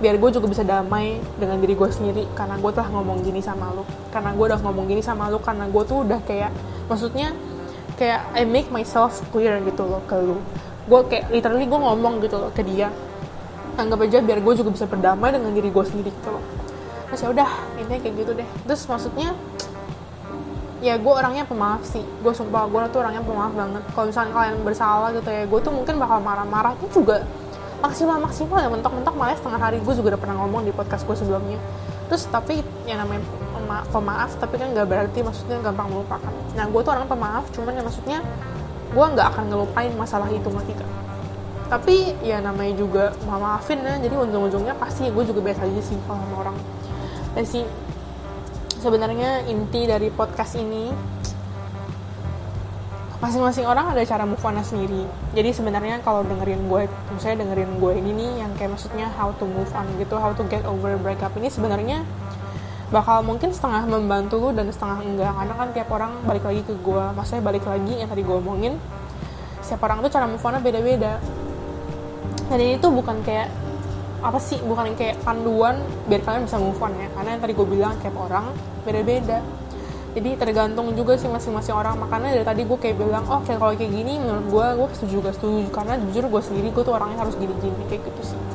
biar 0.00 0.16
gue 0.16 0.30
juga 0.32 0.48
bisa 0.48 0.64
damai 0.64 1.20
dengan 1.40 1.56
diri 1.56 1.72
gue 1.72 1.88
sendiri. 1.88 2.28
Karena 2.36 2.60
gue 2.60 2.68
telah 2.68 2.92
ngomong 2.92 3.24
gini 3.24 3.40
sama 3.40 3.72
lu. 3.72 3.88
Karena 4.12 4.36
gue 4.36 4.44
udah 4.44 4.60
ngomong 4.60 4.84
gini 4.92 5.00
sama 5.00 5.32
lu. 5.32 5.40
Karena 5.40 5.64
gue 5.72 5.82
tuh 5.88 6.04
udah 6.04 6.20
kayak 6.28 6.52
maksudnya 6.84 7.32
kayak 8.00 8.32
I 8.32 8.48
make 8.48 8.72
myself 8.72 9.20
clear 9.28 9.60
gitu 9.60 9.84
loh 9.84 10.00
ke 10.08 10.16
lu. 10.16 10.40
Gue 10.88 11.04
kayak 11.04 11.28
literally 11.28 11.68
gue 11.68 11.76
ngomong 11.76 12.24
gitu 12.24 12.40
loh 12.40 12.48
ke 12.48 12.64
dia. 12.64 12.88
Anggap 13.76 14.08
aja 14.08 14.24
biar 14.24 14.40
gue 14.40 14.54
juga 14.56 14.72
bisa 14.72 14.88
berdamai 14.88 15.36
dengan 15.36 15.52
diri 15.52 15.68
gue 15.68 15.84
sendiri 15.84 16.08
gitu 16.08 16.32
loh. 16.32 16.40
Terus 17.12 17.20
ya 17.20 17.28
udah 17.28 17.50
intinya 17.76 18.00
kayak 18.00 18.14
gitu 18.16 18.32
deh. 18.32 18.48
Terus 18.64 18.82
maksudnya 18.88 19.36
ya 20.80 20.96
gue 20.96 21.12
orangnya 21.12 21.44
pemaaf 21.44 21.84
sih. 21.84 22.00
Gue 22.24 22.32
sumpah 22.32 22.64
gue 22.72 22.80
tuh 22.88 23.04
orangnya 23.04 23.20
pemaaf 23.20 23.52
banget. 23.52 23.84
Kalau 23.92 24.06
misalnya 24.08 24.32
kalian 24.32 24.56
bersalah 24.64 25.08
gitu 25.12 25.28
ya 25.28 25.44
gue 25.44 25.60
tuh 25.60 25.72
mungkin 25.76 25.94
bakal 26.00 26.24
marah-marah. 26.24 26.72
Itu 26.80 27.04
juga 27.04 27.28
maksimal 27.84 28.16
maksimal 28.16 28.64
ya 28.64 28.68
mentok-mentok 28.72 29.14
malah 29.16 29.36
setengah 29.36 29.60
hari 29.60 29.76
gue 29.80 29.92
juga 29.92 30.16
udah 30.16 30.20
pernah 30.20 30.36
ngomong 30.40 30.64
di 30.64 30.72
podcast 30.72 31.04
gue 31.04 31.16
sebelumnya. 31.20 31.60
Terus 32.08 32.24
tapi 32.32 32.64
yang 32.88 33.04
namanya 33.04 33.20
pemaaf 33.90 34.30
tapi 34.38 34.58
kan 34.58 34.74
gak 34.74 34.88
berarti 34.90 35.22
maksudnya 35.22 35.58
gampang 35.62 35.88
melupakan. 35.90 36.32
Nah 36.58 36.64
gue 36.66 36.80
tuh 36.82 36.92
orang 36.92 37.06
pemaaf 37.06 37.44
cuman 37.54 37.72
ya 37.78 37.82
maksudnya 37.82 38.18
gue 38.90 39.04
nggak 39.06 39.26
akan 39.34 39.44
ngelupain 39.54 39.92
masalah 39.94 40.26
itu 40.34 40.50
ngerti 40.50 40.74
kan 40.74 40.90
tapi 41.70 42.18
ya 42.26 42.42
namanya 42.42 42.74
juga 42.74 43.14
maafin 43.30 43.78
ya 43.86 43.94
jadi 44.02 44.18
ujung-ujungnya 44.18 44.74
pasti 44.74 45.06
gue 45.06 45.22
juga 45.22 45.38
biasa 45.38 45.70
aja 45.70 45.82
sih 45.86 45.94
sama 46.02 46.26
orang. 46.34 46.58
Dan 47.38 47.46
sih 47.46 47.62
sebenarnya 48.82 49.46
inti 49.46 49.86
dari 49.86 50.10
podcast 50.10 50.58
ini 50.58 50.90
masing-masing 53.22 53.70
orang 53.70 53.94
ada 53.94 54.02
cara 54.02 54.26
move 54.26 54.42
on 54.42 54.58
sendiri. 54.66 55.06
Jadi 55.30 55.54
sebenarnya 55.54 56.02
kalau 56.02 56.26
dengerin 56.26 56.66
gue 56.66 56.90
misalnya 57.14 57.46
dengerin 57.46 57.78
gue 57.78 57.92
ini 58.02 58.10
nih 58.18 58.30
yang 58.42 58.50
kayak 58.58 58.74
maksudnya 58.74 59.06
how 59.14 59.30
to 59.38 59.46
move 59.46 59.70
on 59.70 59.86
gitu 60.02 60.18
how 60.18 60.34
to 60.34 60.42
get 60.50 60.66
over 60.66 60.98
breakup 60.98 61.30
ini 61.38 61.46
sebenarnya 61.54 62.02
bakal 62.90 63.22
mungkin 63.22 63.54
setengah 63.54 63.86
membantu 63.86 64.42
lu 64.42 64.50
dan 64.50 64.66
setengah 64.70 64.98
enggak. 65.06 65.32
Karena 65.32 65.54
kan 65.54 65.68
tiap 65.70 65.88
orang 65.94 66.12
balik 66.26 66.44
lagi 66.44 66.62
ke 66.66 66.74
gue 66.74 67.04
maksudnya 67.14 67.42
balik 67.42 67.64
lagi 67.64 67.94
yang 67.94 68.10
tadi 68.10 68.22
gue 68.26 68.36
omongin. 68.36 68.74
Setiap 69.62 69.86
orang 69.86 70.02
tuh 70.02 70.10
cara 70.10 70.26
move 70.26 70.42
on 70.42 70.58
beda-beda. 70.58 71.22
Dan 72.50 72.58
ini 72.58 72.76
tuh 72.82 72.90
bukan 72.90 73.22
kayak 73.22 73.46
apa 74.20 74.36
sih 74.36 74.60
bukan 74.60 74.92
kayak 74.98 75.22
panduan 75.24 75.80
biar 76.10 76.20
kalian 76.26 76.44
bisa 76.50 76.58
move 76.58 76.82
on 76.82 76.92
ya. 76.98 77.08
Karena 77.14 77.28
yang 77.38 77.42
tadi 77.46 77.52
gue 77.54 77.66
bilang 77.70 77.94
tiap 78.02 78.16
orang 78.18 78.50
beda-beda. 78.82 79.38
Jadi 80.10 80.34
tergantung 80.34 80.90
juga 80.98 81.14
sih 81.14 81.30
masing-masing 81.30 81.70
orang. 81.70 81.94
Makanya 81.94 82.34
dari 82.34 82.42
tadi 82.42 82.62
gue 82.66 82.74
kayak 82.74 82.98
bilang 82.98 83.22
oh 83.30 83.38
kayak 83.46 83.62
kalau 83.62 83.70
kayak 83.78 83.94
gini 83.94 84.18
menurut 84.18 84.46
gue 84.50 84.66
gue 84.82 84.86
setuju 84.98 85.30
gak 85.30 85.38
setuju. 85.38 85.70
Karena 85.70 85.94
jujur 85.94 86.26
gue 86.26 86.42
sendiri 86.42 86.74
gue 86.74 86.82
tuh 86.82 86.94
orangnya 86.98 87.22
harus 87.22 87.38
gini-gini 87.38 87.86
kayak 87.86 88.02
gitu 88.10 88.34
sih 88.34 88.49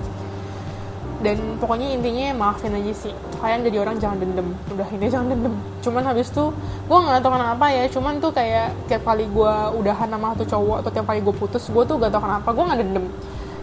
dan 1.25 1.57
pokoknya 1.57 1.97
intinya 1.97 2.45
maafin 2.45 2.77
aja 2.77 2.93
sih. 2.93 3.13
Kalian 3.41 3.65
jadi 3.65 3.77
orang 3.81 3.97
jangan 3.97 4.21
dendam. 4.21 4.53
Udah 4.69 4.85
ini 4.93 5.09
jangan 5.09 5.33
dendam. 5.33 5.57
Cuman 5.81 6.05
habis 6.05 6.29
tuh 6.29 6.53
gue 6.85 6.97
nggak 7.01 7.25
tahu 7.25 7.33
kenapa 7.33 7.65
ya. 7.73 7.83
Cuman 7.89 8.21
tuh 8.21 8.29
kayak 8.29 8.77
tiap 8.85 9.01
kali 9.01 9.25
gue 9.25 9.53
udahan 9.81 10.05
sama 10.05 10.37
satu 10.37 10.45
cowok 10.45 10.77
atau 10.85 10.91
tiap 10.93 11.05
kali 11.09 11.25
gue 11.25 11.33
putus 11.33 11.65
gue 11.65 11.83
tuh 11.89 11.97
gak 11.97 12.13
tau 12.13 12.21
kenapa 12.21 12.53
gue 12.53 12.63
nggak 12.69 12.79
dendam. 12.85 13.05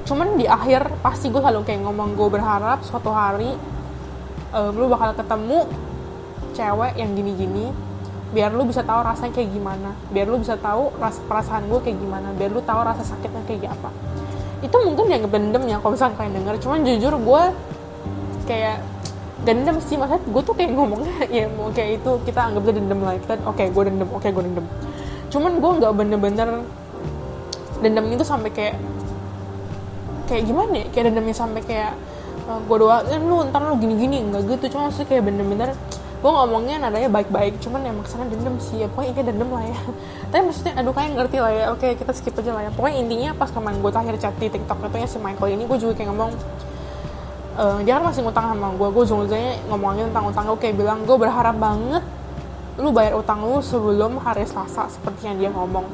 Cuman 0.03 0.29
di 0.35 0.51
akhir 0.51 0.91
pasti 1.07 1.31
gue 1.31 1.39
selalu 1.39 1.63
kayak 1.63 1.87
ngomong 1.87 2.19
gue 2.19 2.29
berharap 2.35 2.83
suatu 2.83 3.15
hari 3.15 3.55
um, 4.51 4.75
lu 4.75 4.91
bakal 4.91 5.15
ketemu 5.15 5.59
cewek 6.59 6.93
yang 6.99 7.15
gini-gini 7.15 7.71
biar 8.35 8.51
lu 8.51 8.67
bisa 8.67 8.83
tahu 8.83 9.07
rasanya 9.07 9.39
kayak 9.39 9.55
gimana. 9.55 9.95
Biar 10.11 10.27
lu 10.27 10.43
bisa 10.43 10.59
tahu 10.59 10.91
rasa 10.99 11.23
perasaan 11.31 11.71
gue 11.71 11.79
kayak 11.79 11.95
gimana. 12.03 12.35
Biar 12.35 12.51
lu 12.51 12.59
tahu 12.59 12.83
rasa 12.83 13.07
sakitnya 13.07 13.47
kayak 13.47 13.71
apa 13.71 14.13
itu 14.63 14.77
mungkin 14.79 15.11
yang 15.11 15.27
bendem 15.27 15.63
ya 15.67 15.77
kalau 15.83 15.93
misalnya 15.99 16.15
kalian 16.17 16.35
denger. 16.39 16.55
Cuman 16.63 16.79
jujur 16.87 17.15
gue 17.19 17.43
kayak 18.47 18.79
dendam 19.43 19.77
sih. 19.83 19.99
Maksudnya 19.99 20.23
gue 20.23 20.43
tuh 20.47 20.55
kayak 20.55 20.71
ngomongnya 20.73 21.15
ya 21.43 21.45
mau 21.51 21.69
kayak 21.75 22.03
itu 22.03 22.11
kita 22.23 22.41
anggap 22.47 22.63
itu 22.71 22.73
dendam 22.79 22.99
lah 23.03 23.15
kita 23.19 23.35
oke 23.43 23.59
okay, 23.59 23.67
gue 23.75 23.83
dendam 23.91 24.09
oke 24.15 24.23
okay, 24.23 24.31
gue 24.31 24.43
dendam. 24.47 24.67
Cuman 25.29 25.53
gue 25.59 25.71
nggak 25.83 25.93
bener-bener 25.99 26.49
dendam 27.83 28.05
itu 28.07 28.25
sampai 28.25 28.51
kayak 28.55 28.77
kayak 30.31 30.43
gimana 30.47 30.73
ya? 30.79 30.87
Kayak 30.95 31.05
dendamnya 31.11 31.37
sampai 31.37 31.61
kayak 31.67 31.93
uh, 32.47 32.63
gue 32.63 32.77
doain 32.79 33.23
lu 33.27 33.43
ntar 33.51 33.61
lu 33.67 33.75
gini-gini. 33.83 34.23
Nggak 34.31 34.43
gitu. 34.47 34.79
Cuma 34.79 34.89
maksudnya 34.89 35.09
kayak 35.11 35.23
bener-bener 35.27 35.71
gue 36.23 36.31
ngomongnya 36.31 36.87
nadanya 36.87 37.11
baik-baik 37.11 37.59
cuman 37.59 37.83
emang 37.83 38.07
ke 38.07 38.11
sana 38.15 38.31
dendam 38.31 38.55
sih 38.63 38.79
ya. 38.79 38.87
Pokoknya 38.87 39.11
intinya 39.11 39.27
dendam 39.35 39.51
lah 39.51 39.65
ya. 39.67 39.79
Tapi 40.31 40.43
maksudnya 40.47 40.73
aduh 40.79 40.95
kayak 40.95 41.11
ngerti 41.19 41.37
lah 41.43 41.53
ya. 41.53 41.65
Oke 41.75 41.89
kita 41.99 42.13
skip 42.15 42.39
aja 42.39 42.51
lah 42.55 42.63
ya. 42.63 42.71
Pokoknya 42.71 42.97
intinya 43.03 43.31
pas 43.35 43.51
kemarin 43.51 43.83
gue 43.83 43.91
terakhir 43.91 44.15
chat 44.23 44.35
di 44.39 44.47
tiktok 44.47 44.79
itu 44.87 44.97
ya 45.03 45.09
si 45.11 45.19
Michael 45.19 45.51
ini 45.59 45.65
gue 45.67 45.79
juga 45.83 45.93
kayak 45.99 46.09
ngomong 46.15 46.31
uh, 47.59 47.79
dia 47.83 47.99
kan 47.99 48.05
masih 48.07 48.23
ngutang 48.23 48.47
sama 48.55 48.71
gue 48.71 48.89
gue 48.95 49.03
ujung-ujungnya 49.03 49.53
ngomongin 49.67 50.05
tentang 50.15 50.25
utang 50.31 50.45
gue 50.47 50.59
kayak 50.63 50.75
bilang 50.79 50.99
gue 51.03 51.17
berharap 51.19 51.57
banget 51.59 52.05
lu 52.79 52.89
bayar 52.95 53.19
utang 53.19 53.43
lu 53.43 53.59
sebelum 53.61 54.17
hari 54.23 54.47
Selasa 54.47 54.87
seperti 54.95 55.27
yang 55.27 55.37
dia 55.43 55.51
ngomong. 55.51 55.91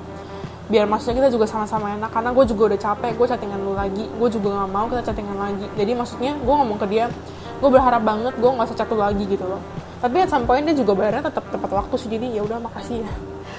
Biar 0.68 0.84
maksudnya 0.84 1.24
kita 1.24 1.32
juga 1.32 1.48
sama-sama 1.48 1.96
enak 1.96 2.12
karena 2.12 2.36
gue 2.36 2.44
juga 2.44 2.62
udah 2.68 2.78
capek 2.84 3.16
gue 3.16 3.26
chattingan 3.32 3.60
lu 3.64 3.72
lagi. 3.72 4.04
Gue 4.04 4.28
juga 4.28 4.60
gak 4.60 4.68
mau 4.68 4.84
kita 4.92 5.08
chattingan 5.08 5.40
lagi. 5.40 5.66
Jadi 5.72 5.92
maksudnya 5.96 6.36
gue 6.36 6.54
ngomong 6.54 6.76
ke 6.76 6.86
dia 6.92 7.08
gue 7.58 7.70
berharap 7.72 8.02
banget 8.04 8.34
gue 8.38 8.46
gak 8.46 8.66
usah 8.70 8.76
chat 8.78 8.88
lu 8.92 9.00
lagi 9.00 9.24
gitu 9.26 9.42
loh 9.42 9.58
tapi 9.98 10.22
at 10.22 10.30
some 10.30 10.46
point 10.46 10.62
dia 10.62 10.78
juga 10.78 10.94
bayarnya 10.94 11.26
tetap 11.26 11.42
tepat 11.50 11.70
waktu 11.74 11.94
sih 11.98 12.06
jadi 12.06 12.38
ya 12.38 12.46
udah 12.46 12.62
makasih 12.62 13.02
ya. 13.02 13.10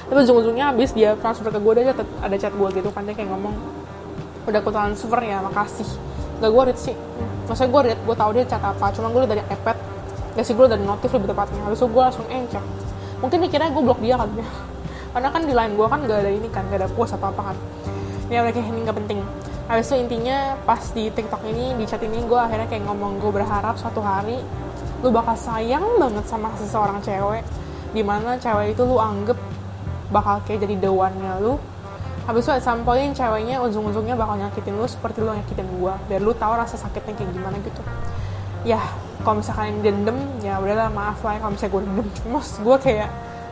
Tapi 0.07 0.17
ujung-ujungnya 0.23 0.71
habis 0.71 0.95
dia 0.95 1.13
transfer 1.19 1.51
ke 1.51 1.59
gue 1.59 1.73
dia 1.75 1.91
ada 1.93 2.35
chat 2.39 2.53
gue 2.55 2.69
gitu 2.79 2.89
kan 2.95 3.03
dia 3.03 3.11
kayak 3.11 3.27
ngomong 3.27 3.51
udah 4.47 4.59
aku 4.63 4.71
transfer 4.71 5.19
ya 5.19 5.43
makasih. 5.43 5.87
Gak 6.39 6.49
gue 6.55 6.63
read 6.71 6.79
sih. 6.79 6.95
Maksudnya 7.51 7.69
gue 7.75 7.81
read 7.91 7.99
gue 8.07 8.15
tau 8.15 8.31
dia 8.31 8.45
chat 8.47 8.63
apa 8.63 8.87
cuma 8.95 9.11
gue 9.11 9.21
dari 9.27 9.43
ipad 9.51 9.77
ya 10.39 10.43
sih 10.47 10.55
gue 10.55 10.65
dari 10.71 10.83
notif 10.87 11.11
lebih 11.11 11.27
tepatnya. 11.35 11.59
Habis 11.67 11.79
itu 11.83 11.87
gue 11.91 12.03
langsung 12.07 12.25
encet 12.31 12.65
mungkin 13.19 13.37
dikira 13.43 13.67
gue 13.67 13.83
blok 13.83 13.99
dia 13.99 14.15
kan 14.15 14.31
ya. 14.31 14.47
Karena 15.13 15.29
kan 15.35 15.41
di 15.43 15.51
line 15.51 15.73
gue 15.75 15.87
kan 15.91 15.99
gak 16.07 16.19
ada 16.23 16.31
ini 16.31 16.47
kan 16.47 16.63
gak 16.71 16.79
ada 16.79 16.87
post 16.87 17.19
apa 17.19 17.35
apa 17.35 17.51
kan. 17.51 17.57
Ya 18.31 18.47
udah 18.47 18.55
kayak 18.55 18.71
ini 18.71 18.79
gak 18.87 18.95
penting. 18.95 19.19
Habis 19.67 19.91
itu 19.91 19.95
intinya 20.07 20.55
pas 20.63 20.81
di 20.95 21.11
tiktok 21.11 21.43
ini 21.45 21.75
di 21.75 21.83
chat 21.83 21.99
ini 21.99 22.23
gue 22.23 22.39
akhirnya 22.39 22.71
kayak 22.71 22.87
ngomong 22.87 23.19
gue 23.19 23.29
berharap 23.29 23.75
suatu 23.75 23.99
hari 23.99 24.39
lu 24.99 25.09
bakal 25.15 25.35
sayang 25.39 25.85
banget 25.95 26.25
sama 26.27 26.51
seseorang 26.59 26.99
cewek 26.99 27.43
di 27.95 28.03
mana 28.03 28.35
cewek 28.35 28.75
itu 28.77 28.83
lu 28.85 28.99
anggap 28.99 29.39
bakal 30.13 30.41
kayak 30.45 30.65
jadi 30.65 30.89
one-nya 30.89 31.39
lu. 31.41 31.57
Habis 32.29 32.45
itu 32.45 32.53
sampoin 32.61 33.09
ceweknya 33.09 33.57
ujung-ujungnya 33.65 34.13
bakal 34.13 34.37
nyakitin 34.37 34.77
lu 34.77 34.85
seperti 34.85 35.25
lu 35.25 35.33
nyakitin 35.33 35.65
gua 35.81 35.97
biar 36.05 36.21
lu 36.21 36.29
tahu 36.37 36.53
rasa 36.53 36.77
sakitnya 36.77 37.17
kayak 37.17 37.31
gimana 37.33 37.57
gitu. 37.63 37.81
Ya 38.67 38.77
kalau 39.25 39.41
misalkan 39.41 39.81
dendam 39.81 40.17
ya 40.39 40.61
udahlah 40.61 40.93
maaf 40.93 41.19
lah 41.25 41.35
ya 41.35 41.39
kalau 41.41 41.53
misalnya 41.57 41.73
gue 41.73 41.81
dendam. 41.89 42.07
Cuma 42.21 42.39
gue 42.43 42.77
kayak 42.79 43.09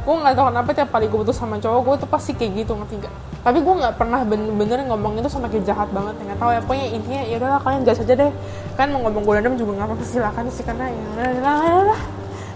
gue 0.07 0.15
nggak 0.15 0.35
tahu 0.39 0.45
kenapa 0.55 0.69
tiap 0.71 0.89
kali 0.95 1.11
gue 1.11 1.19
putus 1.19 1.35
sama 1.35 1.59
cowok 1.59 1.79
gue 1.83 1.95
tuh 2.07 2.09
pasti 2.09 2.31
kayak 2.31 2.63
gitu 2.63 2.79
ngerti 2.79 3.03
gak 3.03 3.13
tapi 3.47 3.63
gue 3.63 3.75
nggak 3.79 3.95
pernah 3.95 4.27
bener-bener 4.27 4.83
ngomong 4.91 5.23
itu 5.23 5.31
sama 5.31 5.47
kayak 5.47 5.63
jahat 5.63 5.87
banget 5.95 6.19
nggak 6.19 6.35
tahu 6.35 6.51
ya. 6.51 6.59
Pokoknya 6.59 6.87
intinya 6.91 7.21
ya 7.23 7.35
udahlah 7.39 7.59
kalian 7.63 7.81
gas 7.87 8.03
aja 8.03 8.13
deh. 8.19 8.31
Kan 8.75 8.91
mau 8.91 8.99
ngomong 9.07 9.23
gue 9.23 9.33
dendam 9.39 9.55
juga 9.55 9.71
nggak 9.79 9.87
apa-apa 9.87 10.03
silakan 10.03 10.43
sih 10.51 10.67
karena 10.67 10.91
ya 10.91 11.03
udahlah 11.15 12.01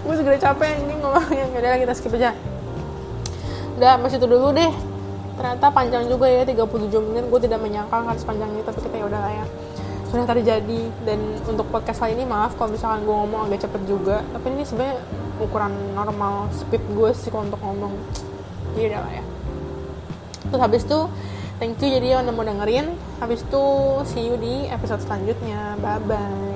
gue 0.03 0.13
udah 0.19 0.41
capek 0.43 0.69
ini 0.83 0.93
ngomongnya. 0.99 1.45
Ya 1.47 1.57
udah 1.63 1.79
kita 1.79 1.93
skip 1.95 2.11
aja. 2.19 2.35
Udah 3.79 3.93
masih 4.03 4.19
itu 4.19 4.27
dulu 4.27 4.51
deh. 4.51 4.71
Ternyata 5.39 5.65
panjang 5.71 6.03
juga 6.11 6.27
ya 6.27 6.43
37 6.43 7.07
menit. 7.07 7.23
Gue 7.31 7.39
tidak 7.39 7.63
menyangka 7.63 7.95
akan 7.95 8.15
sepanjang 8.19 8.51
ini 8.51 8.59
tapi 8.67 8.83
kita 8.83 8.95
ya 8.99 9.05
udah 9.07 9.19
lah 9.23 9.31
ya. 9.31 9.45
Sudah 10.11 10.27
terjadi. 10.27 10.81
Dan 11.07 11.39
untuk 11.47 11.71
podcast 11.71 12.03
kali 12.03 12.19
ini 12.19 12.27
maaf 12.27 12.59
kalau 12.59 12.75
misalkan 12.75 13.07
gue 13.07 13.15
ngomong 13.15 13.47
agak 13.47 13.63
cepet 13.63 13.81
juga. 13.87 14.19
Tapi 14.35 14.59
ini 14.59 14.67
sebenarnya 14.67 14.99
ukuran 15.39 15.71
normal 15.95 16.51
speed 16.51 16.83
gue 16.91 17.11
sih 17.15 17.31
untuk 17.31 17.61
ngomong. 17.63 17.95
Jadi 18.75 18.91
udah 18.91 19.01
lah 19.05 19.13
ya. 19.15 19.23
Terus 20.51 20.61
habis 20.61 20.81
itu 20.83 20.99
thank 21.61 21.79
you 21.79 21.87
jadi 21.87 22.19
yang 22.19 22.27
udah 22.27 22.33
mau 22.35 22.43
dengerin. 22.43 22.97
Habis 23.23 23.45
itu 23.45 23.65
see 24.11 24.27
you 24.27 24.35
di 24.35 24.67
episode 24.67 24.99
selanjutnya. 25.05 25.79
Bye 25.79 26.01
bye 26.03 26.50